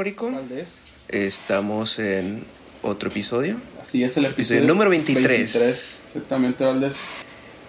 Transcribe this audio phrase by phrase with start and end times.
[0.00, 0.32] Muy bien, Corico.
[0.32, 0.92] Valdés.
[1.08, 2.42] Estamos en
[2.80, 5.98] otro episodio Así es el Episodio episodio, número 23.
[6.02, 6.96] Exactamente, Valdés.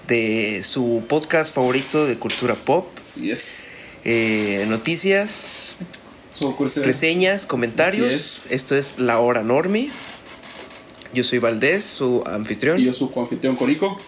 [0.07, 2.87] de su podcast favorito de cultura pop.
[3.01, 3.67] Así es.
[4.05, 5.75] Eh, noticias,
[6.77, 8.43] reseñas, comentarios.
[8.45, 9.91] Así Esto es La Hora Normie.
[11.13, 12.79] Yo soy Valdés, su anfitrión.
[12.79, 13.99] Y yo su coanfitrión Corico.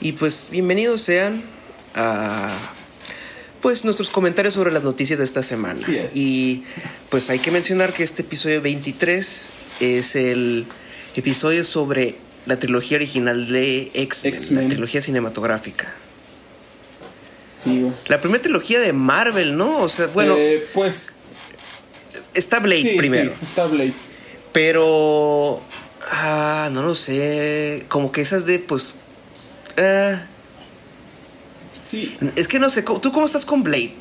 [0.00, 1.44] Y pues bienvenidos sean
[1.94, 2.74] a
[3.60, 5.74] pues nuestros comentarios sobre las noticias de esta semana.
[5.80, 6.10] Así es.
[6.14, 6.64] Y
[7.10, 9.46] pues hay que mencionar que este episodio 23
[9.80, 10.66] es el
[11.16, 12.16] episodio sobre
[12.46, 15.92] la trilogía original de X-Men, la trilogía cinematográfica.
[17.62, 17.90] Sí.
[18.06, 19.78] La primera trilogía de Marvel, ¿no?
[19.80, 21.10] O sea, bueno, Eh, pues.
[22.34, 23.92] está Blade sí, primero, sí, está Blade.
[24.52, 25.60] pero
[26.10, 28.94] ah, no lo sé, como que esas de pues
[29.76, 30.22] ah,
[31.88, 32.14] Sí.
[32.36, 33.92] es que no sé, ¿tú cómo estás con Blade?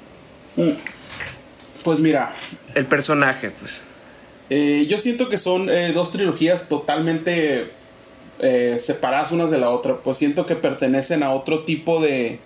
[0.57, 0.71] Mm.
[1.83, 2.33] Pues mira,
[2.75, 3.81] El personaje, pues.
[4.49, 7.71] eh, yo siento que son eh, dos trilogías totalmente
[8.39, 9.95] eh, separadas unas de la otra.
[9.97, 12.39] Pues siento que pertenecen a otro tipo de,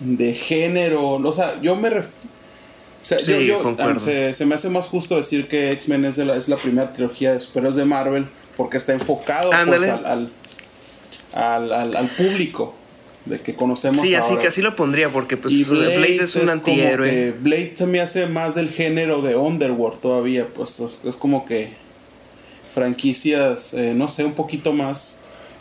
[0.00, 1.10] de género.
[1.16, 1.90] O sea, yo me...
[1.90, 6.16] ref- o sea, Sí, yo- se, se me hace más justo decir que X-Men es,
[6.16, 9.82] de la- es la primera trilogía de superhéroes de Marvel porque está enfocado pues,
[11.34, 12.74] al- al- al público
[13.28, 14.42] de que conocemos Sí, así ahora.
[14.42, 17.10] que así lo pondría, porque pues Y Blade, es un antihéroe.
[17.10, 21.44] que Blade se me hace más del género de Underworld todavía, pues es, es como
[21.46, 21.72] que
[22.72, 25.16] franquicias, eh, no sé, un poquito más,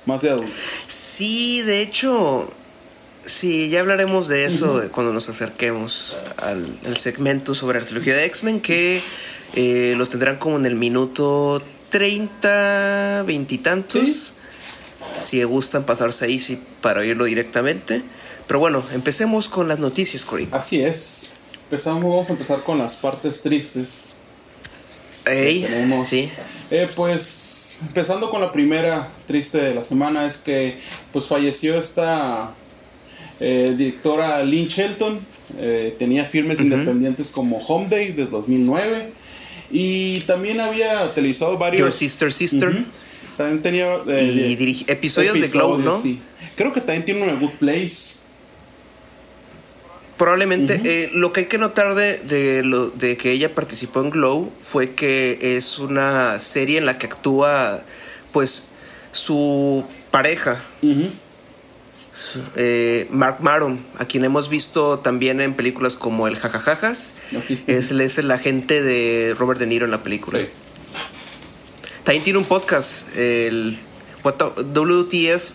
[0.05, 0.51] más de adulto.
[0.87, 2.49] Sí, de hecho,
[3.25, 8.25] sí, ya hablaremos de eso cuando nos acerquemos al, al segmento sobre la trilogía de
[8.25, 9.01] X-Men, que
[9.55, 14.03] eh, lo tendrán como en el minuto 30, veintitantos.
[14.03, 14.27] Sí.
[15.19, 18.01] Si gustan pasarse ahí sí, para oírlo directamente.
[18.47, 20.55] Pero bueno, empecemos con las noticias, Corico.
[20.55, 21.33] Así es.
[21.63, 24.11] Empezamos, vamos a empezar con las partes tristes.
[25.25, 26.31] Ey, Tenemos, sí.
[26.71, 30.79] eh, pues empezando con la primera triste de la semana es que
[31.11, 32.51] pues falleció esta
[33.41, 35.19] eh, directora Lynn Shelton.
[35.59, 36.69] Eh, tenía filmes Ujú.
[36.69, 39.11] independientes como Home Day desde 2009
[39.69, 41.81] y también había televisado varios.
[41.81, 42.85] Your Sister Sister.
[43.37, 46.01] También tenía eh, Y episodios, de Glow, ¿no?
[46.01, 46.19] sí.
[46.55, 48.17] Creo que también tiene uno de Good Place.
[50.17, 54.09] Probablemente eh, lo que hay que notar de, de, lo, de que ella participó en
[54.09, 57.83] Glow fue que es una serie en la que actúa
[58.31, 58.63] pues
[59.11, 60.63] su pareja,
[62.55, 67.13] eh, Mark Maron, a quien hemos visto también en películas como El Jajajajas.
[67.37, 67.63] Así.
[67.67, 70.39] Es, es el agente de Robert De Niro en la película.
[70.39, 70.47] Sí.
[72.07, 73.77] También tiene un podcast, el
[74.23, 75.51] WTF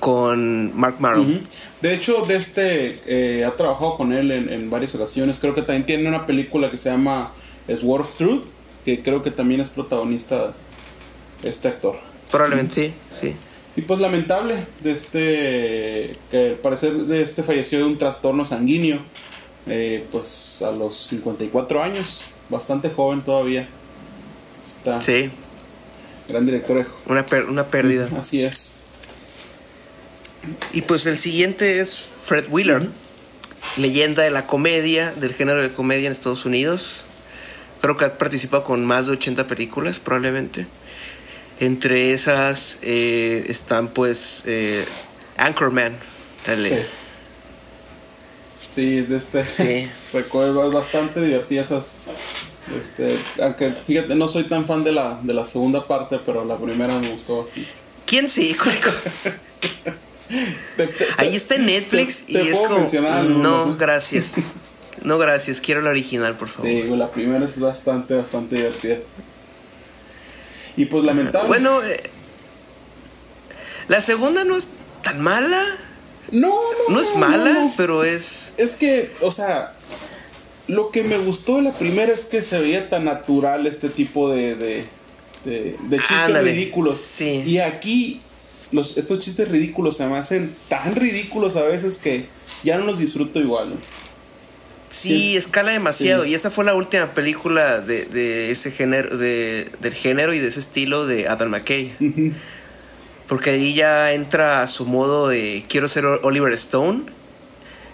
[0.00, 1.46] con Mark Maron.
[1.82, 5.38] De hecho, de este eh, ha trabajado con él en, en varias ocasiones.
[5.38, 7.34] Creo que también tiene una película que se llama
[7.68, 8.44] Sword of Truth,
[8.86, 10.54] que creo que también es protagonista
[11.42, 11.96] este actor.
[12.30, 13.36] Probablemente sí, sí.
[13.76, 19.00] Y pues lamentable de este que al parecer de este falleció de un trastorno sanguíneo,
[19.66, 23.68] eh, pues a los 54 años, bastante joven todavía.
[24.64, 25.30] Está Sí,
[26.30, 26.86] gran director.
[27.06, 28.08] una, per- una pérdida.
[28.18, 28.76] Así es.
[30.72, 32.86] Y pues el siguiente es Fred Willard,
[33.76, 37.02] leyenda de la comedia, del género de comedia en Estados Unidos.
[37.82, 40.66] Creo que ha participado con más de 80 películas, probablemente.
[41.60, 44.84] Entre esas eh, están pues eh,
[45.36, 45.96] Anchorman.
[46.46, 46.68] dale.
[46.70, 46.86] Sí.
[48.74, 49.50] Sí, de este.
[49.52, 49.88] Sí.
[50.12, 51.96] Recuerdo bastante divertidas esas.
[52.78, 56.56] Este, aunque fíjate, no soy tan fan de la, de la segunda parte, pero la
[56.56, 57.68] primera me gustó bastante.
[58.06, 58.54] ¿Quién sí?
[58.54, 58.90] Corico?
[60.76, 62.86] Te- te- Ahí está en Netflix te- y es como...
[63.22, 63.76] No, ¿no?
[63.76, 64.36] gracias.
[65.02, 65.60] No, gracias.
[65.60, 66.70] Quiero la original, por favor.
[66.70, 68.98] Sí, la primera es bastante, bastante divertida.
[70.76, 71.48] Y pues lamentable.
[71.48, 72.00] Bueno, eh,
[73.88, 74.68] la segunda no es
[75.02, 75.62] tan mala.
[76.30, 76.48] no,
[76.88, 77.74] no, No es no, mala, no.
[77.76, 78.52] pero es...
[78.56, 79.74] Es que, o sea,
[80.70, 84.30] lo que me gustó de la primera es que se veía tan natural este tipo
[84.30, 84.84] de, de,
[85.44, 86.96] de, de chistes Ándale, ridículos.
[86.96, 87.42] sí.
[87.46, 88.20] Y aquí,
[88.72, 92.26] los, estos chistes ridículos se me hacen tan ridículos a veces que
[92.62, 93.70] ya no los disfruto igual.
[93.70, 93.76] ¿no?
[94.90, 96.24] Sí, escala demasiado.
[96.24, 96.30] Sí.
[96.30, 100.48] Y esa fue la última película de, de ese género, de, del género y de
[100.48, 101.94] ese estilo de Adam McKay.
[103.28, 107.04] Porque ahí ya entra a su modo de quiero ser Oliver Stone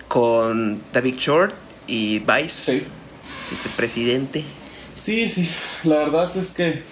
[0.09, 1.55] con David Short
[1.87, 2.83] y Vice, Sí.
[3.51, 4.45] vicepresidente.
[4.97, 5.49] Sí, sí,
[5.85, 6.83] la verdad es que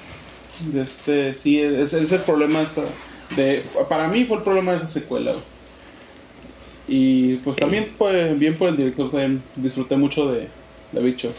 [0.77, 2.83] este sí es, es el problema esta
[3.35, 5.35] de para mí fue el problema de esa secuela.
[6.87, 10.49] Y pues también pues, bien por el director también disfruté mucho de,
[10.93, 11.33] de Bicho.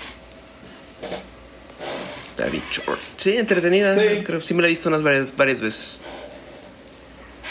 [2.37, 2.99] David Short.
[3.15, 3.95] Sí, entretenida.
[3.95, 4.23] Sí.
[4.23, 6.01] Creo, sí me la he visto unas varias, varias veces.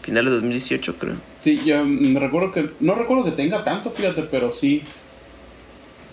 [0.00, 1.14] Finales de 2018, creo.
[1.40, 2.72] Sí, yo mm, recuerdo que.
[2.80, 4.82] No recuerdo que tenga tanto, fíjate, pero sí.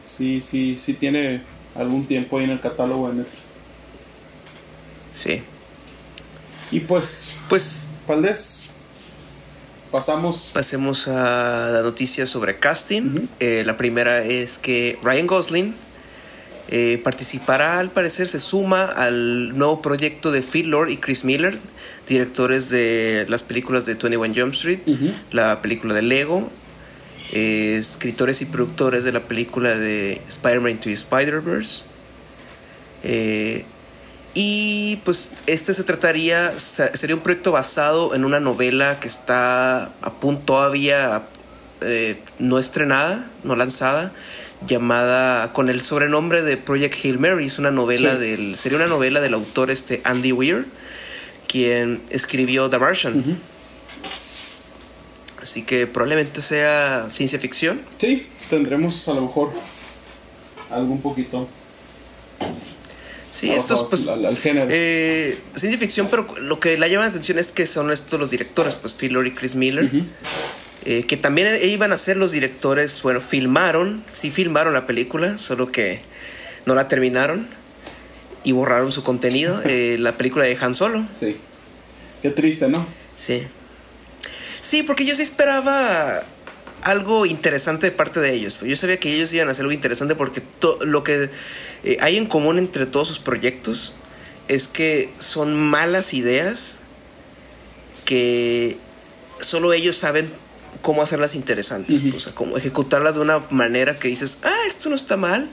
[0.05, 1.41] Sí, sí, sí tiene
[1.73, 3.41] algún tiempo ahí en el catálogo de Netflix.
[5.15, 5.41] Sí.
[6.69, 8.69] Y pues, Pues Valdés,
[9.93, 10.51] pasamos.
[10.53, 13.27] pasemos a la noticia sobre casting.
[13.39, 15.75] Eh, la primera es que Ryan Gosling
[16.69, 21.59] eh, participará, al parecer, se suma al nuevo proyecto de Phil Lord y Chris Miller,
[22.07, 24.79] directores de las películas de 21 Jump Street,
[25.31, 26.49] la película de Lego,
[27.31, 31.83] eh, escritores y productores de la película de Spider-Man the Spider-Verse.
[33.03, 33.65] Eh,
[34.33, 39.85] y pues este se trataría, se- sería un proyecto basado en una novela que está
[40.01, 41.23] a punto todavía
[41.81, 44.11] eh, no estrenada, no lanzada,
[44.65, 47.45] llamada con el sobrenombre de Project Hail Mary.
[47.47, 48.21] Es una novela Sí.
[48.21, 50.65] del, sería una novela del autor este Andy Weir,
[51.47, 53.37] quien escribió The Martian.
[55.41, 57.81] Así que probablemente sea ciencia ficción.
[57.97, 59.51] Sí, tendremos a lo mejor
[60.71, 61.49] algún poquito.
[63.33, 64.67] Sí, estos pues al, al género.
[64.69, 68.29] eh, ciencia ficción, pero lo que la llama la atención es que son estos los
[68.29, 69.89] directores, pues Phil Lord y Chris Miller,
[70.85, 75.39] eh, que también e- iban a ser los directores, bueno, filmaron, sí filmaron la película,
[75.39, 76.01] solo que
[76.67, 77.47] no la terminaron
[78.43, 81.03] y borraron su contenido, eh, la película de Han Solo.
[81.19, 81.35] Sí.
[82.21, 82.85] Qué triste, ¿no?
[83.17, 83.47] Sí.
[84.61, 86.23] Sí, porque yo sí esperaba
[86.83, 88.59] algo interesante de parte de ellos.
[88.61, 90.43] Yo sabía que ellos iban a hacer algo interesante porque
[90.85, 91.29] lo que
[91.83, 93.93] eh, hay en común entre todos sus proyectos
[94.47, 96.75] es que son malas ideas
[98.05, 98.77] que
[99.39, 100.31] solo ellos saben
[100.81, 102.01] cómo hacerlas interesantes.
[102.15, 105.49] O sea, cómo ejecutarlas de una manera que dices, ah, esto no está mal.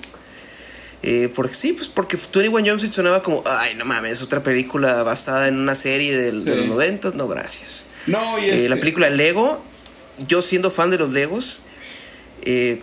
[1.03, 5.03] Eh, porque sí, pues porque 21 Jump Street sonaba como, ay, no mames, otra película
[5.03, 7.87] basada en una serie del- de los 90, no, gracias.
[8.07, 9.63] No, y Eh, este, la película Lego,
[10.29, 11.63] yo siendo fan de los Legos,
[12.43, 12.83] eh,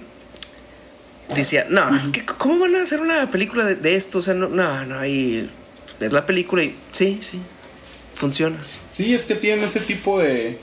[1.36, 4.20] decía, no, ¿qué- ¿cómo van a hacer una película de, de esto?
[4.20, 5.50] O sea, no, no, no, ahí
[6.00, 7.40] es la película y sí, sí,
[8.14, 8.58] funciona.
[8.92, 10.60] Sí, es que tienen ese tipo de,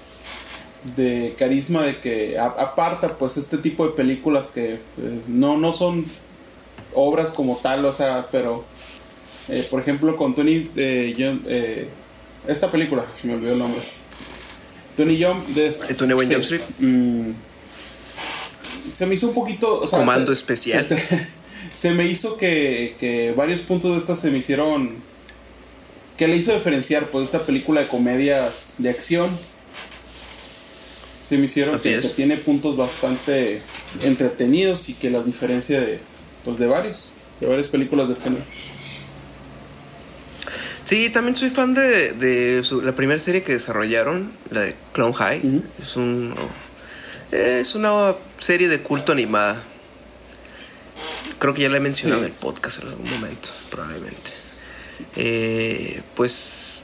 [0.97, 4.81] de carisma de que a- aparta pues este tipo de películas que eh,
[5.29, 6.05] no, no son
[6.95, 8.65] obras como tal, o sea, pero
[9.49, 11.89] eh, por ejemplo con Tony eh, Jump- eh,
[12.47, 13.81] esta película, me olvidó el nombre.
[14.97, 16.61] Tony Jump de ¿De 21 Jump Street?
[16.79, 17.31] mm,
[18.93, 20.89] se me hizo un poquito o sea, Comando se- especial.
[20.89, 21.29] Se, te-
[21.75, 24.97] se me hizo que, que varios puntos de estas se me hicieron
[26.19, 29.31] que le hizo diferenciar pues esta película de comedias de acción
[31.23, 33.63] se me hicieron Así que, tiene puntos bastante
[34.03, 35.99] entretenidos y que las diferencia de
[36.45, 38.45] pues de varios de varias películas de género
[40.85, 45.15] Sí, también soy fan de, de su- la primera serie que desarrollaron, la de Clone
[45.15, 45.63] High.
[45.83, 46.35] Es un
[47.35, 49.63] es una serie de culto animada.
[51.39, 52.27] Creo que ya la he mencionado Sí.
[52.27, 54.31] en el podcast en algún momento, probablemente.
[55.17, 56.83] Eh, pues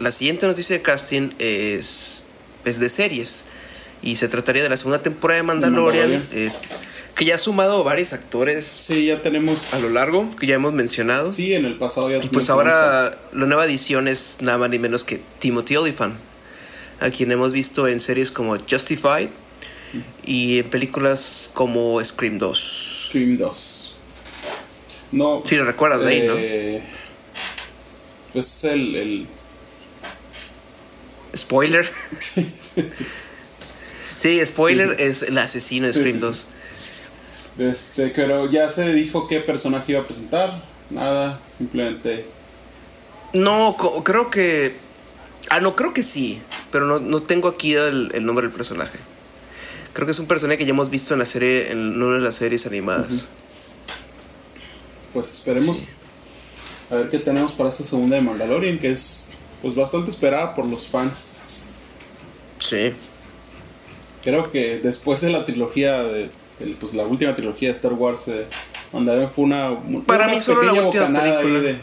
[0.00, 2.24] la siguiente noticia de casting es,
[2.64, 3.44] es de series.
[4.02, 6.48] Y se trataría de la segunda temporada de Mandalorian, Mandalorian.
[6.48, 6.52] eh,
[7.14, 10.72] que ya ha sumado varios actores sí ya tenemos a lo largo, que ya hemos
[10.72, 11.30] mencionado.
[11.30, 14.78] sí en el pasado ya Y pues ahora la nueva edición es nada más ni
[14.80, 16.16] menos que Timothy Olyphant,
[17.00, 19.28] a quien hemos visto en series como Justified
[20.24, 23.08] y en películas como Scream 2.
[23.08, 23.92] Scream 2
[25.12, 26.34] no Si lo recuerdas de ahí, ¿no?
[26.36, 26.82] eh,
[28.32, 29.26] pues el, el
[31.36, 31.90] Spoiler.
[34.20, 36.46] sí, spoiler es el asesino de Scream sí, 2.
[37.58, 40.64] Este, pero ya se dijo qué personaje iba a presentar.
[40.90, 42.26] Nada, simplemente.
[43.32, 44.76] No, creo que...
[45.48, 48.98] Ah, no, creo que sí, pero no, no tengo aquí el, el nombre del personaje.
[49.92, 52.22] Creo que es un personaje que ya hemos visto en la serie, en una de
[52.22, 53.28] las series animadas.
[55.12, 55.88] Pues esperemos Sí.
[56.90, 59.30] a ver qué tenemos para esta segunda de Mandalorian, que es
[59.60, 61.34] pues bastante esperada por los fans.
[62.58, 62.92] Sí.
[64.24, 66.30] Creo que después de la trilogía de,
[66.80, 68.46] pues la última trilogía de Star Wars, eh,
[68.92, 71.60] Mandalorian fue una, Para una mí solo la última película.
[71.60, 71.76] de,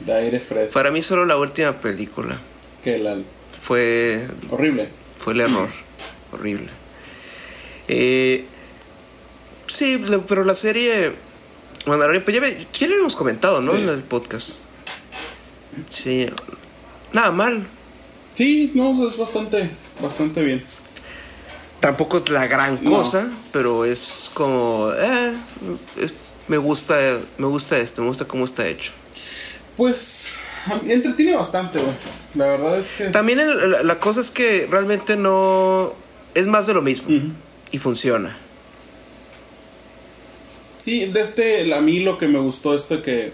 [0.00, 0.74] de aire fresco.
[0.74, 2.38] Para mí solo la última película.
[2.84, 3.16] que la
[3.62, 4.88] Fue, horrible.
[5.18, 5.68] fue el error.
[6.32, 6.68] Horrible.
[7.88, 8.44] Eh,
[9.66, 11.12] Sí, pero la serie.
[11.86, 13.74] Mandalorian, pues ya, ya lo habíamos comentado, ¿no?
[13.74, 14.52] En el podcast.
[15.90, 16.26] Sí.
[17.12, 17.66] Nada mal.
[18.34, 20.64] Sí, no, es bastante, bastante bien.
[21.80, 24.90] Tampoco es la gran cosa, pero es como.
[24.96, 25.32] Eh,
[26.48, 26.96] me gusta.
[27.38, 28.92] Me gusta esto, me gusta cómo está hecho.
[29.76, 30.34] Pues.
[30.86, 31.94] Entretiene bastante, güey.
[32.34, 33.04] La verdad es que.
[33.08, 33.40] También
[33.86, 35.94] la, cosa es que realmente no.
[36.36, 37.08] Es más de lo mismo.
[37.72, 38.36] Y funciona.
[40.76, 43.32] Sí, de este, a mí lo que me gustó esto que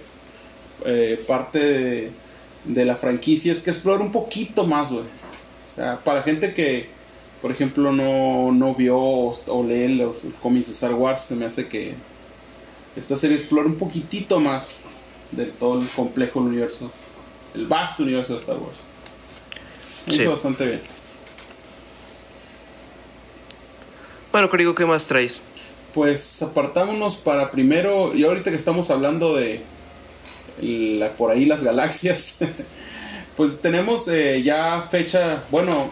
[0.84, 2.12] eh, parte
[2.64, 5.02] de, la franquicia es que explora un poquito más, güey.
[5.02, 6.90] O sea, para gente que,
[7.42, 11.66] por ejemplo, no, no vio o, lee los cómics de Star Wars, se me hace
[11.66, 11.94] que
[12.94, 14.78] esta serie explora un poquitito más
[15.32, 16.92] de todo el complejo universo,
[17.52, 18.78] el vasto universo de Star Wars.
[20.06, 20.24] sí.
[20.24, 21.01] bastante bien.
[24.32, 25.42] Bueno, digo ¿qué más traes?
[25.92, 29.60] Pues apartámonos para primero, y ahorita que estamos hablando de
[30.58, 32.38] la, por ahí las galaxias,
[33.36, 35.90] pues tenemos eh, ya fecha, bueno,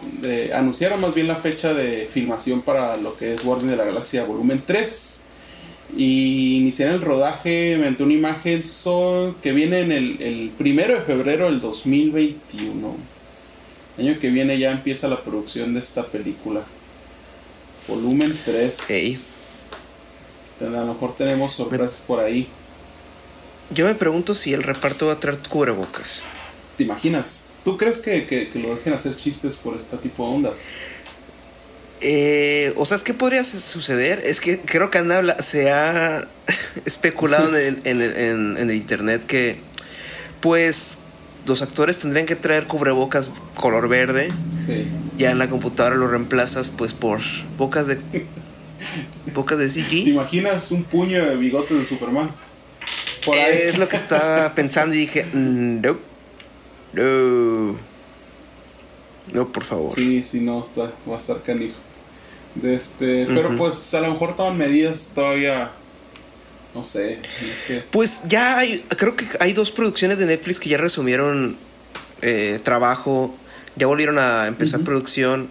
[0.55, 4.23] anunciaron más bien la fecha de filmación para lo que es Guardian de la Galaxia
[4.23, 5.19] volumen 3.
[5.95, 8.63] Y el rodaje mediante una imagen
[9.43, 12.95] que viene en el, el primero de febrero del 2021.
[13.97, 16.63] El año que viene ya empieza la producción de esta película.
[17.87, 19.27] Volumen 3.
[20.59, 22.47] A lo mejor tenemos sorpresas por ahí.
[23.71, 26.21] Yo me pregunto si el reparto va a traer cubrebocas.
[26.77, 27.45] ¿Te imaginas?
[27.63, 30.55] ¿Tú crees que, lo dejen hacer chistes por este tipo de ondas?
[32.01, 34.21] Eh, o sea, ¿qué podría suceder?
[34.25, 36.27] Es que creo que anda, se ha
[36.85, 39.59] especulado en, en, el internet que,
[40.41, 40.97] pues,
[41.45, 44.31] los actores tendrían que traer cubrebocas color verde.
[44.59, 44.87] Sí.
[45.17, 47.19] Ya en la computadora lo reemplazas, pues, por
[47.57, 47.99] bocas de
[49.33, 49.89] Bocas de CG.
[49.89, 52.31] ¿Te imaginas un puño de bigotes de Superman?
[53.25, 53.53] Por ahí.
[53.53, 55.97] Es lo que estaba pensando y dije, mm, no.
[56.93, 57.77] No.
[59.31, 59.93] No, por favor.
[59.93, 61.77] Sí, sí, no, está, va a estar canijo.
[62.55, 65.71] De este, Pero pues a lo mejor toman medidas todavía.
[66.73, 67.19] No sé.
[67.91, 71.57] Pues ya hay, creo que hay dos producciones de Netflix que ya resumieron
[72.21, 73.35] eh, trabajo,
[73.75, 75.49] ya volvieron a empezar producción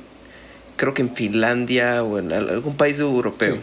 [0.81, 3.59] creo que en Finlandia o en algún país europeo.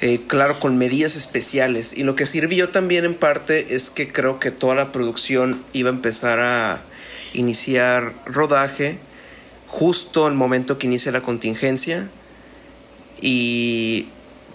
[0.00, 1.96] Eh, claro, con medidas especiales.
[1.96, 5.88] Y lo que sirvió también en parte es que creo que toda la producción iba
[5.88, 6.80] a empezar a
[7.32, 8.98] iniciar rodaje
[9.68, 12.10] justo el momento que inicia la contingencia.
[13.20, 14.08] Y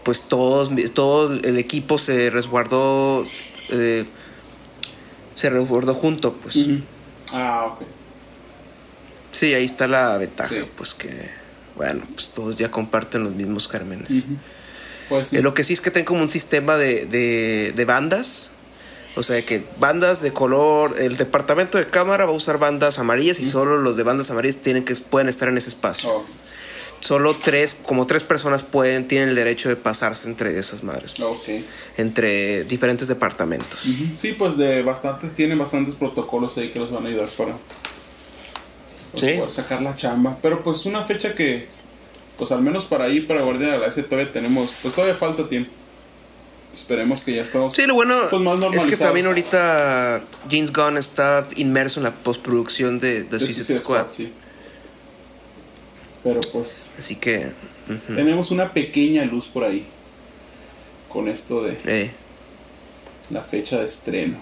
[0.03, 3.23] pues todos, todo el equipo se resguardó,
[3.69, 4.05] eh,
[5.35, 6.57] se resguardó junto, pues.
[7.31, 7.87] Ah, ok.
[9.31, 11.31] Sí, ahí está la ventaja, pues que,
[11.75, 14.25] bueno, pues todos ya comparten los mismos cármenes.
[15.09, 17.05] pues eh, lo que sí es que tienen como un sistema de,
[17.73, 18.51] de, bandas.
[19.15, 23.39] O sea, que bandas de color, el departamento de cámara va a usar bandas amarillas
[23.39, 26.09] y solo los de bandas amarillas tienen que, pueden estar en ese espacio.
[26.09, 26.25] Oh.
[27.03, 31.15] Solo tres, como tres personas pueden, tienen el derecho de pasarse entre esas madres.
[31.97, 33.81] Entre diferentes departamentos.
[34.17, 37.57] Sí, pues de bastantes, tienen bastantes protocolos ahí que los van a ayudar para
[39.11, 40.37] pues, sacar la chamba.
[40.41, 41.67] Pero pues una fecha que,
[42.37, 45.49] pues al menos para ir para Guardia de la Galaxia todavía tenemos, pues todavía falta
[45.49, 45.71] tiempo.
[46.71, 47.73] Esperemos que ya estamos.
[47.73, 52.97] Sí, lo bueno pues, es que también ahorita James Gunn está inmerso en la postproducción
[52.99, 54.05] de, de Suicide Squad.
[54.11, 54.31] sí.
[56.23, 56.91] Pero pues.
[56.97, 57.51] Así que.
[58.07, 59.85] Tenemos una pequeña luz por ahí.
[61.09, 61.77] Con esto de.
[61.85, 62.11] Eh.
[63.29, 64.37] La fecha de estreno.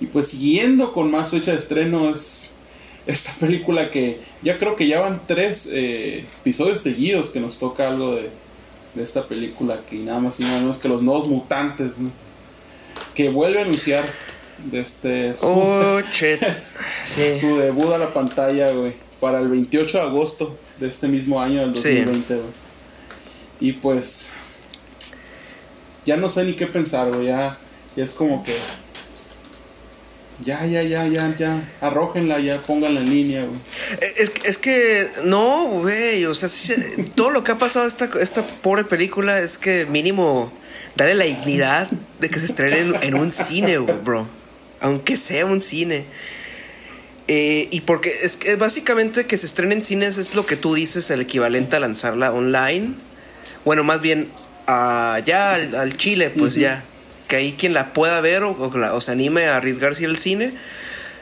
[0.00, 2.52] Y pues siguiendo con más fecha de estreno es
[3.06, 7.88] esta película que ya creo que ya van tres eh, episodios seguidos que nos toca
[7.88, 8.30] algo de,
[9.00, 11.92] esta película que nada más y nada menos que los nuevos mutantes
[13.14, 14.04] que vuelve a anunciar
[14.70, 16.00] de este su, oh,
[17.04, 21.60] su debut a la pantalla güey para el 28 de agosto de este mismo año
[21.60, 22.40] del 2020
[23.60, 24.28] y pues
[26.04, 27.58] ya no sé ni qué pensar güey ya,
[27.96, 28.54] ya es como que
[30.40, 31.68] ya, ya, ya, ya, ya.
[31.80, 33.58] Arrójenla, ya, pónganla en línea, güey.
[34.00, 36.26] Es, es que, no, güey.
[36.26, 36.50] O sea,
[37.14, 40.52] todo lo que ha pasado esta, esta pobre película es que mínimo
[40.94, 41.88] darle la dignidad
[42.20, 44.28] de que se estrene en, un cine, bro.
[44.80, 46.04] Aunque sea un cine.
[47.28, 50.74] Eh, y porque es que básicamente que se estrene en cines es lo que tú
[50.74, 52.94] dices, el equivalente a lanzarla online.
[53.64, 54.30] Bueno, más bien
[54.68, 56.84] uh, ya al, Chile, pues ya
[57.26, 60.52] que ahí quien la pueda ver o, se anime a arriesgarse al cine,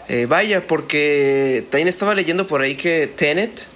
[0.08, 3.66] eh, vaya, porque también estaba leyendo por ahí que Tenet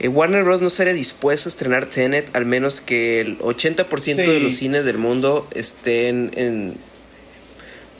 [0.00, 0.60] eh, Warner Bros.
[0.60, 4.40] no estaría dispuesto a estrenar Tenet al menos que el 80% de Sí.
[4.40, 6.76] los cines del mundo estén en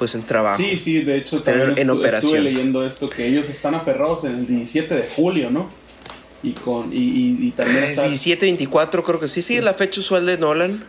[0.02, 0.60] pues en trabajo.
[0.60, 2.34] Sí, sí, de hecho también en estu- operación.
[2.34, 5.70] estuve leyendo esto, que ellos están aferrados en el 17 de julio, ¿no?
[6.42, 9.74] Y con y, y, y también Es está, 17, 24 creo que sí, sí, la
[9.74, 10.82] fecha usual de Nolan.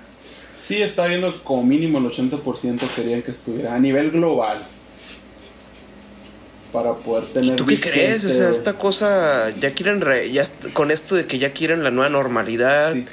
[0.60, 4.66] sí está viendo como mínimo el 80% querían que estuviera a nivel global.
[6.72, 8.26] Para poder tener ¿Tú qué crees?
[8.26, 10.44] O sea, esta cosa ya quieren re- ya
[10.74, 12.94] con esto de que ya quieren la nueva normalidad.
[12.94, 13.06] Sí.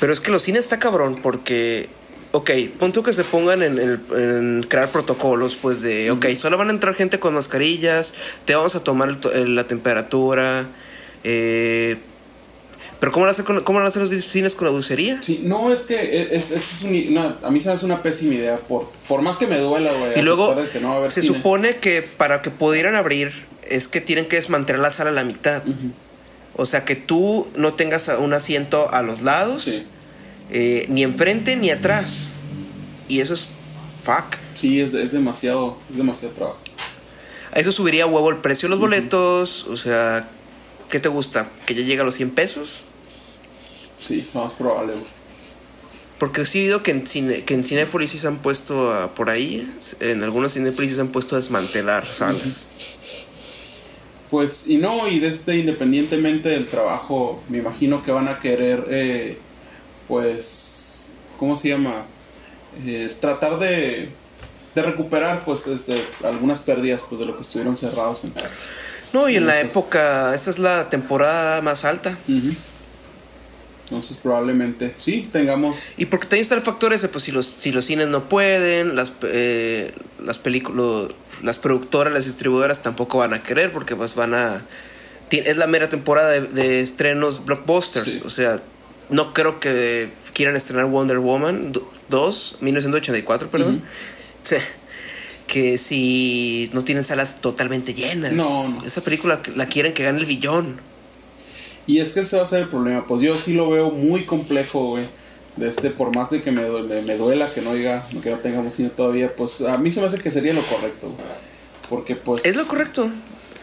[0.00, 1.88] Pero es que los cines está cabrón porque,
[2.36, 3.78] ok, punto que se pongan en,
[4.14, 8.14] en crear protocolos, pues de, ok, solo van a entrar gente con mascarillas,
[8.44, 10.66] te vamos a tomar el la temperatura,
[11.24, 11.96] eh,
[13.00, 15.22] pero ¿cómo van, a hacer con- ¿cómo van a hacer los cines con la dulcería?
[15.22, 18.02] Sí, no, es que es, es, es un- una- a mí se me hace una
[18.02, 18.56] pésima idea.
[18.56, 20.18] Por, por más que me duela, güey.
[20.18, 21.36] Y luego que no va a haber se cine.
[21.36, 23.32] supone que para que pudieran abrir
[23.68, 25.62] es que tienen que desmantelar la sala a la mitad.
[26.54, 29.86] O sea, que tú no tengas un asiento a los lados, Sí,
[30.50, 32.28] eh, ni enfrente ni atrás.
[33.08, 33.48] Y eso es
[34.02, 34.36] fuck.
[34.54, 36.58] sí es, es demasiado, es demasiado trabajo.
[37.52, 39.64] A eso subiría a huevo el precio de los boletos.
[39.68, 40.28] O sea,
[40.90, 41.48] ¿qué te gusta?
[41.66, 42.80] ¿Que ya llega a los 100 pesos?
[44.02, 44.94] Sí, lo más probable.
[46.18, 49.14] Porque sí he oído que en, cine, que en Cinépolis sí se han puesto a-
[49.14, 49.70] por ahí.
[50.00, 52.66] En algunos Cinépolis sí se han puesto a desmantelar salas.
[54.30, 58.84] Pues, y no, y de este, independientemente del trabajo, me imagino que van a querer,
[58.90, 59.38] eh,
[60.08, 61.08] pues,
[61.38, 62.06] ¿cómo se llama?
[62.84, 64.10] Eh, tratar de,
[64.74, 68.24] de recuperar, pues, este, algunas pérdidas, pues, de lo que estuvieron cerrados.
[68.24, 68.32] En...
[69.12, 72.18] No, y en la época, esta es la temporada más alta.
[73.84, 75.92] Entonces, probablemente, sí, tengamos...
[75.96, 78.96] Y porque también está el factor ese, pues si los, si los cines no pueden,
[78.96, 84.34] las, eh, las películas, las productoras, las distribuidoras tampoco van a querer porque pues van
[84.34, 84.66] a...
[85.30, 88.12] Es la mera temporada de, de estrenos blockbusters.
[88.12, 88.20] Sí.
[88.24, 88.60] O sea,
[89.10, 91.72] no creo que quieran estrenar Wonder Woman
[92.08, 93.76] 2, 1984, perdón.
[93.76, 93.84] Ujú.
[94.42, 94.56] Sí.
[95.46, 98.32] Que si no tienen salas totalmente llenas.
[98.32, 98.84] No, no.
[98.84, 100.80] Esa película la quieren que gane el billón.
[101.86, 104.24] Y es que ese va a ser el problema, pues yo sí lo veo muy
[104.24, 105.04] complejo, güey.
[105.54, 108.38] De este, por más de que me, duele- me duela que no diga, que no
[108.40, 111.26] tengamos cine todavía, pues a mí se me hace que sería lo correcto, güey.
[111.88, 112.44] Porque pues...
[112.44, 113.08] Es lo correcto.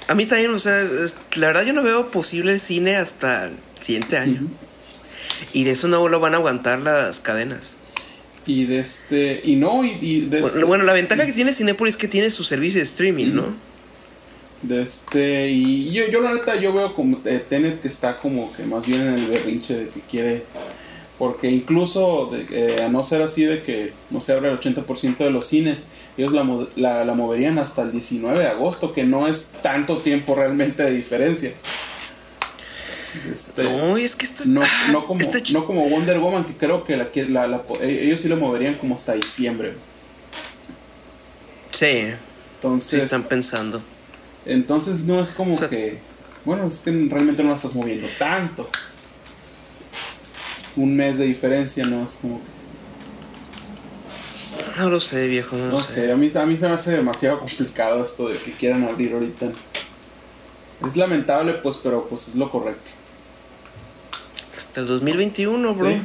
[0.08, 3.45] A mí también, o sea, es- la verdad yo no veo posible el cine hasta
[3.47, 4.47] el siguiente año.
[5.52, 7.78] Y de eso no lo van a aguantar las cadenas.
[8.46, 9.41] Y de este.
[9.43, 12.08] Y no, y, y de, este, Bueno, bueno, la ventaja que tiene Cinepolis es que
[12.08, 13.54] tiene su servicio de streaming, ¿no?
[14.63, 15.50] de este.
[15.50, 18.86] Y yo, yo la neta, yo veo como eh, Tenet que está como que más
[18.86, 20.43] bien en el berrinche de que quiere.
[21.19, 25.17] Porque incluso, de, eh, a no ser así de que no se abre el 80%
[25.17, 25.86] de los cines,
[26.17, 26.43] ellos la,
[26.76, 30.91] la, la moverían hasta el 19 de agosto, que no es tanto tiempo realmente de
[30.91, 31.54] diferencia.
[33.32, 36.84] Este, No, es que esto No, no, como, está no como Wonder Woman, que creo
[36.84, 39.73] que la, que la- la- eh, ellos sí lo moverían como hasta diciembre.
[41.71, 42.13] Sí, sí
[42.56, 43.82] Entonces, están pensando.
[44.45, 45.99] entonces no es como O sea- que.
[46.45, 48.69] Bueno, es que realmente no la estás moviendo tanto.
[50.76, 52.41] Un mes de diferencia no es como.
[54.78, 56.12] No lo sé, viejo, no, No lo sé, sé.
[56.12, 59.52] a mí, a mí se me hace demasiado complicado esto de que quieran abrir ahorita.
[60.88, 62.89] Es lamentable, pues, pero pues es lo correcto.
[64.58, 65.89] Hasta el 2021, bro.
[65.89, 66.02] Sí.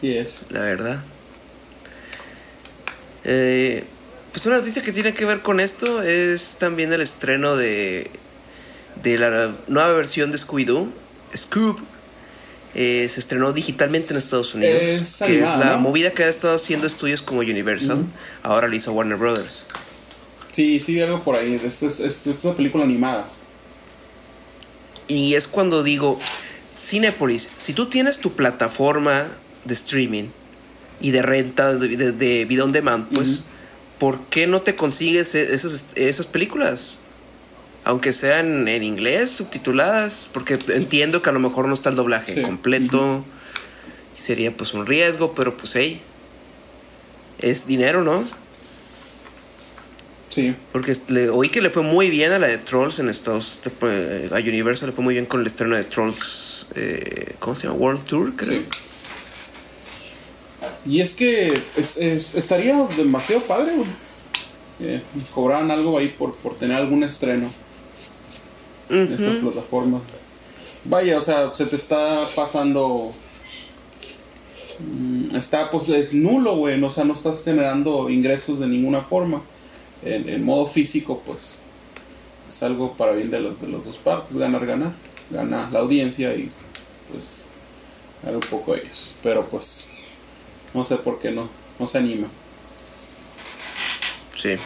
[0.00, 0.40] Sí es.
[0.50, 1.02] La verdad.
[3.24, 3.84] Eh,
[4.32, 8.10] pues una noticia que tiene que ver con esto es también el estreno de,
[9.02, 10.88] de la nueva versión de Scooby-Doo,
[11.36, 11.78] Scoob.
[12.76, 14.80] Eh, se estrenó digitalmente en Estados Unidos.
[14.82, 15.78] Es que es la ¿no?
[15.80, 18.04] movida que ha estado haciendo estudios como Universal.
[18.44, 19.66] Ahora lo hizo Warner Brothers.
[20.52, 21.60] Sí, sí, algo por ahí.
[21.64, 23.26] Esta es, es- esta es una película animada.
[25.08, 26.20] Y es cuando digo,
[26.72, 29.28] Cinepolis, si tú tienes tu plataforma
[29.64, 30.24] de streaming
[31.00, 33.42] y de renta de, de, de video on demand, pues.
[33.98, 36.96] ¿por qué no te consigues e- esas, esas películas?
[37.84, 42.34] Aunque sean en inglés, subtituladas, porque entiendo que a lo mejor no está el doblaje
[42.36, 42.40] Sí.
[42.42, 43.24] completo.
[44.16, 46.00] y Sería pues un riesgo, pero pues hey,
[47.40, 48.24] es dinero, ¿no?
[50.30, 50.54] Sí.
[50.72, 54.36] Porque le, oí que le fue muy bien a la de Trolls en Estados A
[54.38, 56.66] Universal le fue muy bien con el estreno de Trolls.
[56.76, 57.78] eh, ¿Cómo se llama?
[57.78, 58.60] World Tour, creo.
[58.60, 58.64] Sí.
[60.86, 63.88] Y es que es- es- estaría demasiado padre, güey.
[64.82, 65.02] Eh,
[65.34, 67.50] cobraran algo ahí por, por tener algún estreno
[68.88, 70.02] en estas plataformas.
[70.84, 73.12] Vaya, o sea, se te está pasando.
[74.78, 76.82] mm, Está, pues es nulo, güey.
[76.82, 79.42] O sea, no estás generando ingresos de ninguna forma.
[80.02, 81.62] En, en modo físico, pues
[82.48, 84.92] es algo para bien de los, de los dos partes, ganar, ganar.
[85.30, 86.50] gana la audiencia y
[87.12, 87.48] pues
[88.22, 89.14] gana un poco ellos.
[89.22, 89.86] Pero pues
[90.74, 92.28] no sé por qué no, no se anima.
[94.36, 94.56] Sí.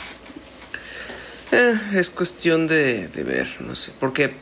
[1.53, 3.92] Eh, es cuestión de, de ver, no sé.
[4.01, 4.35] Porque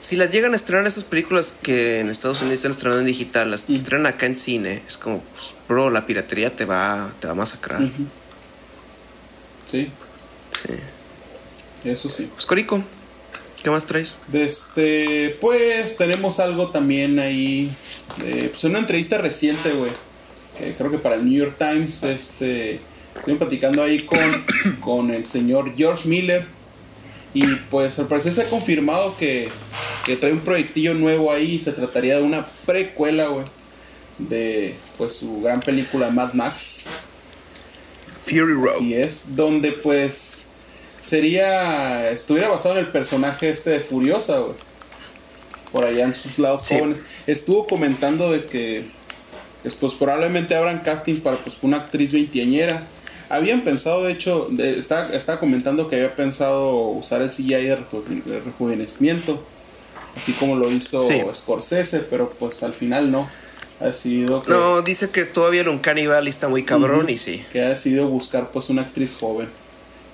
[0.00, 3.50] si las llegan a estrenar estas películas que en Estados Unidos están estrenando en digital,
[3.50, 3.76] las Mm.
[3.76, 7.36] estrenan acá en cine, es como, pues, bro, la piratería te va, te va a
[7.36, 7.82] masacrar.
[7.82, 8.06] Ujú.
[9.70, 9.90] Sí,
[10.62, 10.74] Sí.
[11.84, 12.28] eso sí.
[12.32, 12.82] Pues, Corico,
[13.62, 14.14] ¿qué más traes?
[14.32, 17.70] Este, pues tenemos algo también ahí.
[18.24, 19.90] eh, pues una entrevista reciente, güey.
[20.76, 22.80] Creo que para el New York Times, este.
[23.18, 24.46] Estoy platicando ahí con,
[24.80, 26.46] con el señor George Miller.
[27.32, 29.48] Y pues al parecer se ha confirmado que,
[30.04, 31.60] que trae un proyectillo nuevo ahí.
[31.60, 33.46] Se trataría de una precuela, güey.
[34.18, 36.86] De pues su gran película Mad Max.
[38.24, 38.76] Fury Road.
[38.76, 40.46] Así es, donde pues
[41.00, 44.54] sería, estuviera basado en el personaje este de Furiosa, güey.
[45.72, 46.74] Por allá en sus lados Sí.
[46.76, 46.98] jóvenes.
[47.26, 48.84] Estuvo comentando de que
[49.62, 52.86] pues, pues, probablemente abran casting para pues una actriz veinteañera.
[53.28, 57.78] Habían pensado, de hecho, de- estaba, estaba comentando que había pensado usar el CGI de
[57.78, 59.44] reju- de rejuvenecimiento,
[60.16, 61.20] así como lo hizo Sí.
[61.34, 63.28] Scorsese, pero pues al final no.
[63.80, 67.44] Ha decidido que, No, dice que todavía el Uncanny Valley está muy cabrón y sí.
[67.52, 69.48] que ha decidido buscar pues una actriz joven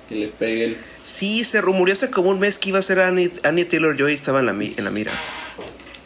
[0.09, 0.77] que le pegue el...
[1.01, 4.41] Sí, se rumoreó hace como un mes que iba a ser Annie, Annie Taylor-Joy estaba
[4.41, 5.13] en la, en la mira.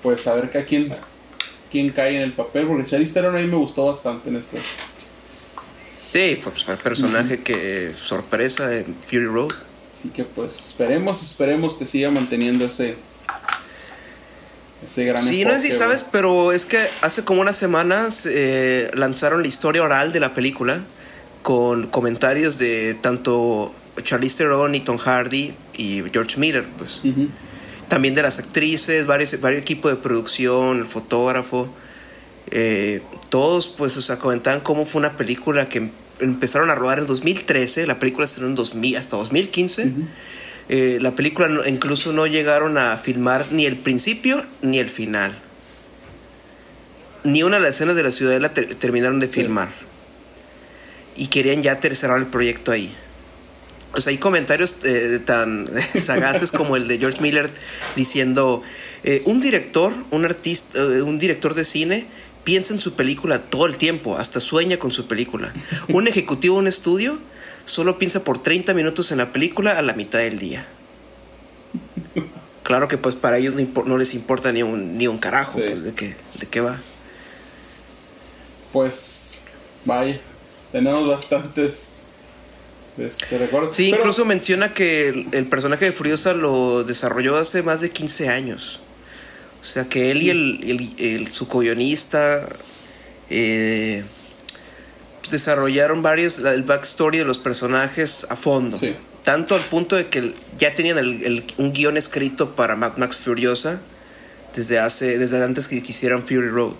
[0.03, 0.95] pues a ver que a quién,
[1.71, 4.59] quién cae en el papel, porque Charlize Theron a mí me gustó bastante en este.
[6.11, 9.53] Sí, fue, pues, fue el personaje que sorpresa en Fury Road.
[9.95, 12.97] Así que pues esperemos, esperemos que siga manteniendo ese
[14.85, 18.91] ese gran Sí, no sé si sabes, pero es que hace como unas semanas eh,
[18.95, 20.85] lanzaron la historia oral de la película
[21.43, 27.03] con comentarios de tanto Charlize Theron y Tom Hardy y George Miller, pues.
[27.89, 31.73] También de las actrices, varios, varios equipos de producción, el fotógrafo.
[32.53, 36.99] eh, todos, pues, o sea, comentaban cómo fue una película que em- empezaron a rodar
[36.99, 37.87] en 2013.
[37.87, 39.87] La película se en 2000, hasta 2015.
[39.87, 40.03] Ujú.
[40.69, 45.39] Eh, la película incluso no llegaron a filmar ni el principio ni el final.
[47.23, 49.41] Ni una de las escenas de la ciudadela ter- terminaron de Sí.
[49.43, 49.69] filmar.
[51.17, 52.95] Y querían ya cerrar el proyecto ahí.
[53.93, 57.51] O sea, hay comentarios eh, tan sagaces como el de George Miller
[57.97, 58.63] diciendo,
[59.03, 62.07] eh, un director, un artista, eh, un director de cine
[62.45, 65.53] piensa en su película todo el tiempo, hasta sueña con su película.
[65.89, 67.19] Un ejecutivo de un estudio
[67.65, 70.67] solo piensa por 30 minutos en la película a la mitad del día.
[72.63, 75.65] Claro que pues para ellos no, les importa ni un, ni un carajo Sí.
[75.67, 76.79] pues, de, qué, de qué va.
[78.73, 79.43] Pues
[79.85, 80.21] vaya,
[80.71, 81.87] tenemos bastantes
[82.99, 83.77] este, recuerdos.
[83.77, 87.91] Sí, Pero- incluso menciona que el, el personaje de Furiosa lo desarrolló hace más de
[87.91, 88.81] 15 años.
[89.61, 92.49] O sea que él y el, el- el- su co-guionista
[93.29, 94.03] eh,
[95.21, 98.77] pues, desarrollaron varios, el backstory de los personajes a fondo.
[98.77, 98.97] Sí.
[99.23, 100.97] Tanto al punto de que ya tenían
[101.59, 103.81] un guion escrito para Mad Max Furiosa
[104.57, 106.73] desde, hace, desde antes que quisieran Fury Road.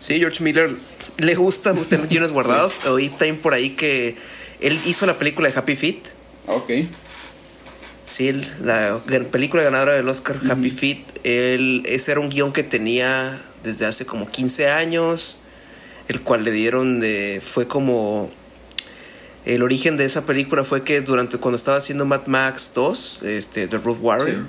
[0.00, 0.70] Sí, George Miller
[1.18, 2.84] le gusta tener guiones guardados.
[2.86, 4.16] Oí también por ahí que
[4.60, 6.00] él hizo la película de Happy Feet.
[6.46, 6.70] Ok.
[8.04, 9.00] Sí, la
[9.32, 11.04] película ganadora del Oscar Happy Feet.
[11.24, 15.40] Él, ese era un guion que tenía desde hace como 15 años.
[16.08, 17.42] El cual le dieron de.
[17.44, 18.30] Fue como.
[19.44, 23.68] El origen de esa película fue que durante cuando estaba haciendo Mad Max 2, este,
[23.68, 24.42] The Road Warrior, Sí.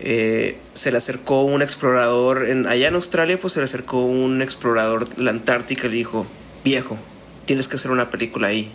[0.00, 4.42] Eh, se le acercó un explorador, en, allá en Australia, pues se le acercó un
[4.42, 6.26] explorador de la Antártica y le dijo,
[6.64, 6.98] viejo,
[7.46, 8.72] tienes que hacer una película ahí.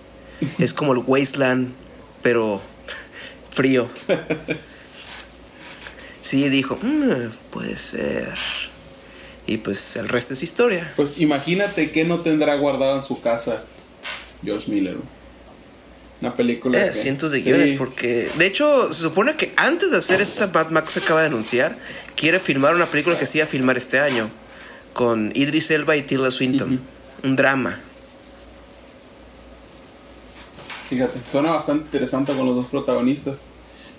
[0.59, 1.73] es como el Wasteland,
[2.21, 2.62] pero
[3.51, 3.89] frío.
[6.21, 8.33] Sí, dijo, "Mm, puede ser.
[9.45, 10.93] Y pues el resto es historia.
[10.95, 13.65] Pues imagínate que no tendrá guardado en su casa
[14.41, 14.95] George Miller.
[16.23, 16.79] Una película.
[16.81, 17.49] Eh, que- cientos de Sí.
[17.49, 21.19] guiones, porque de hecho se supone que antes de hacer esta Mad Max se acaba
[21.19, 21.77] de anunciar,
[22.15, 24.29] quiere filmar una película que se iba a filmar este año
[24.93, 26.79] con Idris Elba y Tilda Swinton,
[27.23, 27.81] un drama.
[30.89, 33.36] Fíjate, suena bastante interesante con los dos protagonistas.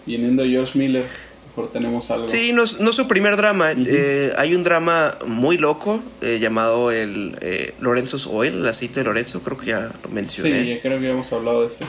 [0.07, 1.05] Viniendo George Miller,
[1.49, 2.29] mejor tenemos algo.
[2.29, 3.73] Sí, no, no es su primer drama.
[3.73, 3.85] Ujú.
[3.87, 9.05] Eh, hay un drama muy loco eh, llamado el eh, Lorenzo's Oil, el aceite de
[9.05, 10.67] Lorenzo, creo que ya lo Sí, mencioné.
[10.77, 11.85] ya creo que hemos hablado de este.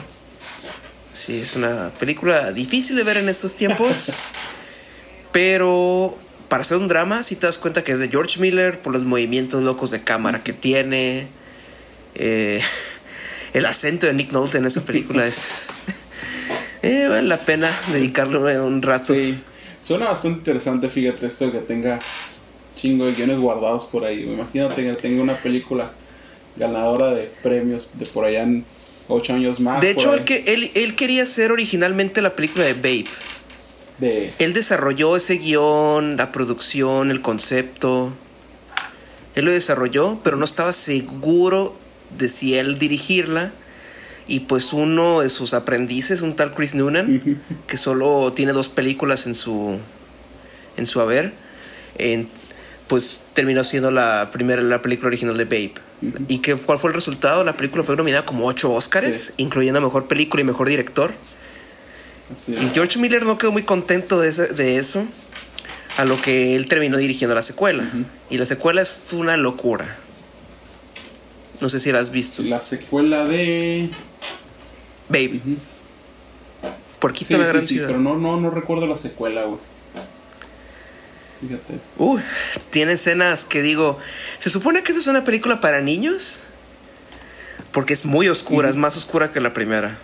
[1.16, 4.12] Sí, es una película difícil de ver en estos tiempos,
[5.32, 6.14] pero
[6.48, 9.04] para hacer un drama, si te das cuenta que es de George Miller por los
[9.04, 11.28] movimientos locos de cámara que tiene.
[12.16, 12.60] eh,
[13.54, 15.62] el acento de Nick Nolte en esa película es.
[16.82, 19.14] eh, vale la pena dedicarle un rato.
[19.14, 19.40] Sí.
[19.80, 21.98] Suena bastante interesante, fíjate, esto que tenga
[22.76, 24.24] chingo de guiones guardados por ahí.
[24.24, 25.92] Imagínate que tenga una película
[26.56, 28.66] ganadora de premios de por allá en
[29.08, 29.80] ocho años más.
[29.80, 33.04] De hecho, él, que, él, él quería hacer originalmente la película de Babe.
[33.98, 38.12] De, Él desarrolló ese guion, la producción, el concepto.
[39.34, 41.76] Él lo desarrolló, pero no estaba seguro
[42.18, 43.52] de si él dirigirla.
[44.28, 49.26] Y pues uno de sus aprendices, un tal Chris Noonan, que solo tiene dos películas
[49.26, 49.78] en su
[50.76, 51.32] en su haber,
[51.96, 52.28] en-
[52.88, 55.74] pues terminó siendo la primera la película original de Babe.
[56.28, 57.42] ¿Y qué, cuál fue el resultado?
[57.44, 59.32] La película fue nominada como ocho Oscars, Sí.
[59.38, 61.12] incluyendo mejor película y mejor director.
[62.48, 65.04] Y George Miller no quedó muy contento de, ese- de eso,
[65.96, 67.90] a lo que él terminó dirigiendo la secuela.
[68.30, 69.96] Y la secuela es una locura.
[71.60, 72.42] No sé si la has visto.
[72.42, 73.88] La secuela de.
[75.08, 75.56] Babe, Ujú.
[77.00, 77.86] Porquito Sí, la gran ciudad.
[77.86, 79.58] pero no, no, no recuerdo la secuela, güey.
[81.40, 81.74] Fíjate.
[81.98, 82.22] Uy,
[82.70, 83.98] tiene escenas que digo,
[84.38, 86.40] ¿se supone que esta es una película para niños?
[87.72, 89.98] Porque es muy oscura, es más oscura que la primera.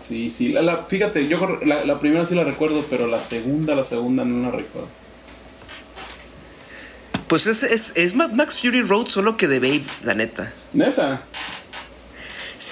[0.00, 0.48] Sí, sí.
[0.52, 4.24] La, la- fíjate, yo la, la primera sí la recuerdo, pero la segunda, la segunda
[4.24, 4.88] no la recuerdo.
[7.28, 10.52] Pues es, es, es Mad Max Fury Road, solo que de Babe, la neta.
[10.72, 11.22] Neta.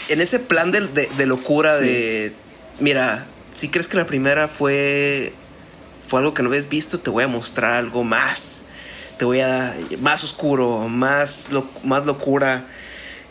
[0.09, 1.87] En ese plan de, de- de locura Sí.
[1.87, 2.33] de...
[2.81, 5.33] Mira, si crees que la primera fue...
[6.07, 8.65] Fue algo que no habías visto, te voy a mostrar algo más.
[9.19, 9.75] Te voy a...
[10.01, 12.67] Más oscuro, más, lo- más locura,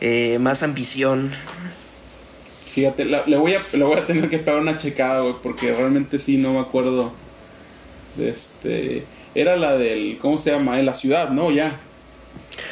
[0.02, 1.34] eh, más ambición.
[2.74, 5.74] Fíjate, la- le, voy a, le voy a tener que pegar una checada, güey, porque
[5.74, 7.12] realmente sí no me acuerdo.
[8.16, 9.06] De este.
[9.36, 10.18] Era la del.
[10.20, 10.80] ¿Cómo se llama?
[10.80, 11.52] En la ciudad, ¿no?
[11.52, 11.78] Ya.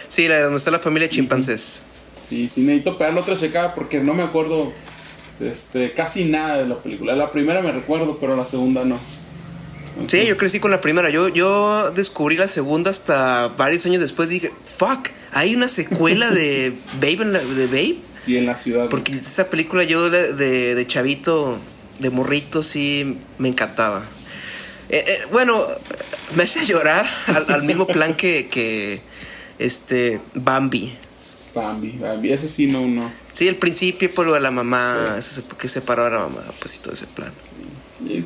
[0.08, 1.82] Sí, la donde está la familia de chimpancés.
[2.24, 4.72] Sí, sí, necesito pegarle otra checada porque no me acuerdo.
[5.40, 7.16] Este, casi nada de la película.
[7.16, 9.00] La primera me recuerdo, pero la segunda no.
[10.08, 11.10] Sí, yo crecí con la primera.
[11.10, 14.30] Yo, yo descubrí la segunda hasta varios años después.
[14.30, 17.98] Dije, fuck, hay una secuela de Babe, en la- de Babe.
[18.28, 18.88] Y en la ciudad.
[18.90, 21.58] Porque esta película yo de, de, de chavito,
[22.00, 24.04] de morrito, sí me encantaba.
[24.90, 25.66] Eh, eh, bueno,
[26.36, 29.02] me hace llorar al, al mismo plan que, que
[29.60, 30.96] este Bambi.
[31.56, 32.32] Bambi, Bambi.
[32.32, 33.12] Ese sí no, no.
[33.34, 36.76] Sí, el principio por lo de la mamá, ese que separó a la mamá, pues
[36.76, 37.32] y todo ese plan.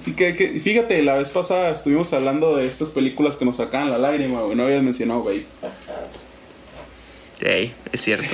[0.01, 3.89] Sí, que, que- fíjate, la vez pasada estuvimos hablando de estas películas que nos sacaban
[3.89, 4.55] la lágrima, güey.
[4.55, 5.45] No habías mencionado, güey.
[7.41, 8.33] Ey, es cierto.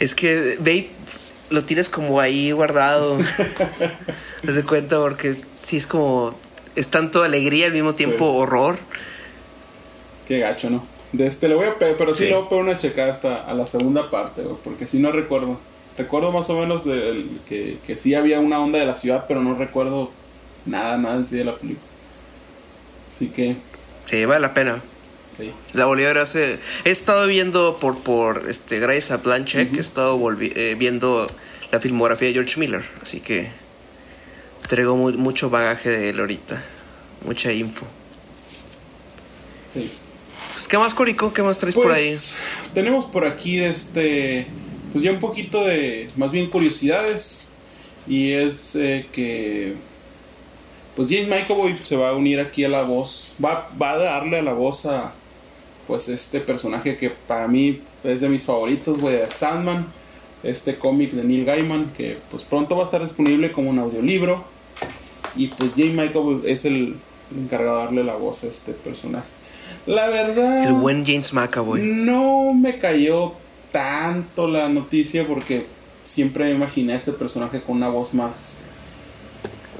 [0.00, 0.88] es que Babe
[1.50, 3.18] lo tienes como ahí guardado.
[4.42, 6.34] Te das cuenta porque sí es como
[6.74, 8.36] es tanto alegría al mismo tiempo Sí.
[8.38, 8.78] horror.
[10.26, 10.86] Qué gacho, ¿no?
[11.12, 12.30] De este le voy a pero sí, Sí.
[12.30, 15.12] le voy a pegar una checada hasta a la segunda parte, güey, porque si no
[15.12, 15.60] recuerdo.
[15.98, 19.42] Recuerdo más o menos de, que, que sí había una onda de la ciudad, pero
[19.42, 20.10] no recuerdo
[20.64, 21.86] nada, nada en sí de la película.
[23.10, 23.56] Así que,
[24.06, 24.82] Sí, vale la pena.
[25.38, 25.52] sí.
[25.74, 26.58] La ver hace.
[26.84, 29.76] He estado viendo por, por este, gracias a Blanchett, Ujú.
[29.76, 31.26] he estado volvi- eh, viendo
[31.70, 32.82] la filmografía de George Miller.
[33.00, 33.50] Así que
[34.68, 36.62] traigo mu- mucho bagaje de él ahorita.
[37.24, 37.86] Mucha info.
[39.74, 39.90] sí.
[40.54, 41.32] Pues, ¿qué más, Corico?
[41.32, 42.08] ¿Qué más traes por ahí?
[42.10, 42.34] Pues,
[42.74, 44.46] Tenemos por aquí este
[44.92, 47.50] pues ya un poquito de más bien curiosidades
[48.06, 49.74] y es eh, que
[50.94, 54.38] pues James McAvoy se va a unir aquí a la voz, va, va a darle
[54.38, 55.14] a la voz a
[55.86, 59.86] pues este personaje que para mí es de mis favoritos, güey, de Sandman,
[60.42, 64.44] este cómic de Neil Gaiman que pues pronto va a estar disponible como un audiolibro
[65.34, 66.96] y pues James McAvoy es el
[67.34, 69.26] encargado de darle la voz a este personaje.
[69.86, 71.80] La verdad El buen James McAvoy.
[71.82, 73.34] no me cayó
[73.72, 75.66] tanto la noticia porque
[76.04, 78.66] siempre me imaginé a este personaje con una voz más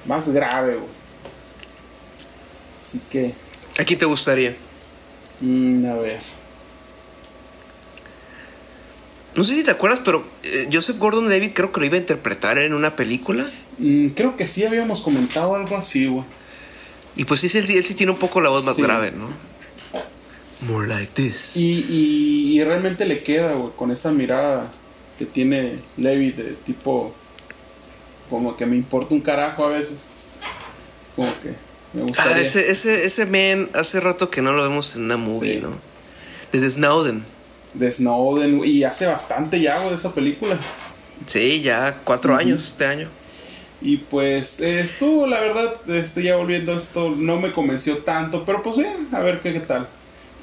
[0.07, 0.89] más grave, güey.
[2.81, 3.35] Así que,
[3.79, 4.57] ¿A quién te gustaría?
[5.41, 6.21] mm, a ver.
[9.35, 12.01] No sé si te acuerdas, pero eh, Joseph Gordon Levitt creo que lo iba a
[12.01, 13.47] interpretar en una película.
[13.79, 16.25] Mm, creo que sí habíamos comentado algo así, güey.
[17.17, 18.83] Y pues sí, él, sí- él sí tiene un poco la voz más Sí.
[18.83, 19.29] grave, ¿no?
[20.63, 21.57] More like this.
[21.57, 24.71] Y, y, y realmente le queda, güey, con esa mirada
[25.19, 27.15] que tiene Levi de tipo.
[28.31, 30.09] Como que me importa un carajo a veces.
[31.03, 31.55] Es como que
[31.93, 32.37] me gustaría.
[32.37, 35.61] Ah, ese, ese, ese man, hace rato que no lo vemos en una movie, Sí.
[35.61, 35.77] ¿no?
[36.53, 37.25] Desde Snowden.
[37.75, 40.59] De Snowden, y hace bastante ya, güey, de esa película.
[41.27, 43.09] Sí, ya cuatro años este año.
[43.81, 48.45] Y pues eh, estuvo, la verdad, este, ya volviendo a esto, no me convenció tanto,
[48.45, 49.89] pero pues bien, a ver qué, qué tal.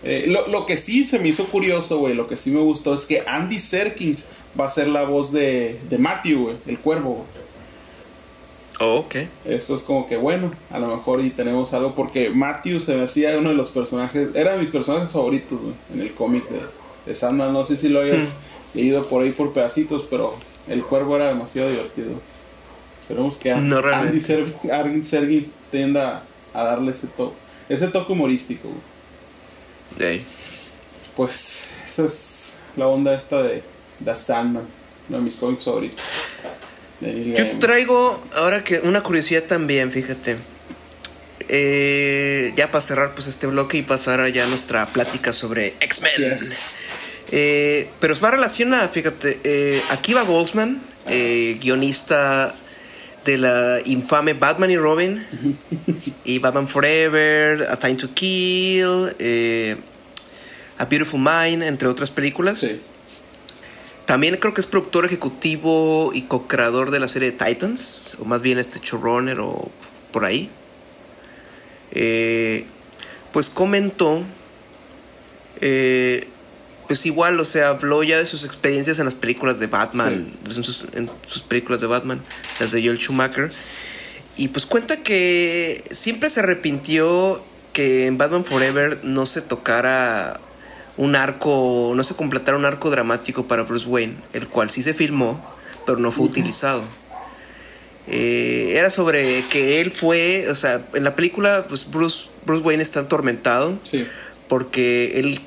[0.03, 2.93] Eh, lo, lo que sí se me hizo curioso, güey, lo que sí me gustó
[2.93, 4.27] es que Andy Serkins
[4.59, 7.39] va a ser la voz de, de Matthew, güey, el cuervo, güey.
[8.81, 9.15] Oh, ok.
[9.43, 13.03] Eso es como que bueno, a lo mejor y tenemos algo porque Matthew se me
[13.03, 16.59] hacía uno de los personajes, era de mis personajes favoritos güey, en el cómic de,
[17.05, 17.51] de Sandman.
[17.51, 18.37] No sé si lo hayas
[18.73, 20.35] leído por ahí por pedacitos, pero
[20.69, 22.11] el cuervo era demasiado divertido.
[23.01, 27.35] Esperemos que No, Andy Serkis tienda a darle ese toque,
[27.67, 28.69] ese toque humorístico.
[28.69, 28.79] güey.
[29.97, 30.23] Ey.
[31.15, 33.63] Pues esa es la onda esta de
[34.03, 34.67] The Sandman,
[35.07, 36.03] uno de mis cómics favoritos.
[37.01, 40.35] Yo traigo ahora que una curiosidad también, fíjate.
[41.47, 46.37] Eh, ya para cerrar pues este bloque y pasar allá a nuestra plática sobre X-Men.
[47.31, 49.39] Eh, pero va relacionada, fíjate.
[49.43, 52.55] Eh, Akiva Goldsman, eh, guionista
[53.25, 55.25] de la infame Batman y Robin,
[56.23, 59.75] y Batman Forever, A Time to Kill, eh,
[60.77, 62.59] A Beautiful Mind, entre otras películas.
[62.59, 62.79] Sí.
[64.05, 68.41] También creo que es productor ejecutivo y co-creador de la serie de Titans, o más
[68.41, 69.69] bien este showrunner o
[70.11, 70.49] por ahí.
[71.91, 72.65] Eh,
[73.31, 74.23] pues comentó,
[75.61, 76.27] eh,
[76.89, 80.51] pues igual, o sea, habló ya de sus experiencias en las películas de Batman, en,
[80.63, 82.21] sus, en sus películas de Batman,
[82.59, 83.51] las de Joel Schumacher.
[84.35, 90.41] Y pues cuenta que siempre se arrepintió que en Batman Forever no se tocara
[90.97, 94.93] un arco, no se completara un arco dramático para Bruce Wayne, el cual sí se
[94.95, 95.45] filmó,
[95.85, 96.83] pero no fue utilizado.
[98.07, 102.81] Eh, era sobre que él fue, o sea, en la película, pues Bruce, Bruce Wayne
[102.81, 104.07] está atormentado Sí.
[104.47, 105.39] porque él,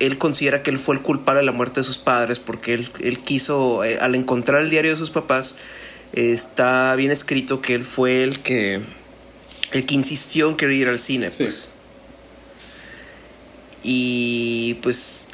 [0.00, 2.90] él considera que él fue el culpable de la muerte de sus padres, porque él,
[3.00, 5.56] él quiso, eh, al encontrar el diario de sus papás,
[6.12, 8.80] eh, está bien escrito que él fue el que,
[9.72, 11.30] el que insistió en querer ir al cine.
[11.30, 11.44] Sí.
[11.44, 11.70] Pues.
[13.82, 15.26] Y pues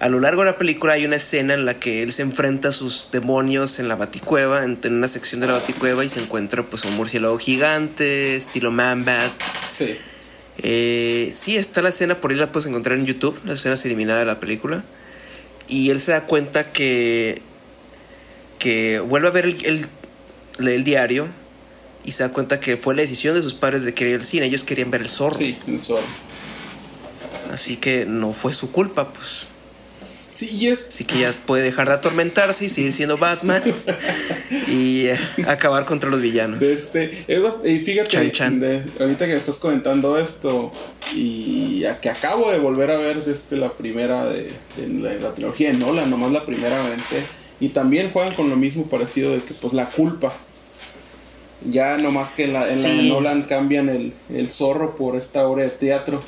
[0.00, 2.68] a lo largo de la película hay una escena en la que él se enfrenta
[2.68, 6.20] a sus demonios en la baticueva, en, en una sección de la baticueva y se
[6.20, 9.32] encuentra pues un murciélago gigante, estilo Man-Bat.
[9.72, 9.98] Sí.
[10.58, 14.20] Eh, sí, está la escena, por ahí la puedes encontrar en YouTube, la escena eliminada
[14.20, 14.84] de la película.
[15.68, 17.42] Y él se da cuenta que,
[18.58, 19.88] que vuelve a ver el, el-
[20.68, 21.28] el diario
[22.04, 24.24] y se da cuenta que fue la decisión de sus padres de querer ir al
[24.24, 24.46] cine.
[24.46, 25.34] Ellos querían ver el zorro.
[25.34, 26.02] Sí, el zorro.
[27.52, 29.48] Así que no fue su culpa, pues.
[30.36, 33.62] Sí, y es Así que ya puede dejar de atormentarse y seguir siendo Batman
[34.68, 36.60] y eh, acabar contra los villanos.
[36.62, 37.24] Este,
[37.64, 38.60] y fíjate, Chan, chan.
[38.60, 40.72] de- ahorita que estás comentando esto,
[41.14, 45.34] y a que acabo de volver a ver desde la primera de, de la, la
[45.34, 47.24] trilogía de Nolan, nomás la primeramente,
[47.58, 50.34] y también juegan con lo mismo parecido de que pues la culpa.
[51.68, 53.02] Ya nomás que en la, en la de.
[53.08, 56.22] Nolan cambian el, el zorro por esta obra de teatro.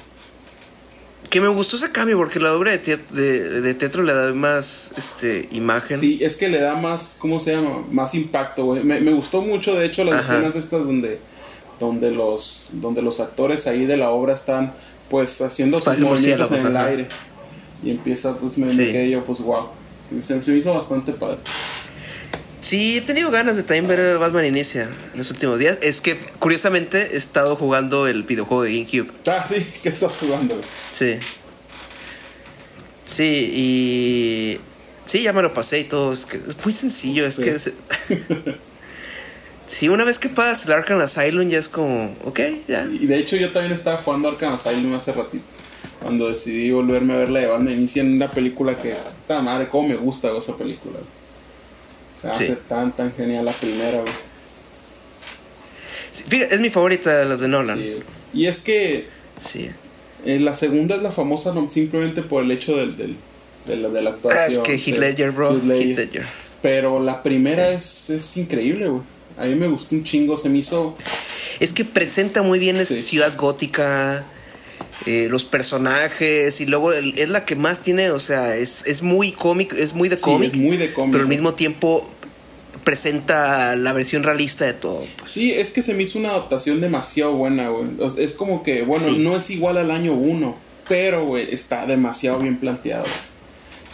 [1.31, 4.33] Que me gustó ese cambio porque la obra de teatro, de, de teatro le da
[4.33, 5.99] más este, imagen.
[5.99, 7.85] Sí, es que le da más, ¿cómo se llama?
[7.91, 8.83] Más impacto, güey.
[8.83, 10.35] Me, me gustó mucho, de hecho, las Ajá.
[10.37, 11.19] escenas estas donde,
[11.79, 14.73] donde, los, donde los actores ahí de la obra están,
[15.11, 17.09] pues, haciendo sus movimientos en el aire.
[17.85, 18.79] Y empieza, pues, me, Sí.
[18.79, 19.67] me quedé yo, pues, wow.
[20.23, 21.37] Se, se me hizo bastante padre.
[22.61, 25.79] Sí, he tenido ganas de también ver Batman Inicia en los últimos días.
[25.81, 29.13] Es que, curiosamente, he estado jugando el videojuego de GameCube.
[29.29, 30.61] Ah, sí, ¿qué estás jugando?
[30.93, 31.19] Sí.
[33.05, 34.61] Sí, y.
[35.05, 36.13] Sí, ya me lo pasé y todo.
[36.13, 37.27] Es que es muy sencillo.
[37.27, 37.43] Es Sí.
[37.43, 37.51] que.
[37.51, 37.73] es-
[39.71, 42.17] Sí, una vez que pasas el Arkham Asylum ya es como.
[42.25, 42.87] Ok, ya.
[42.91, 45.45] Y de hecho, yo también estaba jugando Arkham Asylum hace ratito.
[46.01, 49.69] Cuando decidí volverme a ver la de Batman Inicia en una película que, ta madre,
[49.69, 50.99] cómo me gusta esa película.
[52.21, 52.59] Se hace Sí.
[52.69, 54.13] tan, tan genial la primera, güey.
[56.13, 57.79] Sí, fíjate, es mi favorita de las de Nolan.
[57.79, 57.97] Sí.
[58.35, 59.71] Y es que Sí.
[60.25, 63.17] eh, la segunda es la famosa no, simplemente por el hecho del, del-
[63.67, 64.51] de, la, de la Ah, actuación.
[64.53, 64.75] es que.
[64.91, 65.53] Heath Ledger, bro.
[65.55, 65.87] Heath Ledger.
[65.89, 66.27] Heath Ledger.
[66.63, 69.03] Pero la primera es, es increíble, güey.
[69.37, 70.97] A mí me gustó un chingo, se me hizo...
[71.61, 74.25] Es que presenta muy bien esa ciudad gótica,
[75.07, 79.03] eh, los personajes, y luego el- es la que más tiene, o sea, es, es
[79.03, 81.13] muy cómic, es muy de sí, cómic, es muy de cómic.
[81.13, 82.09] pero al mismo tiempo
[82.85, 85.05] presenta la versión realista de todo.
[85.19, 85.31] Pues.
[85.31, 87.91] Sí, es que se me hizo una adaptación demasiado buena, güey.
[88.01, 89.19] O sea, es como que, bueno, Sí.
[89.19, 90.57] no es igual al año uno,
[90.89, 93.05] pero, güey, está demasiado bien planteado.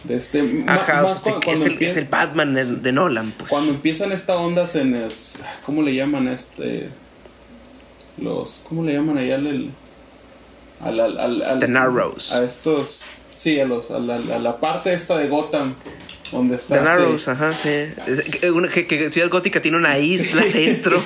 [0.05, 2.93] De este, Ajá, o sea, cuando, es, cuando el, empieza- es el Batman de, de
[2.93, 3.49] Nolan, pues.
[3.51, 6.89] Cuando empiezan estas ondas en es, ¿cómo le llaman a este?
[8.19, 9.71] Los, ¿cómo le llaman allá al,
[10.85, 12.32] al, al, al- al- The Narrows.
[12.32, 13.03] A estos,
[13.37, 15.74] sí, a los, a la, a la parte esta de Gotham,
[16.32, 16.76] donde está.
[16.78, 17.30] The Narrows, sí.
[17.30, 18.49] ajá, sí.
[18.49, 21.03] Una- que- que Ciudad Gótica tiene una isla dentro.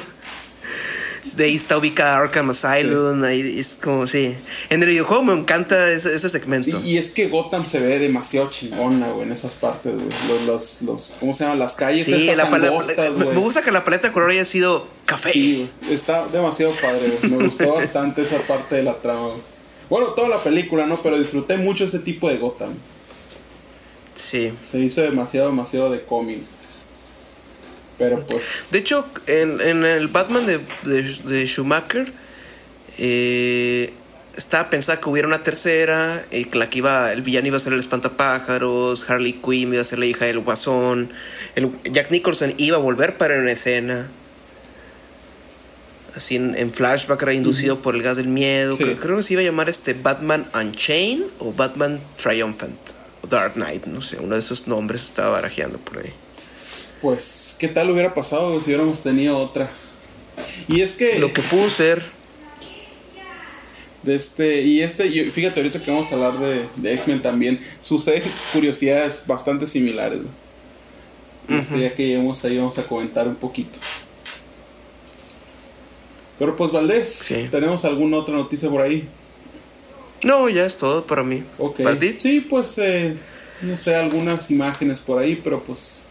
[1.37, 4.35] De ahí está ubicada Arkham Asylum, ahí es como, sí.
[4.71, 6.81] En el videojuego me encanta ese, ese segmento.
[6.81, 10.07] Sí, y es que Gotham se ve demasiado chingona, güey, en esas partes, güey.
[10.29, 11.59] Los, los, los, ¿cómo se llaman?
[11.59, 13.35] Las calles Sí, la angostas, me, güey.
[13.37, 15.33] me gusta que la paleta de color haya sido café.
[15.33, 19.31] Sí, está demasiado padre, Me gustó bastante esa parte de la trama.
[19.91, 20.97] Bueno, toda la película, ¿no?
[21.03, 22.75] Pero disfruté mucho ese tipo de Gotham.
[24.15, 24.53] Sí.
[24.65, 26.41] Se hizo demasiado, demasiado de cómic.
[27.97, 28.67] Pero pues.
[28.71, 32.13] De hecho, en, el Batman de, de, Schumacher,
[32.99, 33.93] eh,
[34.37, 37.61] estaba pensado que hubiera una tercera, y que la que iba, el villano iba a
[37.61, 41.11] ser el espantapájaros, Harley Quinn iba a ser la hija del guasón,
[41.57, 44.09] el, Jack Nicholson iba a volver para una escena.
[46.19, 48.77] Así en, flashback era inducido por el gas del miedo.
[48.77, 52.77] Creo, que se iba a llamar este Batman Unchained o Batman Triumphant
[53.23, 56.13] o Dark Knight, no sé, uno de esos nombres estaba barajeando por ahí.
[57.01, 59.71] Pues, ¿qué tal hubiera pasado si hubiéramos tenido otra?
[60.67, 61.21] Y es que.
[61.21, 62.03] Lo que pudo ser.
[64.03, 69.23] De este, y este, fíjate ahorita que vamos a hablar de, X-Men también, sucede curiosidades
[69.25, 70.19] bastante similares.
[71.49, 73.79] Este, Ya que lleguemos ahí vamos a comentar un poquito.
[76.39, 79.09] Pero pues Valdés, ¿tenemos alguna otra noticia por ahí?
[80.23, 81.45] No, ya es todo para mí.
[81.59, 81.81] Ok.
[82.19, 83.17] Sí, pues eh,
[83.63, 86.05] no sé, algunas imágenes por ahí, pero pues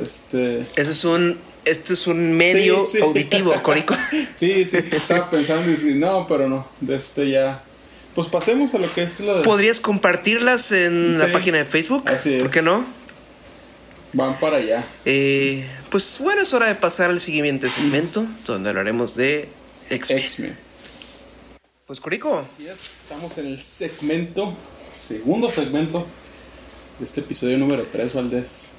[0.00, 0.60] este...
[0.76, 3.96] Ese es un este es un medio auditivo, Corico.
[4.36, 7.64] sí, sí, estaba pensando y decir, no, pero no, de este ya.
[8.14, 9.42] Pues pasemos a lo que es lo de...
[9.42, 12.08] ¿Podrías compartirlas en la página de Facebook?
[12.08, 12.84] Así ¿Por qué no?
[14.12, 14.84] Van para allá.
[15.04, 19.48] Eh, pues bueno, es hora de pasar al siguiente segmento, donde hablaremos de
[19.90, 20.56] X-Men.
[21.86, 22.46] pues Corico.
[22.58, 24.54] estamos en el segmento,
[24.94, 26.06] segundo segmento
[26.98, 28.72] de este episodio número 3, Valdés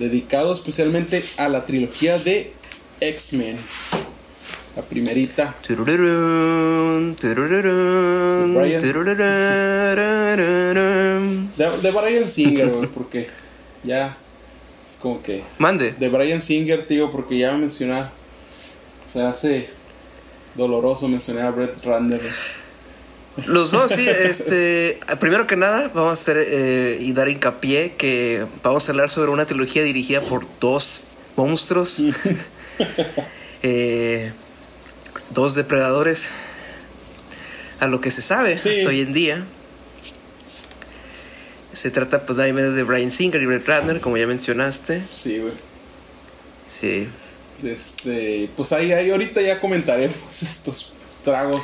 [0.00, 2.52] dedicado especialmente a la trilogía de
[3.00, 3.58] X-Men.
[4.76, 5.56] La primerita.
[11.56, 13.28] De, de, Brian Singer, porque
[13.82, 14.16] ya
[15.00, 15.42] como que.
[15.58, 15.92] Mande.
[15.92, 18.12] De Brian Singer, tío, porque ya mencionar.
[19.12, 19.70] Se hace
[20.54, 22.20] doloroso mencionar a Brett Ratner.
[23.46, 24.06] Los dos, sí.
[24.08, 29.10] Este, primero que nada, vamos a hacer eh, y dar hincapié que vamos a hablar
[29.10, 31.04] sobre una trilogía dirigida por dos
[31.36, 32.02] monstruos,
[33.62, 34.32] eh,
[35.30, 36.30] dos depredadores,
[37.78, 39.46] a lo que se sabe hasta hoy en día.
[41.72, 45.04] Se trata, pues, de menos de Brian Singer y Brett Ratner, como ya mencionaste.
[45.12, 45.52] Sí, güey.
[46.68, 47.08] Sí.
[47.62, 50.94] Este, pues ahí, ahí ahorita ya comentaremos estos
[51.24, 51.62] tragos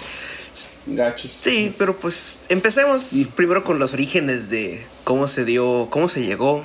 [0.86, 1.40] Gachos.
[1.42, 6.64] Sí, pero pues empecemos primero con los orígenes de cómo se dio, cómo se llegó,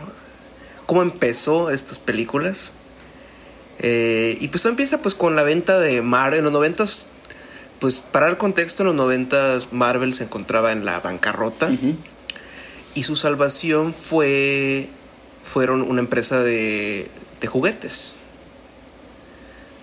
[0.86, 2.72] cómo empezó estas películas.
[3.80, 6.40] Eh, y pues todo empieza pues con la venta de Marvel.
[6.40, 7.08] En los noventas,
[7.80, 11.72] pues para el contexto, en los noventas Marvel se encontraba en la bancarrota.
[12.94, 14.90] Y su salvación fue,
[15.44, 17.08] fueron una empresa de,
[17.40, 18.16] de juguetes.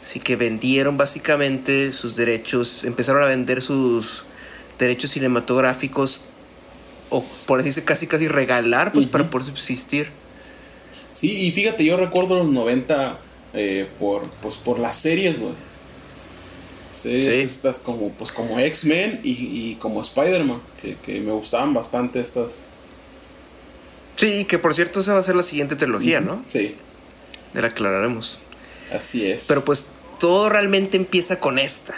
[0.03, 4.25] Así que vendieron básicamente sus derechos, empezaron a vender sus
[4.79, 6.21] derechos cinematográficos
[7.11, 10.09] o por decirse casi casi regalar pues para poder subsistir.
[11.13, 13.19] Sí, y fíjate, yo recuerdo los 90
[13.55, 15.55] eh, por pues por las series, güey.
[16.93, 20.61] Series estas como pues como X-Men y, como Spider-Man,
[21.05, 22.63] que, me gustaban bastante estas.
[24.19, 26.45] Sí, que por cierto esa va a ser la siguiente trilogía, ¿no?
[26.49, 26.75] Sí.
[27.55, 28.41] De la que hablaremos.
[28.93, 29.45] Así es.
[29.47, 29.87] Pero pues
[30.19, 31.95] todo realmente empieza con esta.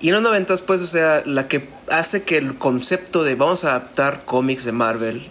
[0.00, 3.64] Y en los noventas, pues, o sea, la que hace que el concepto de vamos
[3.64, 5.28] a adaptar cómics de Marvel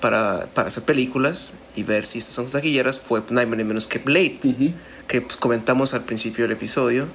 [0.00, 4.38] para, hacer películas y ver si estas son taquilleras fue nada menos que Blade,
[5.08, 7.08] que pues, comentamos al principio del episodio.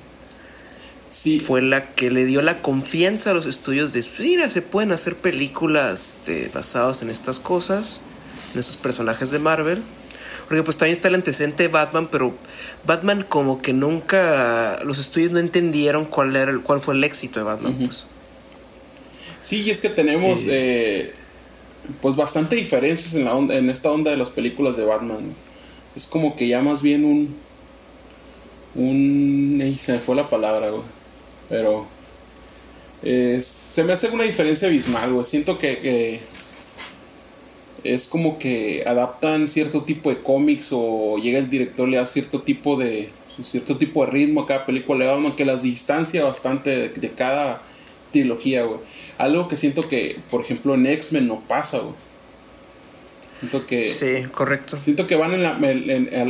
[1.18, 1.40] Sí.
[1.40, 5.16] Fue la que le dio la confianza a los estudios de, mira, se pueden hacer
[5.16, 8.02] películas este, basadas en estas cosas,
[8.54, 9.82] en estos personajes de Marvel.
[10.48, 12.36] Porque pues también está el antecedente de Batman, pero
[12.86, 17.40] Batman como que nunca los estudios no entendieron cuál era el, cuál fue el éxito
[17.40, 17.76] de Batman.
[17.84, 18.06] pues.
[19.42, 21.16] Sí, y es que tenemos eh,
[22.00, 25.34] pues bastante diferencias en la onda, en esta onda de las películas de Batman.
[25.96, 27.36] Es como que ya más bien un
[28.76, 30.97] un se me fue la palabra, güey.
[31.50, 31.88] Pero
[33.02, 35.26] se me hace una diferencia abismal, güey.
[35.26, 36.22] Siento que
[37.84, 42.42] es como que adaptan cierto tipo de cómics o llega el director le da cierto
[42.42, 43.10] tipo de
[43.44, 47.62] cierto tipo de ritmo a cada película le da que las distancia bastante de, cada
[48.12, 48.80] trilogía güey.
[49.18, 51.96] Algo que siento que por ejemplo en X-Men no pasa güey.
[53.40, 54.78] Siento que sí correcto.
[54.78, 55.58] siento que van en la,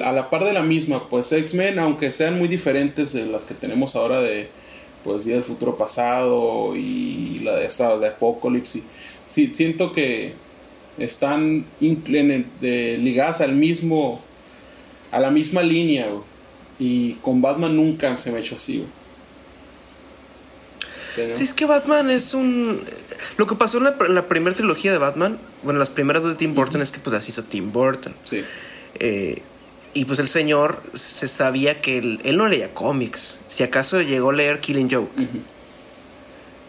[0.06, 3.54] a la par de la misma pues X-Men aunque sean muy diferentes de las que
[3.54, 4.50] tenemos ahora de
[5.08, 8.84] pues Día del Futuro Pasado y la de esta de Apocalypse
[9.28, 10.34] sí siento que
[11.00, 14.22] están de, ligadas al mismo,
[15.12, 16.08] a la misma línea,
[16.80, 18.98] Y con Batman nunca se me ha hecho así, güey.
[21.36, 22.80] Sí, es que Batman es un...
[23.38, 26.54] Lo que pasó en la, primera trilogía de Batman, bueno, las primeras dos de Tim
[26.54, 28.14] Burton es que pues las hizo Tim Burton.
[28.24, 28.44] Sí.
[29.00, 29.42] Eh,
[29.96, 33.37] y pues el señor se sabía que él, no leía cómics.
[33.48, 35.12] Si acaso llegó a leer Killing Joke.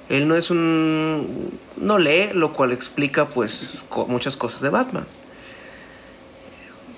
[0.09, 1.59] Él no es un...
[1.77, 5.07] No lee, lo cual explica pues muchas cosas de Batman.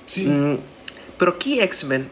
[0.07, 0.27] Sí.
[0.27, 0.59] Mm,
[1.19, 2.09] pero aquí X-Men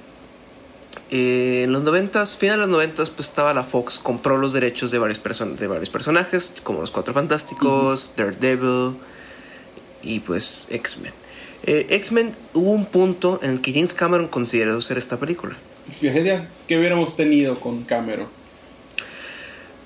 [1.11, 4.91] eh, en los noventas, finales de los noventas, pues estaba la Fox, compró los derechos
[4.91, 5.23] de varios,
[5.59, 8.97] de varios personajes, como los Cuatro Fantásticos, Daredevil
[10.03, 11.12] y pues X-Men.
[11.64, 15.57] Eh, X-Men hubo un punto en el que James Cameron consideró hacer esta película.
[16.01, 18.28] ¿Qué hubiéramos tenido con Cameron?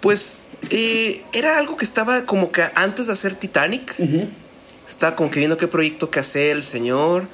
[0.01, 0.39] Pues
[0.71, 3.95] eh, era algo que estaba como que antes de hacer Titanic.
[4.89, 7.29] Estaba como que viendo qué proyecto que hace el señor.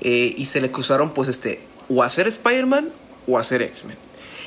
[0.00, 2.90] y se le cruzaron pues este o hacer Spider-Man
[3.26, 3.96] o hacer X-Men.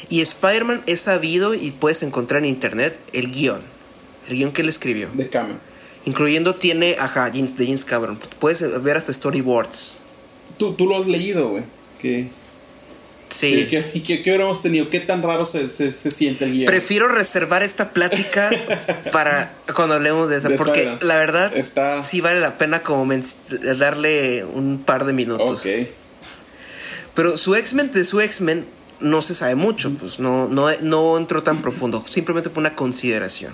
[0.10, 3.62] Y Spider-Man es sabido y puedes encontrar en internet el guion.
[4.28, 5.10] El guion que él escribió.
[5.14, 5.60] De Cameron.
[6.06, 8.20] Incluyendo tiene, ajá, de James Cameron.
[8.40, 9.98] Puedes ver hasta storyboards.
[10.58, 11.64] Tú, tú lo has leído, güey.
[12.02, 12.30] Que...
[13.30, 13.70] Sí.
[13.94, 14.90] ¿Y qué, hubiéramos tenido?
[14.90, 16.66] ¿Qué tan raro se, siente el guion?
[16.66, 18.50] Prefiero reservar esta plática
[19.12, 20.50] para cuando hablemos de eso.
[20.58, 22.04] porque la verdad Está...
[22.04, 23.08] sí vale la pena como
[23.78, 25.62] darle un par de minutos.
[25.62, 25.88] Ok.
[27.14, 28.66] Pero su X-Men de su X-Men
[29.00, 33.54] no se sabe mucho, pues no, no, no entró tan profundo, simplemente fue una consideración.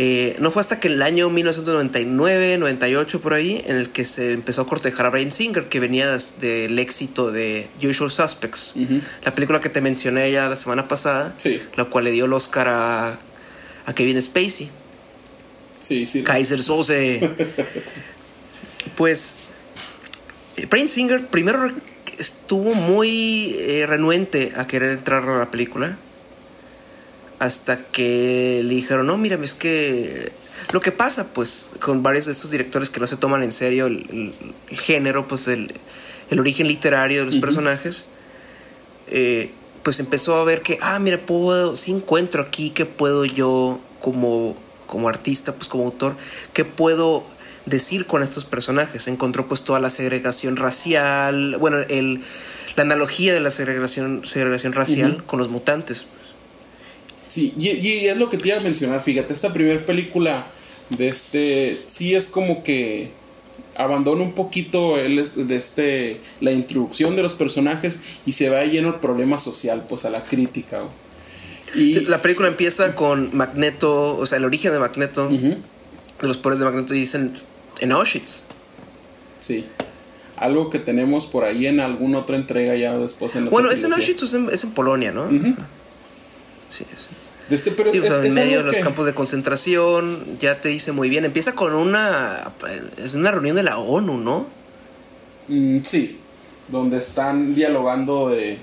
[0.00, 4.30] Eh, no fue hasta que el año 1999, 98 por ahí, en el que se
[4.30, 8.74] empezó a cortejar a Brian Singer, que venía del éxito de Usual Suspects,
[9.24, 11.34] la película que te mencioné ya la semana pasada,
[11.76, 13.18] la cual le dio el Oscar a,
[13.86, 14.70] a Kevin Spacey.
[15.80, 16.22] Sí, sí.
[16.22, 17.30] Kaiser Sose.
[18.96, 19.34] pues
[20.70, 21.72] Brian Singer primero
[22.18, 25.98] estuvo muy eh, renuente a querer entrar a la película.
[27.38, 30.32] Hasta que le dijeron, no, mira, es que
[30.72, 33.86] lo que pasa, pues, con varios de estos directores que no se toman en serio
[33.86, 34.32] el,
[34.70, 35.72] género, pues, el,
[36.30, 38.06] el, origen literario de los personajes,
[39.06, 43.80] eh, pues empezó a ver que, ah, mira, puedo, si encuentro aquí que puedo yo,
[44.00, 46.16] como, como artista, pues, como autor,
[46.52, 47.24] que puedo
[47.68, 49.08] decir con estos personajes.
[49.08, 52.22] Encontró pues toda la segregación racial, bueno, el,
[52.76, 56.06] la analogía de la segregación, segregación racial con los mutantes.
[57.38, 60.46] Sí, y, es lo que te iba a mencionar, fíjate, esta primera película
[60.90, 63.12] de este, sí es como que
[63.76, 68.88] abandona un poquito el, de este, la introducción de los personajes y se va lleno
[68.88, 70.80] el problema social, pues a la crítica.
[71.76, 75.58] Y, la película empieza con Magneto, o sea, el origen de Magneto, de
[76.22, 77.34] los poderes de Magneto, y dicen,
[77.78, 78.46] en Auschwitz.
[79.38, 79.64] Sí.
[80.34, 83.92] Algo que tenemos por ahí en alguna otra entrega ya después en Bueno, es en
[83.92, 85.28] Auschwitz, es en, Polonia, ¿no?
[86.68, 87.08] Sí, sí.
[87.50, 91.24] Este, pero sí, en medio de los campos de concentración, ya te dice muy bien.
[91.24, 92.52] Empieza con una.
[92.98, 94.46] Es una reunión de la ONU, ¿no?
[95.48, 96.18] Mm, sí,
[96.68, 98.58] donde están dialogando de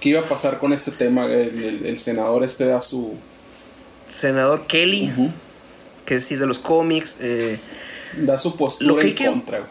[0.00, 1.26] qué iba a pasar con este tema.
[1.26, 3.14] El, senador este da su.
[4.08, 5.12] Senador Kelly,
[6.06, 7.16] que sí es de los cómics.
[7.20, 7.58] Eh,
[8.16, 9.68] da su postura en contra.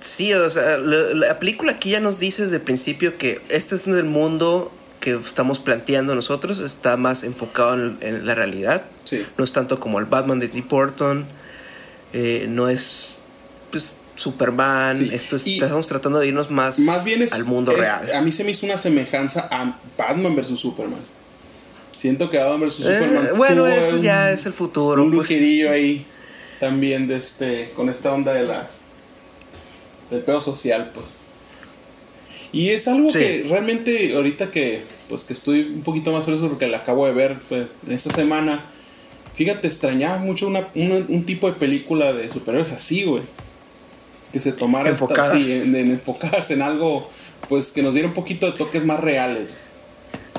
[0.00, 3.86] Sí, o sea, la, película aquí ya nos dice desde el principio que este es
[3.86, 4.70] el mundo
[5.06, 8.82] que estamos planteando nosotros, está más enfocado en, la realidad.
[9.38, 11.26] No es tanto como el Batman de Deep Burton,
[12.12, 13.20] eh, no es
[13.70, 18.12] pues, Superman, esto estamos tratando de irnos más, más bien al mundo real.
[18.12, 20.58] A mí se me hizo una semejanza a Batman vs.
[20.58, 20.98] Superman.
[21.96, 22.80] Siento que Batman vs.
[22.80, 23.28] Eh, Superman.
[23.36, 25.04] Bueno, eso ya es el futuro.
[25.04, 25.30] Un pues.
[25.30, 26.04] ahí
[26.58, 28.68] también de este, con esta onda de la,
[30.10, 31.18] del pedo social, pues.
[32.56, 34.80] Y es algo que realmente ahorita que,
[35.10, 38.10] pues que estoy un poquito más fresco porque la acabo de ver pues, en esta
[38.10, 38.64] semana,
[39.34, 43.24] fíjate, extrañaba mucho una, un tipo de película de superhéroes así, güey.
[44.32, 45.46] Que se tomara enfocadas.
[45.46, 47.10] en, enfocadas en algo,
[47.46, 49.54] pues que nos diera un poquito de toques más reales.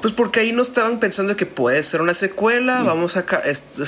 [0.01, 3.27] Pues porque ahí no estaban pensando que puede ser una secuela, vamos a...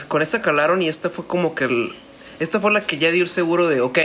[0.08, 1.94] con esta calaron y esta fue como que el,
[2.40, 4.00] esta fue la que ya dio el seguro de, ok,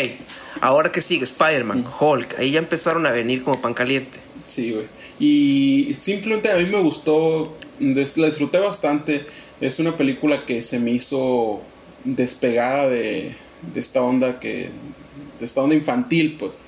[0.60, 4.18] ahora que sigue Spider-Man, Hulk, ahí ya empezaron a venir como pan caliente.
[4.48, 4.86] Sí, güey.
[5.18, 9.26] Y simplemente a mí me gustó, la disfruté bastante.
[9.60, 11.60] Es una película que se me hizo
[12.02, 13.36] despegada de,
[13.72, 14.70] de esta onda que
[15.38, 16.58] de esta onda infantil, pues.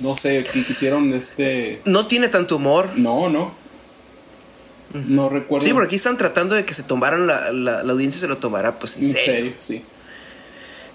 [0.00, 1.80] No sé, que quisieron este.
[1.84, 2.90] No tiene tanto humor.
[2.96, 3.54] No, no.
[4.94, 5.66] No recuerdo.
[5.66, 8.78] Sí, porque aquí están tratando de que se tomaran la, la, audiencia se lo tomara
[8.78, 9.54] pues en, serio.
[9.58, 9.82] sí.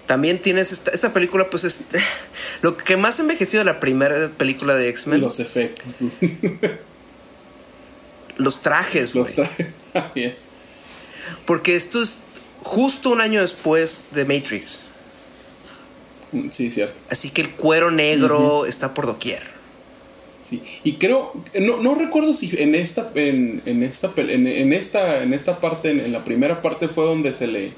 [0.06, 1.82] También tienes esta, esta película, pues es
[2.62, 5.20] lo que más ha envejecido de la primera película de X-Men.
[5.20, 5.96] Los efectos.
[5.96, 6.10] tú.
[8.38, 9.68] Los trajes, Los trajes.
[9.92, 10.12] Ah.
[11.46, 12.22] Porque esto es
[12.62, 14.82] justo un año después de Matrix.
[16.52, 16.94] Sí, cierto.
[17.10, 19.59] Así que el cuero negro está por doquier.
[20.42, 20.62] Sí.
[20.84, 25.34] Y creo, no, no recuerdo si en esta, en, en esta, en, en esta, en
[25.34, 27.72] esta parte, en, en la primera parte fue donde se le,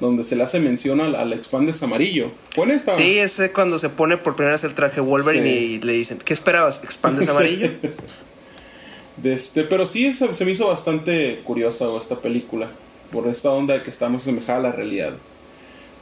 [0.00, 2.30] donde se le hace mención al, al expandes amarillo.
[2.54, 2.92] ¿Fue en esta?
[2.92, 5.56] Sí, ese cuando se pone por primera vez el traje Wolverine Sí.
[5.74, 6.82] y le dicen, ¿qué esperabas?
[6.84, 7.70] ¿Expandes amarillo?
[9.16, 12.68] De este, pero sí se, se me hizo bastante curiosa esta película.
[13.10, 15.14] Por esta onda de que estamos semejada a la realidad.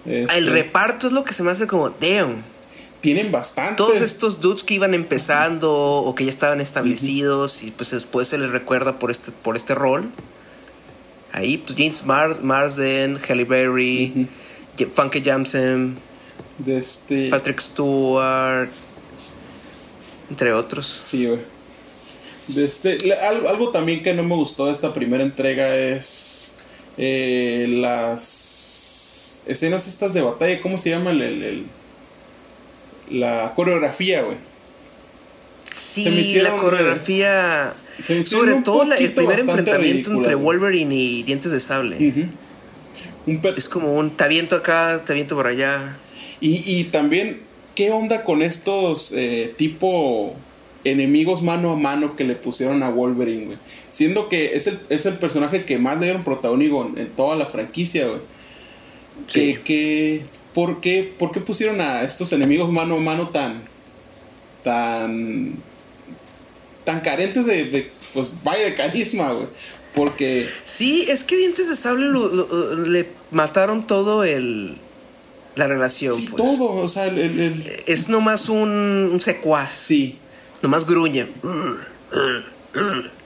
[0.07, 2.43] Este, El reparto es lo que se me hace como, damn.
[3.05, 3.77] Tienen bastante.
[3.77, 8.39] Todos estos dudes que iban empezando o que ya estaban establecidos y pues después se
[8.39, 10.11] les recuerda por este, por este rol.
[11.33, 14.27] Ahí, pues James Mar Marsden, Halle Berry,
[14.79, 15.97] J- Funky Jamsen,
[16.67, 17.29] este.
[17.29, 18.71] Patrick Stewart,
[20.31, 21.03] entre otros.
[21.05, 21.41] Sí, güey.
[22.57, 26.53] Este, algo, algo también que no me gustó de esta primera entrega es
[26.97, 30.63] eh, las escenas estas de batalla.
[30.63, 31.67] ¿Cómo se llama el, el- el-
[33.11, 34.37] la coreografía, güey?
[35.71, 37.75] Sí, hicieron, la coreografía.
[38.01, 40.35] Se Sobre todo la- el primer enfrentamiento entre.
[40.35, 41.97] Wolverine y Dientes de Sable.
[43.27, 45.97] Un Es como un te aviento acá, te aviento por allá.
[46.41, 47.41] y, y también,
[47.75, 50.35] ¿qué onda con estos eh, tipo
[50.85, 53.59] enemigos mano a mano que le pusieron a Wolverine, güey?
[53.89, 57.35] Siendo que es el, es el personaje que más le dieron protagonismo en, en toda
[57.37, 58.21] la franquicia, güey.
[59.27, 59.41] Sí.
[59.55, 60.23] Que, que-
[60.55, 63.63] ¿por, qué, ¿Por qué pusieron a estos enemigos mano a mano tan.
[64.63, 65.57] tan.
[66.85, 67.65] tan carentes de.
[67.65, 69.49] de, pues vaya de carisma, güey?
[69.95, 70.49] Porque.
[70.63, 74.79] Sí, es que Dientes de Sable lo- lo- le mataron todo el.
[75.57, 76.43] La relación, Sí, pues.
[76.43, 78.69] todo, o sea, el- Es nomás un,
[79.13, 79.73] un secuaz.
[79.73, 80.19] sí.
[80.63, 81.29] Nomás gruñe.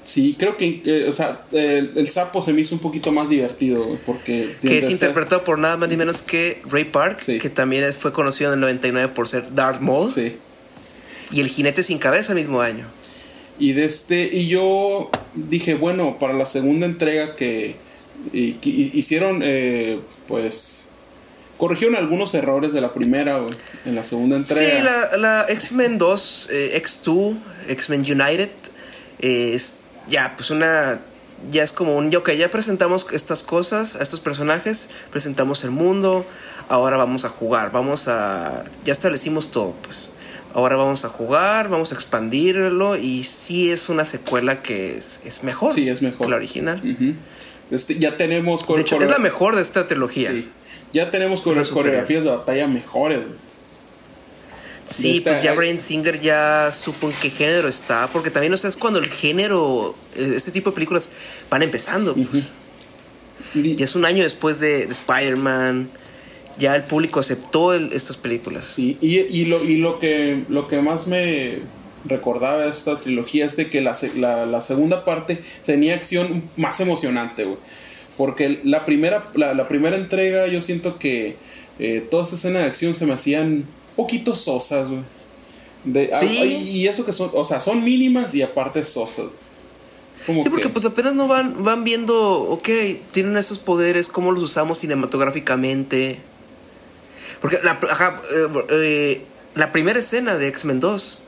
[0.09, 3.28] Sí, creo que, eh, o sea, el, el sapo se me hizo un poquito más
[3.28, 4.56] divertido, porque...
[4.62, 7.36] Que es interpretado por nada más ni menos que Ray Park, Sí.
[7.36, 10.11] que también fue conocido en el 99 por ser Darth Maul.
[10.11, 10.36] Sí.
[11.30, 12.86] Y el jinete sin cabeza el mismo año.
[13.59, 17.76] Y de este, y yo dije, bueno, para la segunda entrega que,
[18.32, 20.84] y- que hicieron, eh, pues,
[21.59, 24.70] corrigieron algunos errores de la primera, güey, en la segunda entrega.
[24.78, 27.36] Sí, la, la X-Men 2, eh, X2,
[27.68, 28.48] X-Men United,
[29.20, 29.76] eh, es
[30.09, 31.00] ya, pues una.
[31.50, 32.14] Ya es como un.
[32.14, 36.26] Ok, ya presentamos estas cosas a estos personajes, presentamos el mundo,
[36.68, 38.64] ahora vamos a jugar, vamos a.
[38.84, 40.11] Ya establecimos todo, pues.
[40.54, 45.44] Ahora vamos a jugar, vamos a expandirlo y sí es una secuela que es, es
[45.44, 46.26] mejor Sí, es mejor.
[46.26, 46.82] que la original.
[47.70, 48.66] Este, ya tenemos...
[48.66, 50.30] De hecho, es la mejor de esta trilogía.
[50.30, 50.50] Sí.
[50.94, 53.47] Ya tenemos coreografías de batalla mejores, güey.
[54.89, 58.70] Sí, pues ya Brian Singer ya supo en qué género está, porque también, o sea,
[58.70, 61.12] es cuando el género, eh, este tipo de películas
[61.51, 62.14] van empezando.
[62.14, 62.51] pues.
[63.55, 65.91] Y- es un año después de, de Spider-Man,
[66.59, 68.66] ya el público aceptó el- estas películas.
[68.66, 71.61] Sí, y, y lo, y lo, que, lo que más me
[72.05, 76.80] recordaba de esta trilogía es de que la, la, la segunda parte tenía acción más
[76.80, 77.59] emocionante, güey.
[78.16, 81.36] Porque la primera, la, la primera entrega yo siento que
[81.78, 83.64] eh, todas estas escenas de acción se me hacían
[83.99, 85.03] poquito sosas, güey.
[85.84, 86.26] De- ah, Sí.
[86.72, 89.26] y eso que son, o sea, son mínimas y aparte sosas.
[90.26, 92.16] Como Sí, porque que- pues apenas no van, van viendo,
[92.51, 92.68] ok,
[93.12, 96.18] tienen estos poderes, cómo los usamos cinematográficamente.
[97.40, 99.22] Porque la, ajá, eh, eh,
[99.55, 101.18] la primera escena de X-Men 2,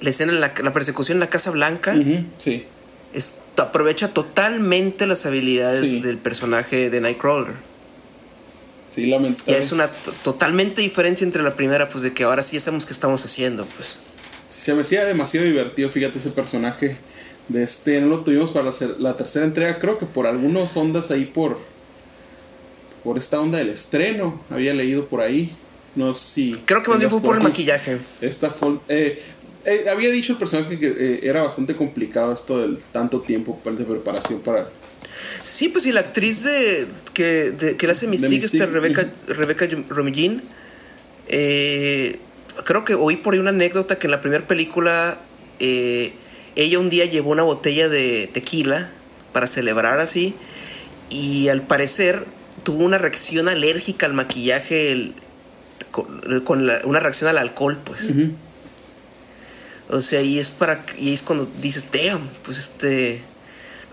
[0.00, 1.94] la escena, en la, la persecución en la Casa Blanca,
[2.38, 2.64] sí.
[3.12, 6.00] es- aprovecha totalmente las habilidades Sí.
[6.00, 7.54] del personaje de Nightcrawler.
[8.90, 9.52] Sí, lamentable.
[9.52, 12.60] Ya es una to- totalmente diferencia entre la primera, pues de que ahora sí ya
[12.60, 13.98] sabemos qué estamos haciendo, pues.
[14.50, 16.98] Se me hacía demasiado divertido, fíjate, ese personaje.
[17.48, 21.24] De este, no lo tuvimos para la, tercera entrega, creo que por algunas ondas ahí
[21.24, 21.58] por.
[23.02, 25.56] Por esta onda del estreno, había leído por ahí.
[25.94, 26.52] No sé si.
[26.66, 27.98] Creo que más bien fue por el maquillaje.
[28.20, 28.54] Esta
[28.88, 29.22] eh,
[29.64, 33.84] eh, había dicho el personaje que eh, era bastante complicado esto del tanto tiempo de
[33.84, 34.68] preparación para.
[35.44, 39.08] Sí, pues y la actriz de que, de, que le hace Mystique, Mystique, este Rebeca.
[39.28, 40.42] Rebeca Romijn,
[41.28, 42.18] eh,
[42.64, 45.20] creo que oí por ahí una anécdota que en la primera película
[45.60, 46.12] eh,
[46.56, 48.90] ella un día llevó una botella de tequila
[49.32, 50.34] para celebrar así
[51.10, 52.24] y al parecer
[52.64, 55.14] tuvo una reacción alérgica al maquillaje el-
[55.90, 58.12] con, con la- una reacción al alcohol, pues.
[59.90, 63.22] O sea, y es para y es cuando dices, damn, pues este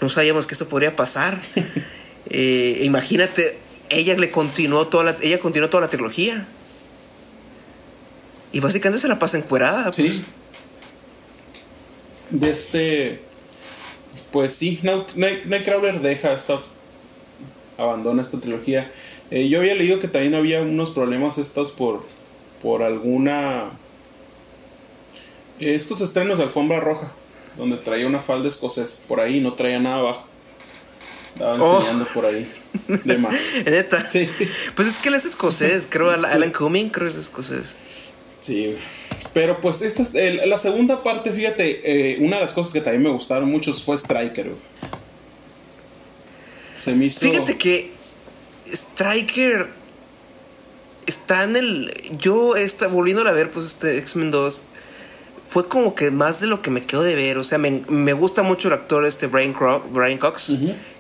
[0.02, 1.42] no sabíamos que esto podría pasar.
[2.28, 6.48] Eh, imagínate ella le continuó toda la, ella continuó toda la trilogía.
[8.52, 9.92] Y básicamente se la pasa encuerada.
[9.94, 10.04] Sí.
[10.04, 10.24] Pues.
[12.30, 13.22] De este.
[14.32, 14.82] Pues sí,
[15.16, 16.62] Nightcrawler deja esta.
[17.78, 18.92] Abandona esta trilogía.
[19.32, 22.06] Eh, yo había leído que también había unos problemas estos por.
[22.62, 23.72] Por alguna.
[25.60, 27.14] Estos estrenos de alfombra roja.
[27.58, 29.04] Donde traía una falda escocesa.
[29.08, 30.26] Por ahí no traía nada abajo.
[31.34, 31.78] Estaba oh.
[31.78, 32.52] enseñando por ahí.
[33.04, 33.36] De más.
[33.66, 34.08] ¿Neta?
[34.10, 34.30] Sí.
[34.76, 35.88] Pues es que él es escocés.
[35.90, 37.76] Creo Alan Cumming creo que es escocés.
[38.46, 38.78] Sí,
[39.34, 43.02] pero pues esta es la segunda parte, fíjate, eh, una de las cosas que también
[43.02, 44.54] me gustaron mucho fue Striker.
[46.80, 47.22] Se me hizo...
[47.22, 47.92] Fíjate que
[48.68, 49.72] Striker
[51.08, 51.92] está en el...
[52.20, 54.62] Yo, está, volviendo a ver, pues este X-Men 2,
[55.48, 57.38] fue como que más de lo que me quedo de ver.
[57.38, 59.54] O sea, me, gusta mucho el actor este Brian,
[59.92, 60.56] Brian Cox,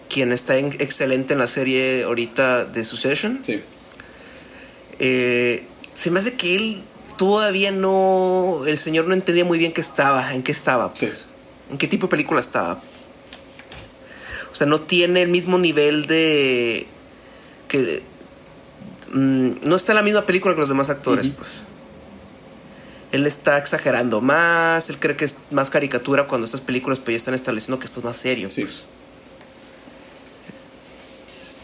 [0.09, 3.39] quien está excelente en la serie ahorita de Succession.
[3.43, 3.61] Sí.
[4.99, 6.83] Eh, se me hace que él
[7.17, 8.63] todavía no.
[8.65, 11.29] El señor no entendía muy bien qué estaba, en qué estaba, pues.
[11.71, 12.81] En qué tipo de película estaba.
[14.51, 16.87] O sea, no tiene el mismo nivel de.
[17.67, 18.03] que.
[19.11, 21.49] Mm, no está en la misma película que los demás actores, pues.
[23.16, 27.18] Él está exagerando más, él cree que es más caricatura cuando estas películas pues ya
[27.18, 28.49] están estableciendo que esto es más serio.
[28.49, 28.66] Sí.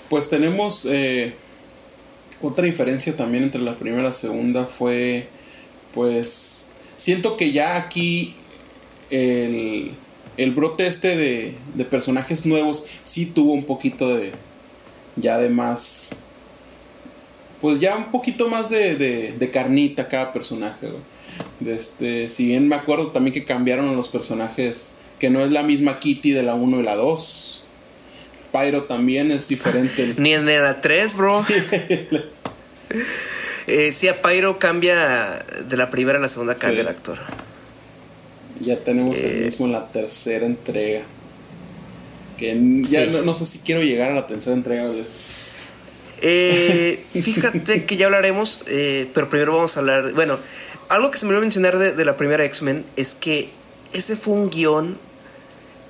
[0.10, 1.36] Pues, tenemos eh,
[2.42, 5.28] otra diferencia también entre la primera y la segunda fue
[5.94, 8.36] pues siento que ya aquí
[9.10, 14.32] el, brote este de, personajes nuevos sí tuvo un poquito de,
[15.16, 16.10] ya de más,
[17.60, 20.88] pues ya un poquito más de, carnita cada personaje.
[21.60, 25.62] De este, si bien me acuerdo también que cambiaron los personajes, que no es la
[25.62, 27.64] misma Kitty de la 1 y la 2.
[28.52, 30.16] Pyro también es diferente.
[30.18, 31.46] Ni en la 3, bro.
[33.68, 37.20] Eh, sí, a Pyro cambia de la primera a la segunda, cambia el actor.
[38.60, 41.04] Ya tenemos el eh, mismo en la tercera entrega.
[42.38, 44.92] Que ya no, sé si quiero llegar a la tercera entrega.
[46.22, 48.60] Eh, fíjate que ya hablaremos,
[49.14, 50.12] pero primero vamos a hablar.
[50.14, 50.40] Bueno,
[50.92, 53.50] algo que se me olvidó mencionar de, la primera X-Men es que
[53.94, 54.98] ese fue un guion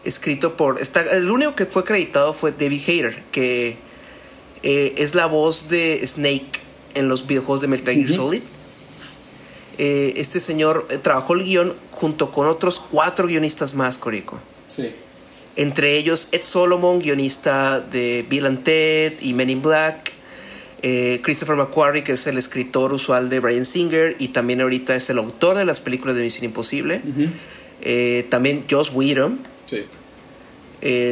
[0.03, 0.79] escrito por.
[0.79, 3.77] Está, el único que fue acreditado fue David Hayter, que
[4.63, 6.61] es la voz de Snake
[6.93, 8.41] en los videojuegos de Metal Gear Solid.
[9.77, 14.39] Eh, este señor eh, trabajó el guion junto con otros cuatro guionistas más, Corico.
[14.67, 14.93] Sí.
[15.55, 20.13] Entre ellos Ed Solomon, guionista de Bill and Ted y Men in Black.
[20.83, 25.09] Eh, Christopher McQuarrie, que es el escritor usual de Brian Singer y también ahorita es
[25.09, 27.01] el autor de las películas de Misión Imposible.
[28.29, 29.39] también Joss Whedon.
[29.65, 29.85] Sí.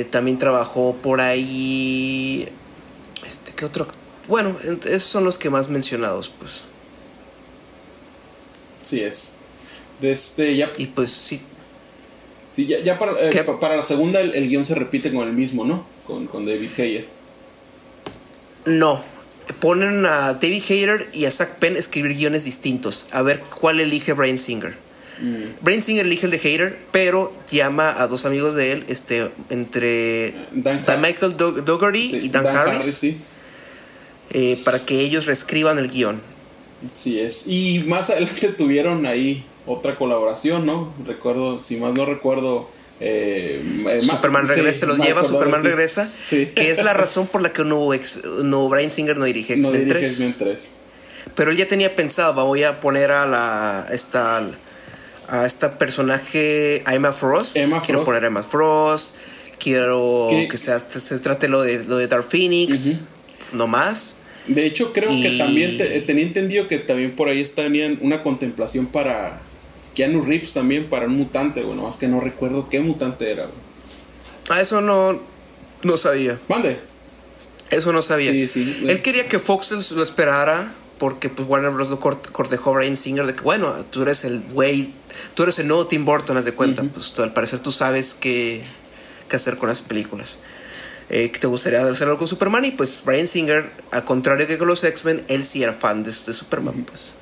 [0.10, 2.48] también trabajó por ahí.
[3.28, 3.88] Este, ¿qué otro
[4.30, 6.64] bueno, esos son los que más mencionados, pues.
[8.84, 9.34] Sí es.
[10.02, 10.72] Este, ya...
[10.78, 11.42] Y pues sí.
[12.54, 15.66] Sí, ya, ya para, eh, para, la segunda el, guion se repite con el mismo,
[15.66, 15.84] ¿no?
[16.06, 17.08] Con, con David Hayer.
[18.66, 19.04] No.
[19.60, 23.08] Ponen a David Hayer y a Zach Penn escribir guiones distintos.
[23.12, 24.76] A ver cuál elige Brian Singer.
[25.22, 25.62] Mm.
[25.62, 30.34] Brian Singer elige el de Hater, pero llama a dos amigos de él, este, entre
[30.54, 32.86] Dan, Michael Dougherty y Dan, Harris.
[32.86, 33.18] sí
[34.32, 36.22] eh, para que ellos reescriban el guion.
[36.94, 37.48] Sí es.
[37.48, 40.94] Y más adelante tuvieron ahí otra colaboración, ¿no?
[41.06, 42.70] Recuerdo, si más no recuerdo.
[43.02, 46.10] Eh, eh Superman regresa, los lleva, Superman regresa.
[46.22, 46.48] Sí.
[46.54, 47.96] Que es la razón por la que no hubo,
[48.44, 50.70] no, Brian Singer no dirige X-Men no 3.
[51.36, 54.46] Pero él ya tenía pensado, voy a poner a la esta
[55.28, 57.56] a esta personaje a Emma Frost.
[57.86, 59.16] quiero poner a Emma Frost.
[59.60, 62.96] Quiero que se, se, trate lo de lo de Dark Phoenix.
[63.52, 64.16] No más.
[64.48, 69.42] De hecho, creo que también tenía entendido que también por ahí tenían una contemplación para
[70.00, 73.48] Keanu Reeves también, para un mutante, bueno, más que no recuerdo qué mutante era.
[74.48, 75.20] Ah, eso no,
[75.84, 76.40] no sabía.
[76.48, 76.80] Mande.
[77.70, 78.32] Eso no sabía.
[78.32, 78.86] Sí, sí.
[78.88, 81.90] Él quería que Fox lo esperara porque pues Warner Bros.
[81.90, 84.94] lo cortejó a Brian Singer de que, bueno, tú eres el güey,
[85.34, 86.82] tú eres el nuevo Tim Burton, haz de cuenta.
[86.84, 88.64] Pues al parecer tú sabes qué,
[89.28, 90.40] qué hacer con las películas.
[91.10, 92.64] Eh, que te gustaría hacer algo con Superman.
[92.64, 96.14] Y pues Brian Singer, al contrario que con los X-Men, él sí era fan de,
[96.14, 97.16] Superman, pues.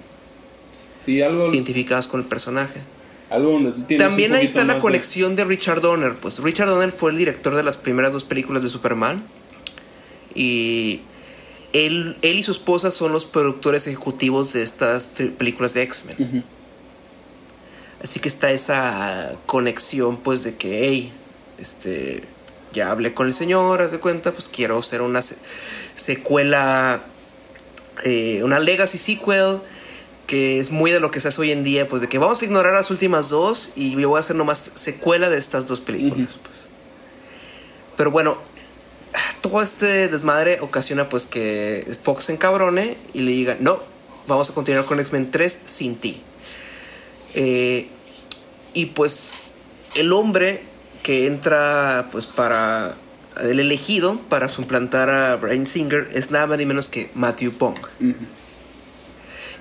[1.08, 1.50] Sí, algo.
[1.50, 2.82] Científicas con el personaje.
[3.30, 3.62] Algo
[3.98, 5.46] También ahí está la conexión de...
[5.46, 6.18] Richard Donner.
[6.18, 9.26] Pues Richard Donner fue el director de las primeras dos películas de Superman.
[10.36, 11.00] Y
[11.72, 15.06] él, él y su esposa son los productores ejecutivos de estas
[15.38, 16.44] películas de X-Men.
[18.04, 21.14] Así que está esa conexión, pues, de que, hey,
[21.58, 22.22] este
[22.74, 25.22] ya hablé con el señor, haz de cuenta, pues quiero hacer una...
[25.96, 27.06] secuela,
[28.04, 29.62] eh, una legacy sequel
[30.28, 32.42] que es muy de lo que se hace hoy en día, pues de que vamos
[32.42, 35.80] a ignorar las últimas dos y yo voy a hacer nomás secuela de estas dos
[35.80, 36.38] películas.
[36.44, 36.58] pues.
[37.96, 38.38] Pero bueno,
[39.42, 43.80] todo este desmadre ocasiona pues que Fox se encabrone y le diga, no,
[44.28, 46.22] vamos a continuar con X-Men 3 sin ti.
[47.34, 47.88] Eh,
[48.74, 49.32] y pues
[49.96, 50.64] el hombre
[51.04, 52.98] que entra pues para
[53.42, 57.78] el elegido para suplantar a Brian Singer es nada más ni menos que Matthew Pong.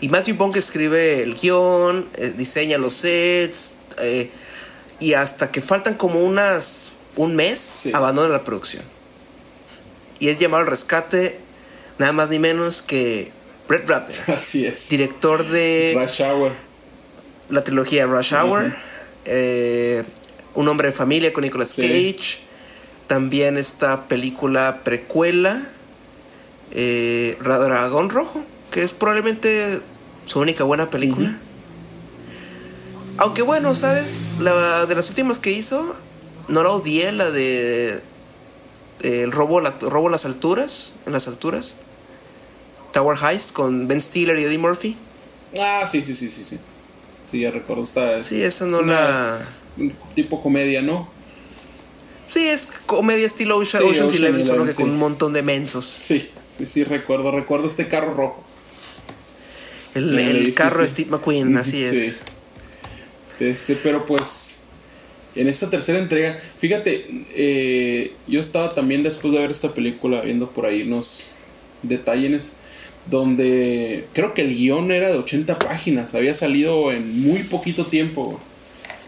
[0.01, 4.31] Y Matthew Pong escribe el guion, eh, diseña los sets eh,
[5.01, 7.91] y hasta que faltan como unas un mes Sí.
[7.95, 8.83] abandona la producción.
[10.19, 11.39] Y es llamado al rescate
[11.99, 13.33] nada más ni menos que
[13.69, 14.89] Brett Ratner, Así es.
[14.91, 16.53] director de Rush Hour.
[17.49, 18.77] la trilogía Rush Hour,
[19.25, 20.05] eh,
[20.55, 21.83] Un hombre de familia con Nicolas Sí.
[21.83, 22.41] Cage,
[23.07, 25.69] también esta película precuela,
[26.73, 29.81] eh, Ra- Dragón Rojo, que es probablemente
[30.27, 31.39] su única buena película.
[33.19, 34.35] Aunque bueno, ¿sabes?
[34.39, 35.97] La de las últimas que hizo,
[36.49, 38.01] no la odié, la de
[39.03, 41.77] eh, el robo, la, robo las alturas, en las alturas.
[42.93, 44.97] Tower Heist con Ben Stiller y Eddie Murphy.
[45.59, 46.59] Ah, sí, sí, sí, sí, sí.
[47.31, 47.83] Sí, ya recuerdo.
[47.83, 51.09] Está, Sí, esa es no la- es un tipo comedia, ¿no?
[52.31, 55.43] Sí, es comedia estilo Ocean- Sí, Ocean's Ocean Eleven, solo que con un montón de
[55.43, 55.97] mensos.
[56.01, 57.31] Sí, sí, sí, recuerdo.
[57.31, 58.45] Recuerdo este carro rojo.
[59.97, 61.97] El, carro de Steve McQueen, así Sí.
[61.97, 62.23] es.
[63.41, 64.57] Este, pero pues
[65.35, 70.49] en esta tercera entrega, fíjate, eh, yo estaba también después de ver esta película viendo
[70.51, 71.31] por ahí unos
[71.83, 72.53] detalles
[73.11, 78.41] donde creo que el guion era de 80 páginas, había salido en muy poquito tiempo.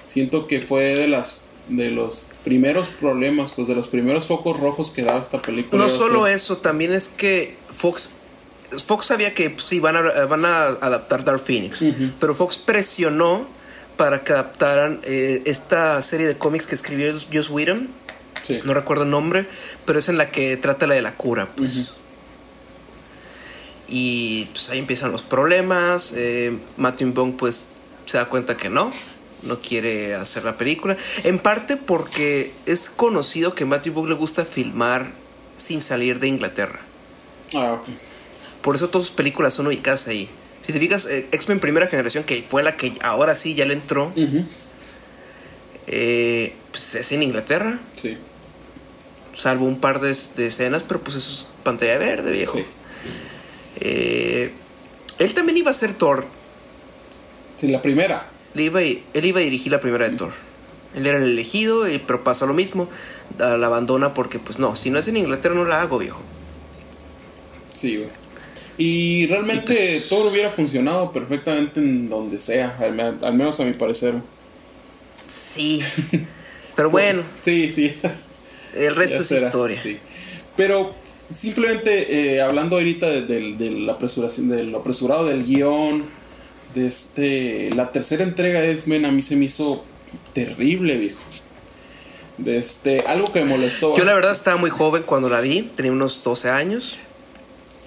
[0.06, 4.90] Siento que fue de las de los primeros problemas, pues de los primeros focos rojos
[4.90, 5.82] que daba esta película.
[5.82, 8.12] No solo eso, también es que Fox.
[8.86, 11.84] Fox sabía que sí van a, van a adaptar Dark Phoenix,
[12.20, 13.48] pero Fox presionó
[13.96, 17.88] para que adaptaran eh, esta serie de cómics que escribió Joss Whedon,
[18.44, 18.60] Sí.
[18.64, 19.46] no recuerdo el nombre,
[19.84, 21.90] pero es en la que trata la de la cura, pues.
[23.88, 26.12] Y pues ahí empiezan los problemas.
[26.14, 27.70] Eh, Matthew Bong pues
[28.04, 28.90] se da cuenta que no,
[29.42, 30.96] no quiere hacer la película.
[31.24, 35.12] En parte porque es conocido que Matthew Bong le gusta filmar
[35.56, 36.80] sin salir de Inglaterra.
[37.54, 37.88] Ah, ok.
[38.62, 40.28] Por eso todas sus películas son ubicadas ahí.
[40.60, 43.74] Si te fijas, eh, X-Men Primera Generación, que fue la que ahora sí ya le
[43.74, 44.12] entró,
[45.86, 47.80] eh, pues es en Inglaterra.
[47.94, 48.16] Sí.
[49.34, 52.58] Salvo un par de, de escenas, pero pues eso es pantalla verde, viejo.
[52.58, 52.64] Sí.
[53.80, 54.52] Eh,
[55.18, 56.26] él también iba a ser Thor.
[57.56, 58.30] Sí, la primera.
[58.54, 60.32] Él iba, a- él iba a dirigir la primera de Thor.
[60.94, 62.88] Él era el elegido, pero pasó lo mismo.
[63.38, 66.20] La abandona porque, pues no, si no es en Inglaterra no la hago, viejo.
[67.74, 68.08] Sí, güey.
[68.78, 73.58] Y realmente Y pues- todo hubiera funcionado perfectamente en donde sea, al, me- al menos
[73.60, 74.14] a mi parecer.
[75.26, 75.82] Sí.
[76.76, 77.94] Pero bueno, Sí, sí.
[78.74, 79.82] el resto es historia.
[79.82, 79.98] sí.
[80.56, 80.94] Pero
[81.30, 86.04] simplemente eh, hablando ahorita de la apresuración, del apresurado del guion,
[86.74, 89.84] de este, la tercera entrega de X-Men a mí se me hizo
[90.32, 91.18] terrible, viejo.
[92.38, 93.96] De este, algo que me molestó.
[93.96, 96.96] Yo la verdad estaba muy joven cuando la vi, tenía unos 12 años.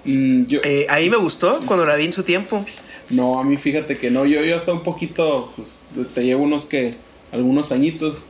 [0.05, 2.65] Mm, yo- Eh, a mí me gustó cuando la vi en su tiempo.
[3.09, 5.79] No, a mí fíjate que no, yo, yo hasta un poquito, pues
[6.13, 6.95] te llevo unos que,
[7.31, 8.27] algunos añitos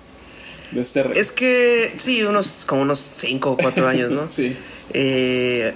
[0.72, 1.04] de este...
[1.04, 4.28] re- Es que, sí, unos como unos 5 o 4 años, ¿no?
[4.32, 4.56] Sí,
[4.94, 5.74] Eh,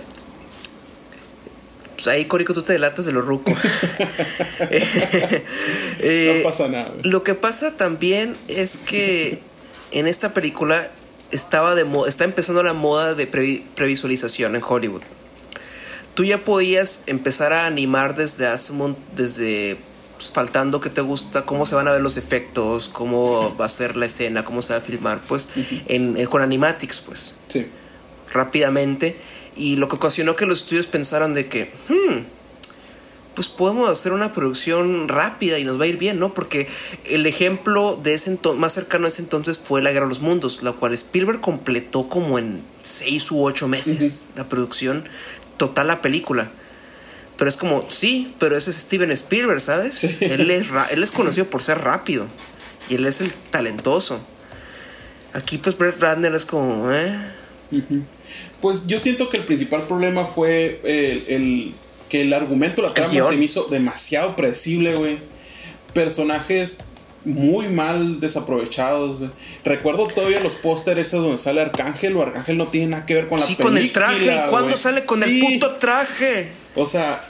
[1.95, 3.51] pues ahí, Corico, tú te delatas de lo ruco.
[5.99, 6.93] Eh, no pasa nada.
[7.03, 9.39] Lo que pasa también es que
[9.91, 10.91] en esta película
[11.31, 15.01] estaba de mo- está empezando la moda de previ- previsualización en Hollywood.
[16.15, 19.77] Tú ya podías empezar a animar desde hace un desde
[20.17, 23.69] pues, faltando que te gusta, cómo se van a ver los efectos, cómo va a
[23.69, 25.49] ser la escena, cómo se va a filmar, pues,
[25.87, 27.35] en, en- con animatics, pues.
[27.49, 27.67] Sí,
[28.31, 29.17] rápidamente.
[29.57, 32.19] Y lo que ocasionó que los estudios pensaran de que, hmm,
[33.33, 36.33] pues podemos hacer una producción rápida y nos va a ir bien, ¿no?
[36.33, 36.69] Porque
[37.05, 40.63] el ejemplo de ese más cercano a ese entonces fue La Guerra de los Mundos,
[40.63, 45.03] la cual Spielberg completó como en seis u ocho meses la producción
[45.57, 46.51] total la película.
[47.37, 49.95] Pero es como, sí, pero ese es Steven Spielberg, ¿sabes?
[49.99, 50.17] Sí.
[50.25, 52.27] Él, es ra- él es conocido por ser rápido
[52.89, 54.21] y él es el talentoso.
[55.33, 57.13] Aquí pues Brett Ratner es como, ¿eh?
[58.61, 61.73] Pues yo siento que el principal problema fue el, el-
[62.07, 65.17] que el argumento, la trama se me hizo demasiado predecible, güey.
[65.93, 66.77] Personajes
[67.25, 69.17] muy mal desaprovechados.
[69.19, 69.31] güey.
[69.63, 73.27] Recuerdo todavía los pósteres esos donde sale Arcángel o Arcángel no tiene nada que ver
[73.27, 73.75] con la Sí, película.
[73.75, 74.25] con el traje.
[74.25, 74.77] ¿Y cuándo güey.
[74.77, 76.49] sale con Sí, el puto traje?
[76.75, 77.25] O sea,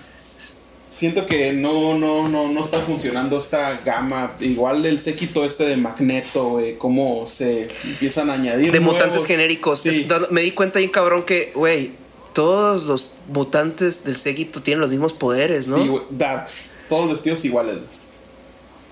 [0.91, 4.35] siento que no, no, no, no está funcionando esta gama.
[4.39, 8.71] Igual del séquito este de Magneto, güey, cómo se empiezan a añadir.
[8.71, 8.95] De nuevos.
[8.95, 9.81] mutantes genéricos.
[9.81, 9.89] Sí.
[10.09, 11.91] Es- me di cuenta bien cabrón que, güey,
[12.33, 15.77] todos los mutantes del séquito tienen los mismos poderes, ¿no?
[15.81, 16.61] Sí, güey, Darks.
[16.89, 17.75] Todos vestidos iguales.
[17.77, 18.04] güey.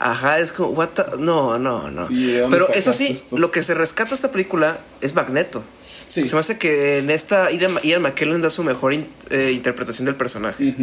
[0.06, 2.08] Ajá, es como, what the- No, no, no.
[2.08, 3.38] Sí, ¿de dónde Pero eso sí, esto?
[3.38, 5.64] lo que se rescata de esta película es Magneto.
[6.10, 6.28] Sí.
[6.28, 10.06] Se me hace que en esta Ian, Ian McKellen da su mejor in- eh, interpretación
[10.06, 10.76] del personaje.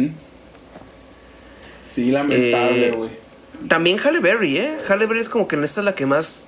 [1.83, 3.09] Sí, lamentable, Eh, güey.
[3.67, 4.77] También Halle Berry, ¿eh?
[4.89, 6.45] Halle Berry es como que en esta es la que más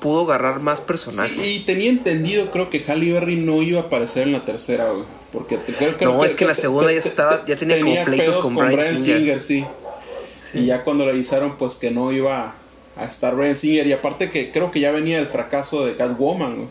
[0.00, 1.32] pudo agarrar más personajes.
[1.36, 4.90] Sí, y tenía entendido, creo que Halle Berry no iba a aparecer en la tercera,
[4.90, 5.04] güey.
[5.32, 8.42] Porque creo, creo No, es que la segunda ya estaba- ya tenía como pleitos pedos
[8.44, 9.42] con Bryan Singer.
[9.42, 9.64] sí.
[10.54, 10.60] Sí.
[10.60, 12.54] Y ya cuando le avisaron, pues que no iba
[12.96, 13.86] a estar Bryan Singer.
[13.86, 16.68] Y aparte que creo que ya venía el fracaso de Catwoman, güey.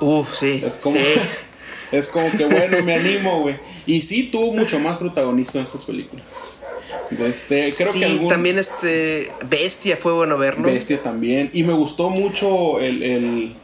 [0.00, 0.62] Uf, sí.
[0.64, 1.04] Es como, sí.
[1.92, 3.56] es como que bueno, me animo, güey.
[3.86, 6.24] Y sí tuvo mucho más protagonista en estas películas.
[7.10, 10.64] Este, creo Sí, que algún también este Bestia fue bueno verlo.
[10.64, 11.50] Bestia también.
[11.52, 13.54] Y me gustó mucho el, el,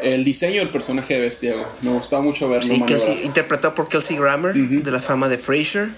[0.00, 1.66] el diseño del personaje de Bestia, güey.
[1.82, 2.80] Me gustaba mucho verlo Sí.
[2.86, 5.90] Kelsey- interpretado por Kelsey Grammer, de la fama de Frasier.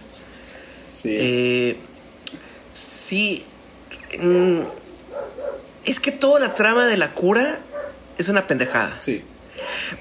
[0.93, 1.11] Sí.
[1.13, 1.77] Eh,
[2.75, 3.45] sí.
[4.21, 4.61] mm,
[5.87, 7.61] es que toda la trama de la cura
[8.19, 9.01] es una pendejada.
[9.01, 9.23] sí.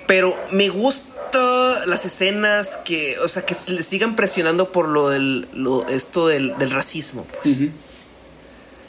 [0.07, 5.47] Pero me gusta las escenas que, o sea, que le sigan presionando por lo del,
[5.53, 7.61] lo, esto del, del racismo, pues.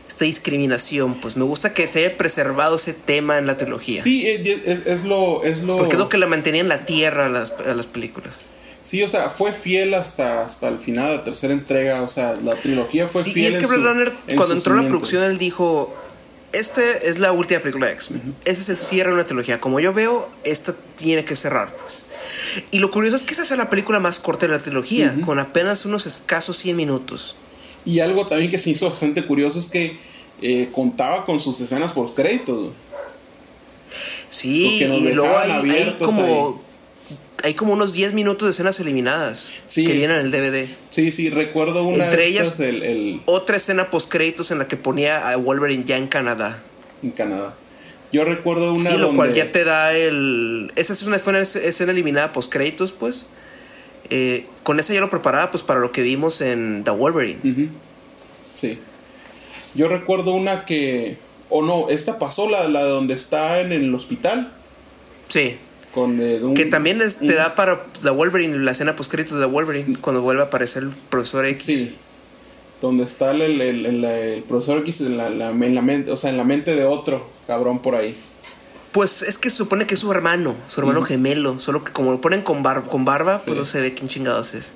[0.08, 4.00] Esta discriminación, pues me gusta que se haya preservado ese tema en la trilogía.
[4.02, 5.42] Sí, eh, es, es lo.
[5.42, 7.86] Es lo Porque es lo que la mantenía en la tierra a las, a las
[7.86, 8.40] películas.
[8.84, 12.02] Sí, o sea, fue fiel hasta, hasta el final de la tercera entrega.
[12.02, 13.52] O sea, la trilogía fue Sí, fiel.
[13.52, 15.94] y es que Blade Runner, en cuando entró a la producción, él dijo:
[16.52, 18.34] Esta es la última película de X-Men.
[18.44, 19.58] Ese es el cierre de una trilogía.
[19.60, 22.04] Como yo veo, esta tiene que cerrar, pues.
[22.70, 25.38] Y lo curioso es que esa es la película más corta de la trilogía, con
[25.38, 27.36] apenas unos escasos 100 minutos.
[27.86, 29.98] Y algo también que se hizo bastante curioso es que
[30.42, 32.72] eh, contaba con sus escenas por créditos.
[34.28, 36.62] Sí, y luego hay, como.
[37.44, 39.84] Hay como unos 10 minutos de escenas eliminadas Sí.
[39.84, 40.68] que vienen en el DVD.
[40.90, 44.58] Sí, sí, recuerdo una Entre de ellas- estas el, el- Otra escena post créditos en
[44.58, 46.62] la que ponía a Wolverine ya en Canadá.
[47.02, 47.54] en Canadá.
[48.12, 49.16] Yo recuerdo una Sí, lo donde...
[49.16, 50.72] cual ya te da el.
[50.76, 53.26] Esa es una, escena eliminada post créditos, pues.
[54.10, 57.70] Eh, con esa ya lo preparaba, pues, para lo que vimos en The Wolverine.
[58.54, 58.78] Sí.
[59.74, 61.18] Yo recuerdo una que...
[61.50, 64.52] O no, esta pasó, la, la donde está en el hospital.
[65.28, 65.56] Sí.
[65.94, 69.46] Con eh, Que también es- te da para The Wolverine, la escena post créditos de
[69.46, 71.64] Wolverine, cuando vuelve a aparecer el profesor X.
[71.64, 71.96] Sí.
[72.80, 76.10] Donde está el, el, el- el- el profesor X en la, la- en la mente,
[76.10, 78.16] o sea, en la mente de otro cabrón por ahí.
[78.92, 81.58] Pues es que se supone que es su hermano, su hermano gemelo.
[81.60, 84.54] Solo que como lo ponen con, bar- con barba, pues no sé de quién chingados
[84.54, 84.70] es.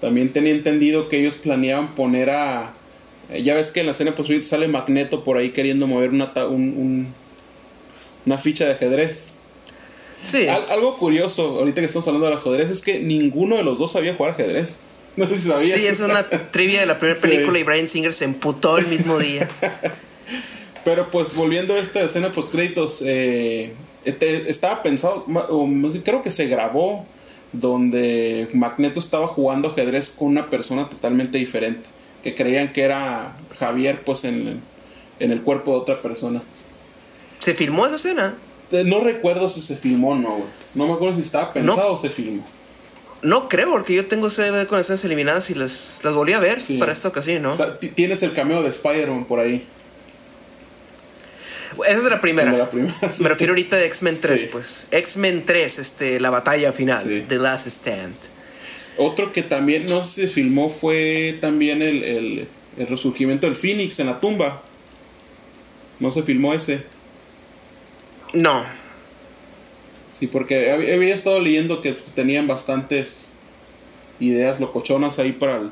[0.00, 2.72] También tenía entendido que ellos planeaban poner a.
[3.30, 6.32] eh, Ya ves que en la escena post sale Magneto por ahí queriendo mover una,
[6.34, 7.14] ta- un- un-
[8.26, 9.34] una ficha de ajedrez.
[10.22, 10.46] Sí.
[10.48, 13.92] Al- algo curioso, ahorita que estamos hablando del ajedrez, es que ninguno de los dos
[13.92, 14.76] sabía jugar ajedrez.
[15.14, 15.72] No sé si sabías.
[15.78, 17.26] Sí, es una trivia de la primera Sí.
[17.28, 19.46] película y Brian Singer se emputó el mismo día.
[20.84, 25.26] Pero pues volviendo a esta escena post créditos, eh, estaba pensado,
[26.02, 27.06] creo que se grabó
[27.52, 31.82] donde Magneto estaba jugando ajedrez con una persona totalmente diferente,
[32.24, 34.60] que creían que era Javier pues en,
[35.20, 36.42] en el cuerpo de otra persona.
[37.38, 38.34] ¿Se filmó esa escena?
[38.72, 40.48] Eh, No recuerdo si se filmó o no, güey.
[40.74, 42.44] No me acuerdo si estaba pensado o se filmó.
[43.22, 46.40] No creo, porque yo tengo ese DVD con escenas eliminadas y las, las volví a
[46.40, 46.78] ver Sí.
[46.78, 47.52] para esta ocasión, ¿no?
[47.52, 49.64] O sea, ti- tienes el cameo de Spider-Man por ahí.
[51.86, 52.52] Esa es de la primera.
[52.52, 53.22] La primera, sí.
[53.22, 54.48] Me refiero ahorita de X-Men 3, Sí.
[54.50, 54.74] pues.
[54.90, 57.24] X-Men 3, este, la batalla final, Sí.
[57.26, 58.14] The Last Stand.
[58.98, 64.06] Otro que también no se filmó fue también el, el, el resurgimiento del Phoenix en
[64.06, 64.62] la tumba.
[65.98, 66.82] No se filmó ese.
[68.32, 68.64] No.
[70.12, 73.30] Sí, porque hab- había estado leyendo que tenían bastantes
[74.20, 75.70] ideas locochonas ahí para, el-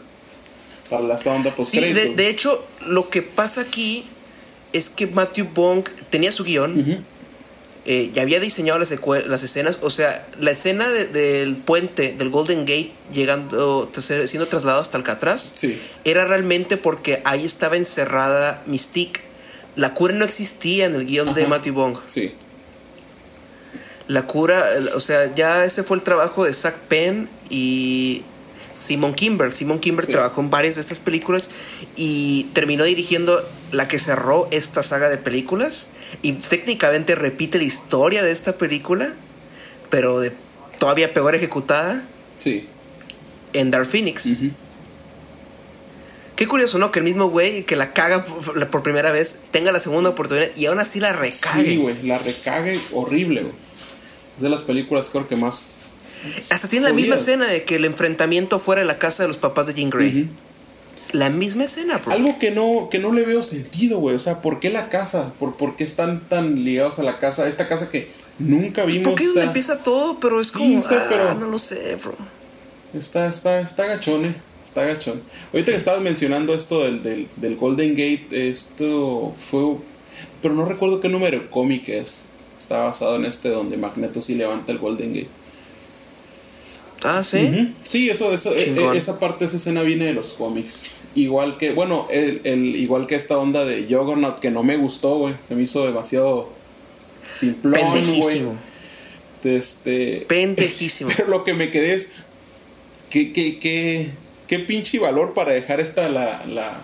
[0.88, 4.06] para la onda post Sí, de, de hecho, lo que pasa aquí
[4.72, 7.04] es que Matthew Bong tenía su guion,
[7.86, 8.90] eh, ya había diseñado las,
[9.42, 13.90] escenas, o sea, la escena de- del puente del Golden Gate llegando,
[14.26, 15.78] siendo trasladado hasta Alcatraz, Sí.
[16.04, 19.20] era realmente porque ahí estaba encerrada Mystique.
[19.76, 21.46] La cura no existía en el guion de.
[21.46, 21.96] Matthew Bong.
[22.06, 22.32] Sí.
[24.10, 28.24] La cura, o sea, ya ese fue el trabajo de Zack Penn y
[28.72, 29.52] Simon Kimber.
[29.52, 30.10] Simon Kimber Sí.
[30.10, 31.48] trabajó en varias de estas películas
[31.94, 35.86] y terminó dirigiendo la que cerró esta saga de películas
[36.22, 39.14] y técnicamente repite la historia de esta película,
[39.90, 40.32] pero de
[40.80, 42.04] todavía peor ejecutada.
[42.36, 42.66] Sí.
[43.52, 44.42] En Dark Phoenix.
[46.34, 46.90] Qué curioso, ¿no?
[46.90, 50.66] Que el mismo güey que la caga por, primera vez tenga la segunda oportunidad y
[50.66, 51.64] aún así la recague.
[51.64, 53.69] Sí, güey, la recague horrible, güey.
[54.36, 55.64] Es de las películas creo que más.
[56.50, 59.38] Hasta tiene la misma escena de que el enfrentamiento fuera de la casa de los
[59.38, 60.28] papás de Jean Grey.
[61.12, 62.12] La misma escena, bro.
[62.12, 64.14] Algo que no, que no le veo sentido, güey.
[64.14, 65.32] O sea, ¿por qué la casa?
[65.38, 67.48] ¿Por, ¿Por qué están tan ligados a la casa?
[67.48, 69.08] Esta casa que nunca vimos.
[69.08, 70.82] Porque es donde empieza todo, pero es como.
[70.88, 72.14] Ah, no lo sé, bro.
[72.94, 74.34] Está, está, está gachón, eh.
[74.64, 75.20] Está gachón.
[75.52, 79.76] Ahorita que estabas mencionando esto del, del, Golden Gate, esto fue.
[80.42, 82.26] Pero no recuerdo qué número cómic es.
[82.60, 85.30] Está basado en este donde Magneto sí levanta el Golden Gate.
[87.02, 87.74] Ah, sí.
[87.88, 90.90] Sí, eso, eso e, e, esa parte, esa escena viene de los cómics.
[91.14, 95.16] Igual que, bueno, el, el, igual que esta onda de Juggernaut que no me gustó,
[95.16, 95.36] güey.
[95.48, 96.50] Se me hizo demasiado
[97.32, 98.56] simplón, Pendejísimo.
[99.42, 101.10] Este, Pendejísimo.
[101.16, 102.12] Pero lo que me quedé es.
[103.08, 104.10] ¿Qué, qué, qué,
[104.46, 106.44] qué pinche valor para dejar esta la.
[106.44, 106.78] la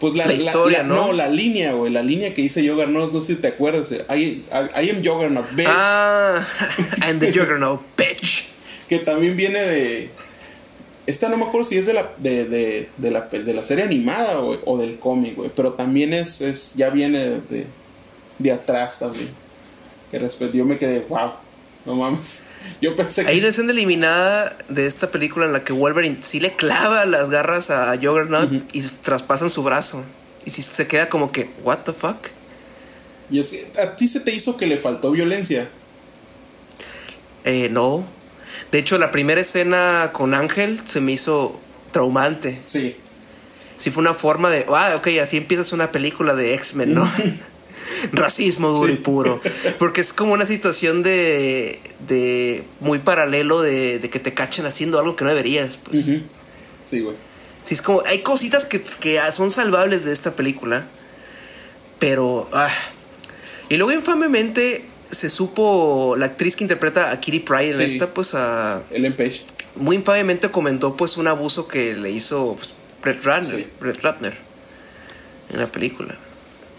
[0.00, 0.94] pues la, la historia, ¿no?
[0.94, 1.92] No, la línea, güey.
[1.92, 3.92] La línea que dice Juggernaut, no sé si te acuerdas.
[3.92, 5.68] I, I, am Juggernaut, bitch.
[5.68, 6.44] Ah,
[7.06, 8.46] I'm the Juggernaut, bitch.
[8.88, 10.10] que también viene de
[11.10, 13.84] esta no me acuerdo si es de la, de, de, de la, de la serie
[13.84, 15.50] animada, güey, o del cómic, güey.
[15.54, 17.66] Pero también es, es ya viene de,
[18.38, 19.30] de, atrás también.
[20.10, 21.32] Que después yo me quedé, wow,
[21.84, 22.42] no mames.
[22.80, 23.30] Yo pensé que...
[23.30, 27.30] Hay una escena eliminada de esta película en la que Wolverine sí le clava las
[27.30, 30.04] garras a Juggernaut y traspasan su brazo.
[30.44, 32.28] Y si se queda como que, what the fuck?
[33.30, 35.68] Y es que, ¿a ti se te hizo que le faltó violencia?
[37.44, 38.06] Eh, no.
[38.72, 41.60] De hecho, la primera escena con Ángel se me hizo
[41.92, 42.60] traumante.
[42.66, 42.96] Sí.
[43.76, 47.10] Sí fue una forma de, ah, ok, así empiezas una película de X-Men, ¿no?
[48.12, 49.40] Racismo duro y puro.
[49.78, 54.98] Porque es como una situación de, de muy paralelo de, de, que te cachen haciendo
[54.98, 56.04] algo que no deberías, pues.
[56.04, 57.16] Sí, güey.
[57.62, 60.86] Sí, es como, hay cositas que, que son salvables de esta película.
[61.98, 62.70] Pero, ah.
[63.68, 68.34] Y luego infamemente se supo la actriz que interpreta a Kitty Pryde en esta, pues
[68.34, 68.82] a.
[68.90, 69.42] Ellen Page.
[69.76, 74.36] Muy infamemente comentó, pues, un abuso que le hizo pues, Brett Ratner, Brett Ratner
[75.50, 76.16] en la película.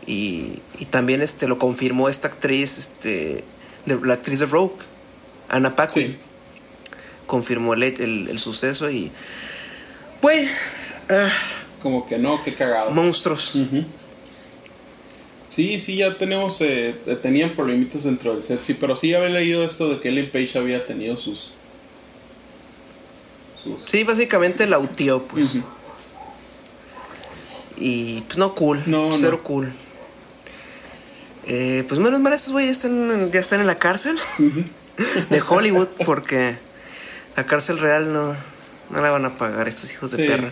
[0.07, 3.43] Y, y, también este, lo confirmó esta actriz, este,
[3.85, 4.75] de, la actriz de Rogue,
[5.49, 6.17] Anna Paquin.
[7.27, 9.11] Confirmó el, el, suceso y.
[10.19, 10.49] Pues.
[11.69, 12.91] es como que no, qué cagado.
[12.91, 13.57] Monstruos.
[15.51, 19.65] Sí, sí, ya tenemos, eh, tenían problemitas dentro del set, sí, pero sí había leído
[19.65, 21.55] esto de que Ellen Page había tenido sus...
[23.85, 25.57] Sí, básicamente la utió, pues.
[27.75, 29.73] Y pues no cool, no, cero cool.
[31.47, 34.17] Eh, pues menos mal estos güeyes están, ya están en la cárcel
[35.29, 36.57] de Hollywood porque
[37.35, 38.35] la cárcel real no,
[38.89, 40.51] no la van a pagar estos hijos de perra.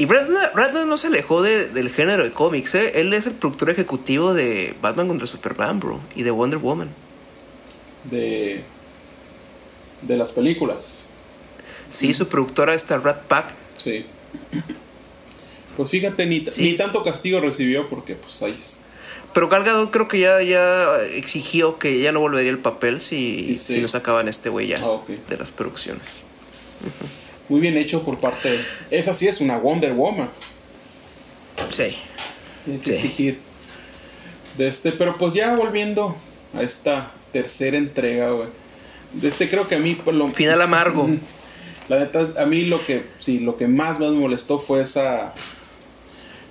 [0.00, 2.92] Y Ratner no se alejó del género de cómics, ¿eh?
[2.94, 6.00] Él es el productor ejecutivo de Batman contra Superman, bro.
[6.16, 6.88] Y de Wonder Woman.
[8.04, 8.62] De.
[10.00, 11.04] De las películas.
[11.90, 13.54] Sí, su productora está Rat Pack.
[13.76, 14.06] Sí.
[15.76, 16.40] Pues fíjate, ni,
[16.76, 18.80] tanto castigo recibió porque, pues ahí es.
[19.32, 23.58] Pero Gal Gadot creo que ya, ya exigió que ya no volvería el papel si,
[23.58, 26.02] si lo sacaban este güey ya ah, de las producciones
[27.50, 28.58] muy bien hecho por parte.
[28.90, 30.30] Esa sí es una Wonder Woman.
[31.68, 31.96] Sí.
[32.64, 33.40] Tiene que exigir.
[34.56, 36.16] De este, pero pues ya volviendo
[36.54, 38.48] a esta tercera entrega, güey.
[39.12, 41.10] De este creo que a mí por lo final amargo.
[41.88, 45.34] La neta a mí lo que sí, lo que más me molestó fue esa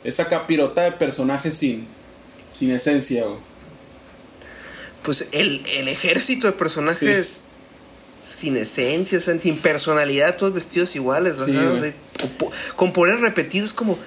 [0.03, 1.87] esa capirota de personajes sin
[2.59, 3.39] sin esencia, güey.
[5.01, 7.45] Pues el, el ejército de personajes
[8.21, 11.37] sin esencia, o sea, sin personalidad, todos vestidos iguales,
[12.75, 13.97] con poner repetidos como...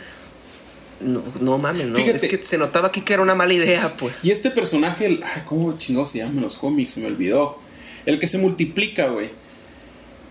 [1.00, 1.98] No, no mames, no.
[1.98, 4.24] es que se notaba aquí que era una mala idea, pues.
[4.24, 6.92] Y este personaje, ay, ¿cómo chingón se llama en los cómics?
[6.92, 7.58] Se me olvidó.
[8.06, 9.30] El que se multiplica, güey.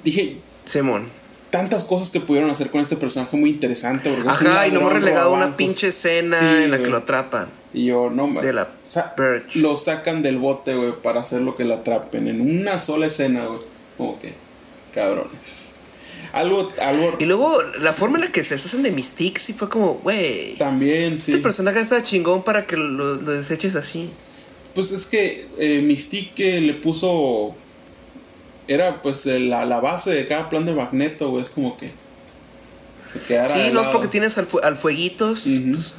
[0.06, 0.38] Dije.
[0.66, 1.08] Simón.
[1.50, 4.16] Tantas cosas que pudieron hacer con este personaje muy interesante.
[4.26, 7.50] Ajá, y no hemos relegado una pinche escena en la que lo atrapan.
[7.74, 8.70] Y yo, no De la
[9.56, 12.28] Lo sacan del bote, güey, para hacer lo que la atrapen.
[12.28, 13.60] En una sola escena, güey.
[13.98, 14.34] Como que,
[14.94, 15.72] cabrones.
[16.34, 17.18] Algo, algo.
[17.20, 20.58] Y luego la forma en la que se hacen de Mystique sí fue como, güey.
[20.58, 21.32] También, sí.
[21.32, 24.10] Este personaje está chingón para que lo, deseches así.
[24.74, 27.56] Pues es que eh, Mystique le puso.
[28.68, 31.44] Era pues la, la, base de cada plan de Magneto, güey.
[31.44, 31.92] Es como que.
[33.12, 35.44] se Sí, no es porque tienes al, al fueguitos.
[35.44, 35.94] Pues.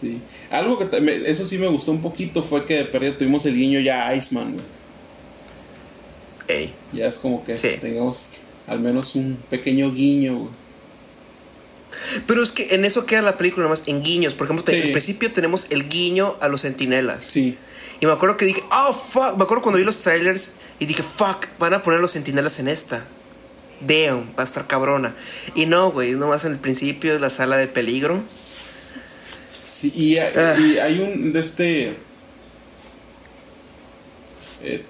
[0.00, 0.20] Sí.
[0.50, 3.54] Algo que me- eso sí me gustó un poquito fue que de pérdida tuvimos el
[3.54, 4.64] guiño ya a Iceman, güey.
[6.48, 6.74] Ey.
[6.92, 7.68] Ya es como que Sí.
[7.80, 8.30] tengamos
[8.66, 10.50] al menos un pequeño guiño, güey.
[12.26, 14.34] Pero es que en eso queda la película nomás, en guiños.
[14.34, 14.82] Por ejemplo, te- Sí.
[14.86, 17.24] al principio tenemos el guiño a los sentinelas.
[17.24, 17.58] Sí.
[18.00, 19.36] Y me acuerdo que dije, oh, fuck.
[19.36, 22.68] Me acuerdo cuando vi los trailers y dije, fuck, van a poner los sentinelas en
[22.68, 23.04] esta.
[23.80, 25.14] Damn, va a estar cabrona.
[25.54, 28.22] Y no, güey, nomás en el principio es la sala del peligro.
[29.80, 30.56] Sí, y, hay- Ah.
[30.58, 31.96] y hay un de este.
[34.62, 34.84] eh,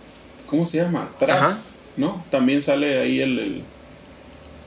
[0.46, 1.10] ¿Cómo se llama?
[1.18, 1.58] Trust, Ajá.
[1.96, 2.24] ¿no?
[2.30, 3.62] También sale ahí el, el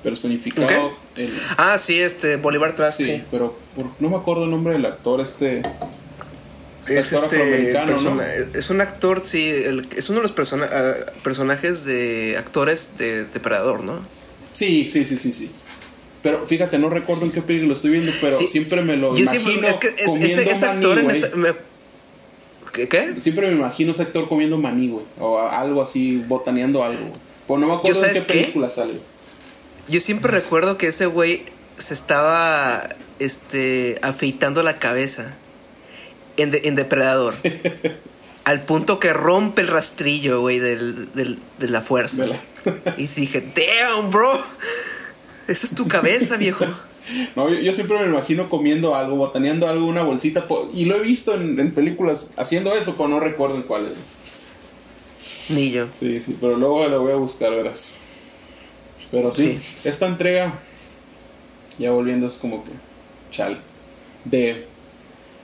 [0.01, 0.93] personificado.
[1.17, 2.97] El- Ah, sí, este, Bolívar Trask.
[3.03, 5.61] sí, pero por- no me acuerdo el nombre del actor, este.
[6.81, 8.59] este Es, actor este, afroamericano, persona- ¿no?
[8.59, 10.93] es un actor, sí, el- es uno de los persona- ah,
[11.23, 14.05] personajes de actores de Depredador, ¿no?
[14.53, 15.51] Sí, sí, sí, sí, sí.
[16.23, 18.47] Pero fíjate, no recuerdo en qué película lo estoy viendo, pero Sí.
[18.47, 21.41] siempre me lo Yo imagino siempre, es que es- comiendo ese, ese maní, actor en
[21.41, 21.53] me-
[22.71, 22.87] ¿Qué?
[22.87, 23.13] qué?
[23.19, 25.05] Siempre me imagino ese actor comiendo maní, güey.
[25.19, 27.21] O algo así, botaneando algo, güey.
[27.45, 28.93] Pues no me acuerdo en qué película sale.
[29.89, 31.43] Yo siempre recuerdo que ese güey
[31.77, 32.87] se estaba
[33.19, 35.35] este, afeitando la cabeza
[36.37, 37.33] en, de- en Depredador.
[38.45, 42.23] al punto que rompe el rastrillo, güey, del, del- de la fuerza.
[42.23, 42.41] De la-
[42.97, 44.41] Y dije, damn, bro.
[45.53, 46.65] Esa es tu cabeza, viejo.
[47.35, 50.47] No, yo, yo siempre me imagino comiendo algo, botaneando algo, una bolsita.
[50.73, 53.91] Y lo he visto en, en películas haciendo eso, pero no recuerdo en cuáles.
[55.49, 55.87] Ni yo.
[55.95, 57.95] Sí, sí, pero luego lo voy a buscar, verás.
[59.11, 60.59] Pero sí, esta entrega,
[61.77, 62.71] ya volviendo, es como que,
[63.31, 63.59] chal,
[64.23, 64.65] de...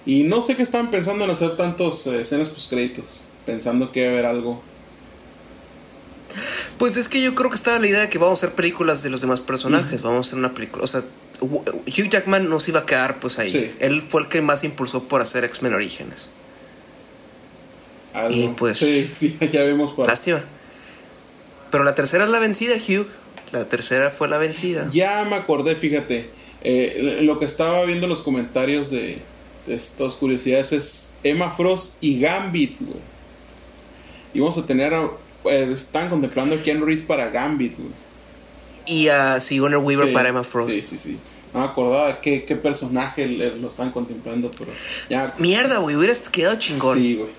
[0.05, 3.99] Y no sé qué estaban pensando en hacer tantos eh, escenas post créditos, pensando que
[3.99, 4.63] iba a haber algo.
[6.77, 9.03] Pues es que yo creo que estaba la idea de que vamos a hacer películas
[9.03, 10.01] de los demás personajes.
[10.01, 10.83] Vamos a hacer una película.
[10.83, 11.03] O sea,
[11.41, 13.49] Hugh Jackman nos iba a quedar pues ahí.
[13.51, 13.71] Sí.
[13.79, 16.29] Él fue el que más impulsó por hacer X-Men Orígenes.
[18.13, 18.37] algo.
[18.37, 20.07] Y, pues, Sí, sí, ya vemos cuál.
[20.07, 20.43] Lástima.
[21.71, 23.07] Pero la tercera es la vencida, Hugh.
[23.51, 24.89] La tercera fue la vencida.
[24.91, 26.29] Ya me acordé, fíjate.
[26.61, 29.17] eh, lo que estaba viendo en los comentarios de,
[29.65, 32.99] de estas curiosidades es Emma Frost y Gambit, güey.
[34.33, 34.93] Y vamos a tener.
[34.93, 35.09] a-
[35.45, 37.89] eh, están contemplando a Keanu Reeves para Gambit, güey.
[38.85, 40.71] Y a Sigourney Weaver Sí, para Emma Frost.
[40.71, 41.19] Sí, sí, sí.
[41.53, 44.71] No me acordaba qué, qué personaje le- lo están contemplando, pero
[45.09, 45.33] ya.
[45.37, 45.95] Mierda, güey.
[45.95, 46.97] Hubieras quedado chingón.
[46.97, 47.29] Sí, güey.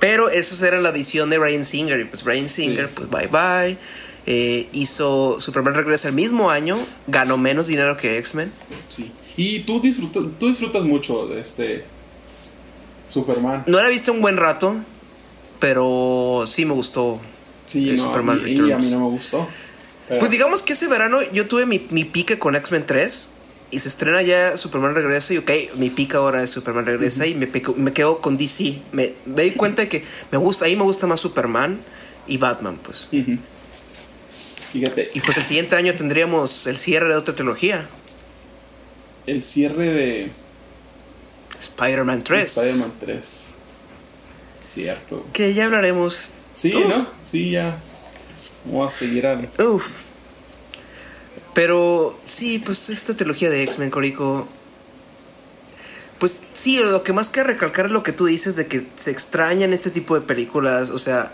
[0.00, 2.00] Pero eso era la visión de Ryan Singer.
[2.00, 2.92] Y pues Ryan Singer, Sí.
[2.94, 3.78] pues bye bye.
[4.26, 6.78] Eh, hizo Superman Regresa el mismo año.
[7.06, 8.52] Ganó menos dinero que X-Men.
[8.88, 9.12] Sí.
[9.36, 11.84] Y tú disfrutas, tú disfrutas mucho de este.
[13.08, 13.62] Superman.
[13.66, 14.76] No la he visto un buen rato.
[15.62, 17.20] Pero sí me gustó.
[17.66, 18.90] Sí, de no, Superman y a mí Returns.
[18.90, 19.48] no me gustó.
[20.08, 23.28] Pero- Pues digamos que ese verano yo tuve mi, mi pique con X-Men 3
[23.70, 27.34] y se estrena ya Superman Regresa y ok, mi pique ahora es Superman Regresa y
[27.36, 28.82] me, pico- me quedo con DC.
[28.90, 31.80] Me, me di cuenta de que me gusta, ahí me gusta más Superman
[32.26, 33.08] y Batman, pues.
[34.72, 37.86] Fíjate, Y pues el siguiente año tendríamos el cierre de otra trilogía,
[39.26, 40.30] el cierre de
[41.60, 42.56] Spider-Man 3.
[42.58, 43.41] Spider-Man 3.
[44.64, 45.26] Cierto.
[45.32, 46.30] Que ya hablaremos.
[46.54, 46.88] Sí, Uf.
[46.88, 47.06] ¿no?
[47.22, 47.78] Sí, ya.
[48.64, 49.50] Vamos a seguir al.
[49.58, 50.00] Uf.
[51.54, 54.48] Pero sí, pues esta trilogía de X-Men, Corico.
[56.18, 59.10] Pues sí, lo que más que recalcar es lo que tú dices de que se
[59.10, 60.90] extrañan este tipo de películas.
[60.90, 61.32] O sea,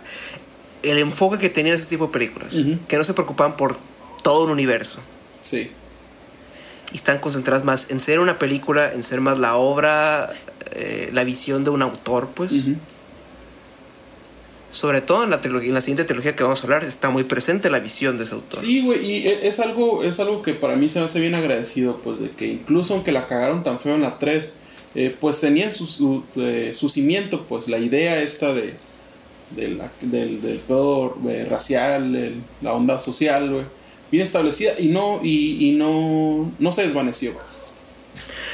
[0.83, 2.63] el enfoque que tenían ese tipo de películas.
[2.89, 3.77] Que no se preocupaban por
[4.23, 5.01] todo un universo.
[5.43, 5.71] Sí.
[6.91, 10.33] Y están concentradas más en ser una película, en ser más la obra,
[10.73, 12.53] eh, la visión de un autor, pues.
[12.53, 12.77] Ujú.
[14.71, 17.25] Sobre todo en la, trilogía, en la siguiente trilogía que vamos a hablar, está muy
[17.25, 18.61] presente la visión de ese autor.
[18.61, 21.35] Sí, güey, y e- es algo, es algo que para mí se me hace bien
[21.35, 24.55] agradecido, pues, de que incluso aunque la cagaron tan feo en la 3,
[24.95, 28.75] eh, pues tenían su, su, eh, su cimiento, pues, la idea esta de,
[29.57, 33.65] de la- del, del pedo eh, racial, el- la onda social, güey,
[34.11, 37.61] bien establecida y no, y, y no, no se desvaneció, pues.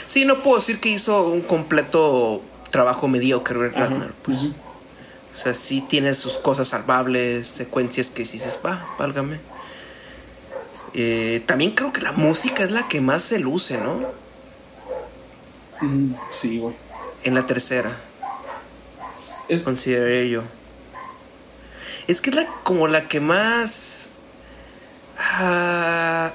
[0.06, 4.50] Sí, no puedo decir que hizo un completo trabajo mediocre Ajá, Ratner, pues.
[5.34, 9.40] O sea, sí tiene sus cosas salvables, secuencias que dices, va, válgame.
[10.94, 14.00] Eh, también creo que la música es la que más se luce, ¿no?
[15.80, 16.76] Mm, sí, güey.
[17.24, 17.98] En la tercera,
[19.48, 20.44] Es- consideré yo.
[22.06, 24.10] Es que es la, como la que más...
[25.18, 26.32] ah,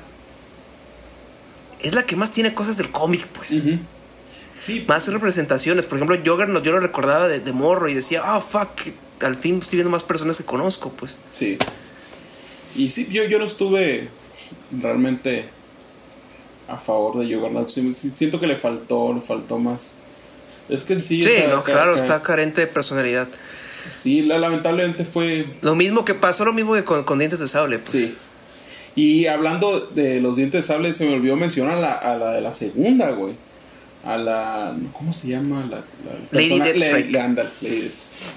[1.80, 3.64] es la que más tiene cosas del cómic, pues.
[4.60, 5.86] Sí, más representaciones.
[5.86, 8.70] Por ejemplo, Juggernaut yo lo recordaba de, de morro y decía, ah, fuck,
[9.22, 11.18] al fin estoy viendo más personas que conozco, pues.
[11.32, 11.58] Sí.
[12.76, 14.10] Y sí, yo, yo no estuve
[14.72, 15.46] realmente
[16.68, 17.70] a favor de Juggernaut.
[17.70, 19.96] Sí, siento que le faltó, le faltó más.
[20.68, 21.24] Es que en sí.
[21.24, 23.28] Sí, no, claro, está carente de personalidad.
[23.96, 25.48] Sí, la- lamentablemente fue.
[25.62, 27.80] Lo mismo que pasó, lo mismo que con, con Dientes de Sable.
[27.80, 27.92] pues.
[27.92, 28.16] Sí.
[28.96, 32.34] Y hablando de los dientes de sable, se me olvidó mencionar a la, a la
[32.34, 33.34] de la segunda, güey.
[34.04, 34.76] A la.
[34.94, 35.62] ¿Cómo se llama?
[35.70, 35.84] La, la
[36.32, 37.12] Lady Deathstrike.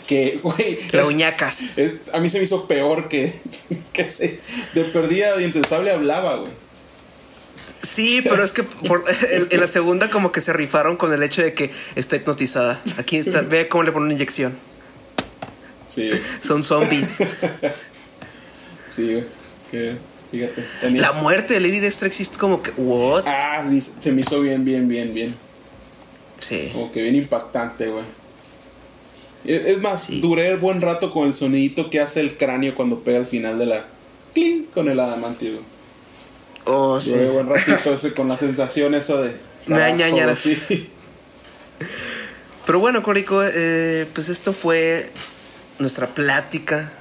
[0.07, 0.79] Que, güey.
[0.93, 1.79] La uñacas.
[1.79, 3.41] es- a mí se me hizo peor que,
[3.93, 4.41] que se,
[4.75, 6.53] de perdida dientes de sable hablaba, güey.
[7.81, 11.23] Sí, pero es que por- en, en la segunda como que se rifaron con el
[11.23, 12.81] hecho de que está hipnotizada.
[12.99, 14.55] Aquí está, ve cómo le ponen una inyección.
[15.89, 16.11] Sí,
[16.41, 17.19] Son zombies.
[18.91, 19.25] sí, güey.
[19.71, 19.97] Que,
[20.31, 20.65] fíjate.
[20.81, 23.25] tenía- La muerte de Lady Deathstrike sí es como que, what?
[23.27, 23.65] Ah,
[24.01, 25.35] se me hizo bien, bien, bien, bien.
[26.43, 26.71] Sí.
[26.73, 28.05] Como que bien impactante, güey.
[29.45, 30.21] Es, es más, Sí.
[30.21, 33.67] duré buen rato con el sonidito que hace el cráneo cuando pega al final de
[33.67, 33.85] la.
[34.35, 34.65] ¡Cling!
[34.67, 35.53] Con el adamantio.
[35.53, 35.65] güey.
[36.65, 37.11] Oh, sí.
[37.13, 39.37] Duré buen ratito ese con la sensación esa de.
[39.67, 40.39] Me da carajo, ñañaras.
[40.41, 40.89] sí.
[42.67, 45.11] Pero bueno, Corico, eh, pues esto fue
[45.79, 46.93] nuestra plática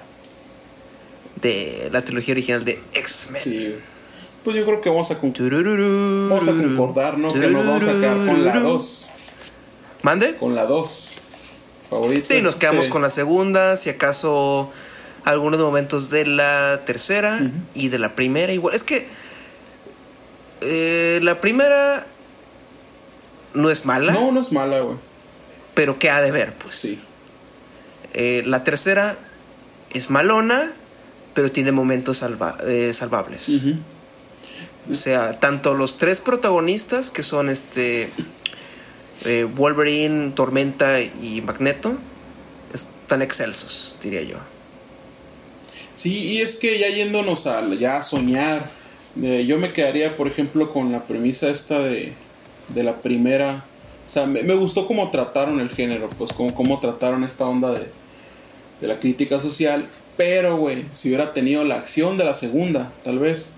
[1.41, 3.41] de la trilogía original de X-Men.
[3.41, 3.75] Sí.
[4.43, 7.31] Pues yo creo que vamos a, vamos a concordar, ¿no?
[7.31, 9.11] Que nos vamos a quedar con la 2.
[10.01, 10.35] ¿Mande?
[10.35, 11.15] Con la 2.
[11.89, 12.25] Favorita.
[12.33, 12.91] Sí, nos quedamos Sí.
[12.91, 14.71] con la segunda, si acaso
[15.25, 17.39] algunos momentos de la tercera
[17.75, 18.73] y de la primera igual.
[18.75, 19.07] Es que
[20.61, 22.05] eh, la primera
[23.53, 24.97] no es mala, No, no es mala, güey.
[25.73, 26.53] pero ¿qué ha de ver?
[26.55, 27.01] Pues Sí.
[28.13, 29.17] Eh, la tercera
[29.89, 30.73] es malona,
[31.33, 33.49] pero tiene momentos salva- eh, salvables.
[34.89, 38.09] O sea, tanto los tres protagonistas, que son este
[39.25, 41.97] eh, Wolverine, Tormenta y Magneto,
[42.73, 44.37] están excelsos, diría yo.
[45.95, 48.71] Sí, y es que ya yéndonos a ya a soñar,
[49.21, 52.13] eh, yo me quedaría, por ejemplo, con la premisa esta de,
[52.69, 53.65] de la primera.
[54.07, 57.87] O sea, me, gustó cómo trataron el género, pues cómo, cómo trataron esta onda de,
[58.81, 59.87] de la crítica social.
[60.17, 63.51] Pero, güey, si hubiera tenido la acción de la segunda, tal vez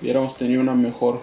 [0.00, 1.22] hubiéramos tenido una mejor,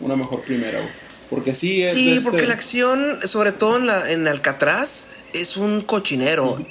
[0.00, 0.99] una mejor primera, güey.
[1.30, 1.92] Porque sí es.
[1.92, 6.64] Sí, este- porque la acción, sobre todo en, la, en Alcatraz, es un cochinero.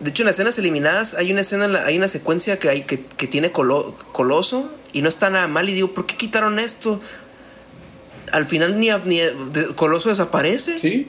[0.00, 3.04] De hecho, en las escenas eliminadas hay una escena, hay una secuencia que hay que,
[3.04, 5.68] que tiene colo- Coloso y no está nada mal.
[5.68, 7.00] Y digo, ¿por qué quitaron esto?
[8.32, 9.20] Al final ni, ni
[9.74, 10.78] Coloso desaparece.
[10.78, 11.08] Sí.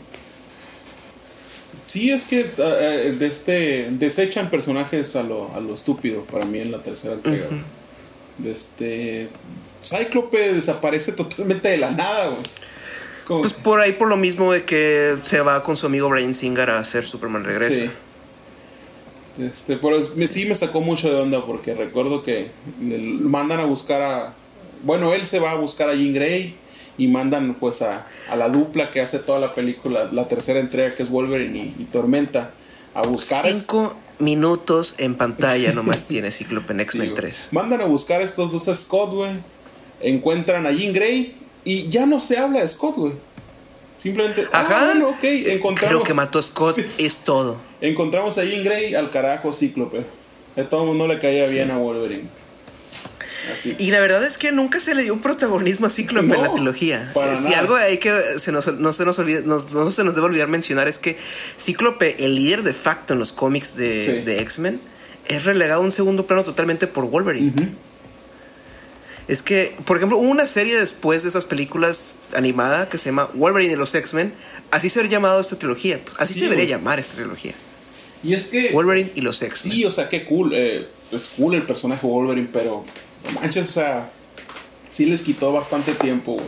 [1.87, 6.45] Sí, es que eh, eh, de este, desechan personajes a lo, a lo estúpido para
[6.45, 7.47] mí en la tercera entrega.
[8.37, 9.29] De este.
[9.85, 12.41] Cyclope desaparece totalmente de la nada, güey.
[13.25, 16.33] Como- Pues por ahí por lo mismo de que se va con su amigo Brian
[16.33, 17.75] Singer a hacer Superman Regresa.
[17.83, 17.89] Sí.
[19.39, 22.51] Este, pero me, sí me sacó mucho de onda porque recuerdo que
[22.81, 24.33] le mandan a buscar a.
[24.83, 26.55] Bueno, él se va a buscar a Jean Grey
[26.97, 30.93] y mandan pues a, a la dupla que hace toda la película, la tercera entrega
[30.95, 32.51] que es Wolverine y, y Tormenta,
[32.93, 37.15] a buscar a Cinco minutos en pantalla nomás tiene Cíclope en Sí, X-Men güey.
[37.15, 37.49] 3.
[37.51, 39.31] Mandan a buscar a estos dos a Scott, güey.
[40.01, 41.35] Encuentran a Jean Grey
[41.65, 43.13] y ya no se habla de Scott, güey.
[43.97, 44.85] Simplemente, ah, Ajá.
[44.91, 45.89] bueno, ok, encontramos.
[45.89, 46.85] Creo que mató a Scott, Sí.
[46.97, 47.57] es todo.
[47.81, 50.05] Encontramos a Jean Grey al carajo Cíclope.
[50.55, 52.23] A todo el mundo le caía bien a Wolverine.
[53.53, 53.75] Así.
[53.79, 56.53] Y la verdad es que nunca se le dio un protagonismo a Cíclope en la
[56.53, 57.11] trilogía.
[57.35, 57.59] si nada.
[57.59, 60.47] algo hay que se nos, no, se nos olvide- nos- no se nos debe olvidar
[60.49, 61.17] mencionar es que
[61.57, 64.11] Cíclope, el líder de facto en los cómics de, Sí.
[64.25, 64.79] de X-Men,
[65.27, 67.71] es relegado a un segundo plano totalmente por Wolverine.
[69.29, 73.29] Es que, por ejemplo, hubo una serie después de esas películas animada que se llama
[73.35, 74.33] Wolverine y los X-Men.
[74.71, 76.01] Así se habría llamado esta trilogía.
[76.17, 76.71] Así Sí, se debería güey.
[76.77, 77.53] llamar esta trilogía.
[78.23, 78.71] Y es que.
[78.73, 79.73] Wolverine y los X-Men.
[79.73, 80.51] Sí, o sea, qué cool.
[80.53, 82.83] eh, es cool el personaje Wolverine, pero.
[83.31, 84.09] No manches, o sea.
[84.89, 86.45] Sí les quitó bastante tiempo, güey.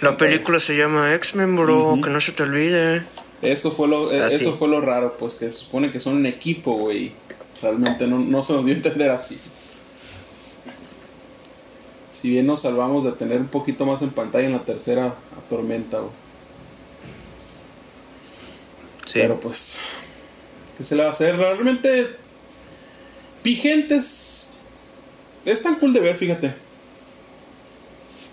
[0.00, 2.00] La película se llama X-Men, bro, Ujú.
[2.02, 3.02] que no se te olvide.
[3.42, 6.26] Eso fue lo, eh, eso fue lo raro, pues que se supone que son un
[6.26, 7.12] equipo, güey.
[7.60, 9.38] Realmente no, no se nos dio a entender así.
[12.20, 15.48] Si bien nos salvamos de tener un poquito más en pantalla en la tercera a
[15.48, 16.12] Tormenta, güey.
[19.06, 19.12] Sí.
[19.14, 19.78] Pero pues,
[20.78, 21.36] ¿qué se le va a hacer?
[21.36, 22.16] Realmente,
[23.44, 24.50] vigentes.
[25.44, 26.54] Es tan cool de ver, fíjate.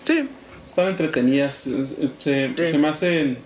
[0.06, 0.30] sí.
[0.66, 1.68] Están entretenidas.
[1.68, 2.68] es- Se, Sí.
[2.72, 3.38] se me hacen,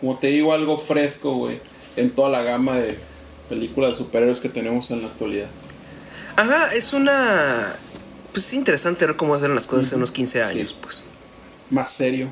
[0.00, 1.58] como te digo, algo fresco, güey.
[1.96, 2.98] En toda la gama de
[3.48, 5.48] películas de superhéroes que tenemos en la actualidad.
[6.36, 7.74] Ajá, es una.
[8.32, 10.76] Pues es interesante ver cómo hacen las cosas en unos 15 años, Sí.
[10.80, 11.04] pues.
[11.70, 12.30] Más serio.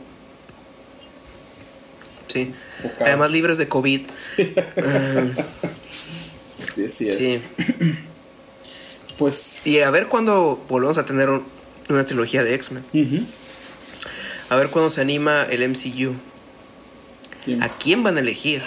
[2.27, 2.53] Sí.
[3.01, 4.03] Además, libres de COVID.
[4.37, 4.55] Sí,
[6.91, 7.17] sí es.
[7.17, 7.41] sí.
[9.19, 9.61] Pues.
[9.67, 11.45] Y a ver cuándo volvemos a tener un-
[11.91, 13.27] una trilogía de X-Men.
[14.49, 16.15] A ver cuándo se anima el MCU.
[17.45, 17.63] ¿Quién?
[17.63, 18.63] ¿A quién van a elegir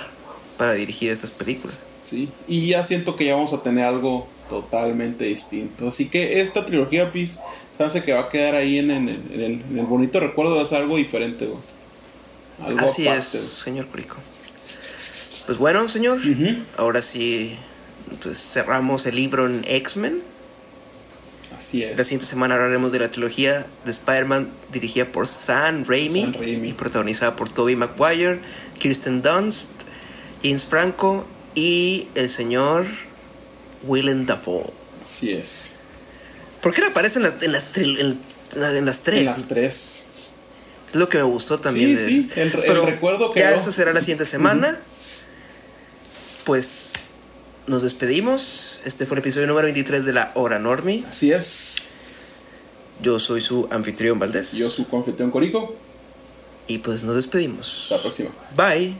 [0.57, 1.76] para dirigir estas películas?
[2.05, 2.30] Sí.
[2.47, 4.27] Y ya siento que ya vamos a tener algo
[4.61, 5.88] totalmente distinto.
[5.88, 7.39] Así que esta trilogía, Pis,
[7.77, 10.19] se hace que va a quedar ahí en, en el, en el- en el bonito
[10.19, 11.59] recuerdo de hacer algo diferente, güey.
[12.63, 14.17] Algo Así aparte, es, señor Curico.
[15.47, 16.19] Pues bueno, señor,
[16.77, 17.55] ahora sí
[18.21, 20.21] pues cerramos el libro en X-Men.
[21.57, 21.97] Así es.
[21.97, 26.69] La siguiente semana hablaremos de la trilogía de Spider-Man dirigida por Sam Raimi, Sam Raimi.
[26.69, 28.39] y protagonizada por Tobey Maguire,
[28.80, 29.71] Kirsten Dunst,
[30.43, 31.25] James Franco
[31.55, 32.85] y el señor
[33.84, 34.72] Willem Dafoe.
[35.05, 35.72] Así es.
[36.61, 38.19] ¿Por qué no aparece en, la- en las, tril- en
[38.60, 39.19] la- en las tres?
[39.22, 40.03] En las tres.
[40.89, 41.97] Es lo que me gustó también.
[41.97, 42.51] Sí, de sí, el-
[42.85, 43.55] recuerdo Ya quedó.
[43.60, 44.80] eso será la siguiente semana.
[46.45, 46.93] Pues
[47.68, 48.80] nos despedimos.
[48.85, 51.05] Este fue el episodio número 23 de la Hora Normi.
[51.07, 51.76] Así es.
[53.01, 54.53] Yo soy su anfitrión Valdés.
[54.53, 55.76] Yo, su confitrión Corico.
[56.68, 57.84] Y pues nos despedimos.
[57.84, 58.30] Hasta la próxima.
[58.55, 58.95] Bye.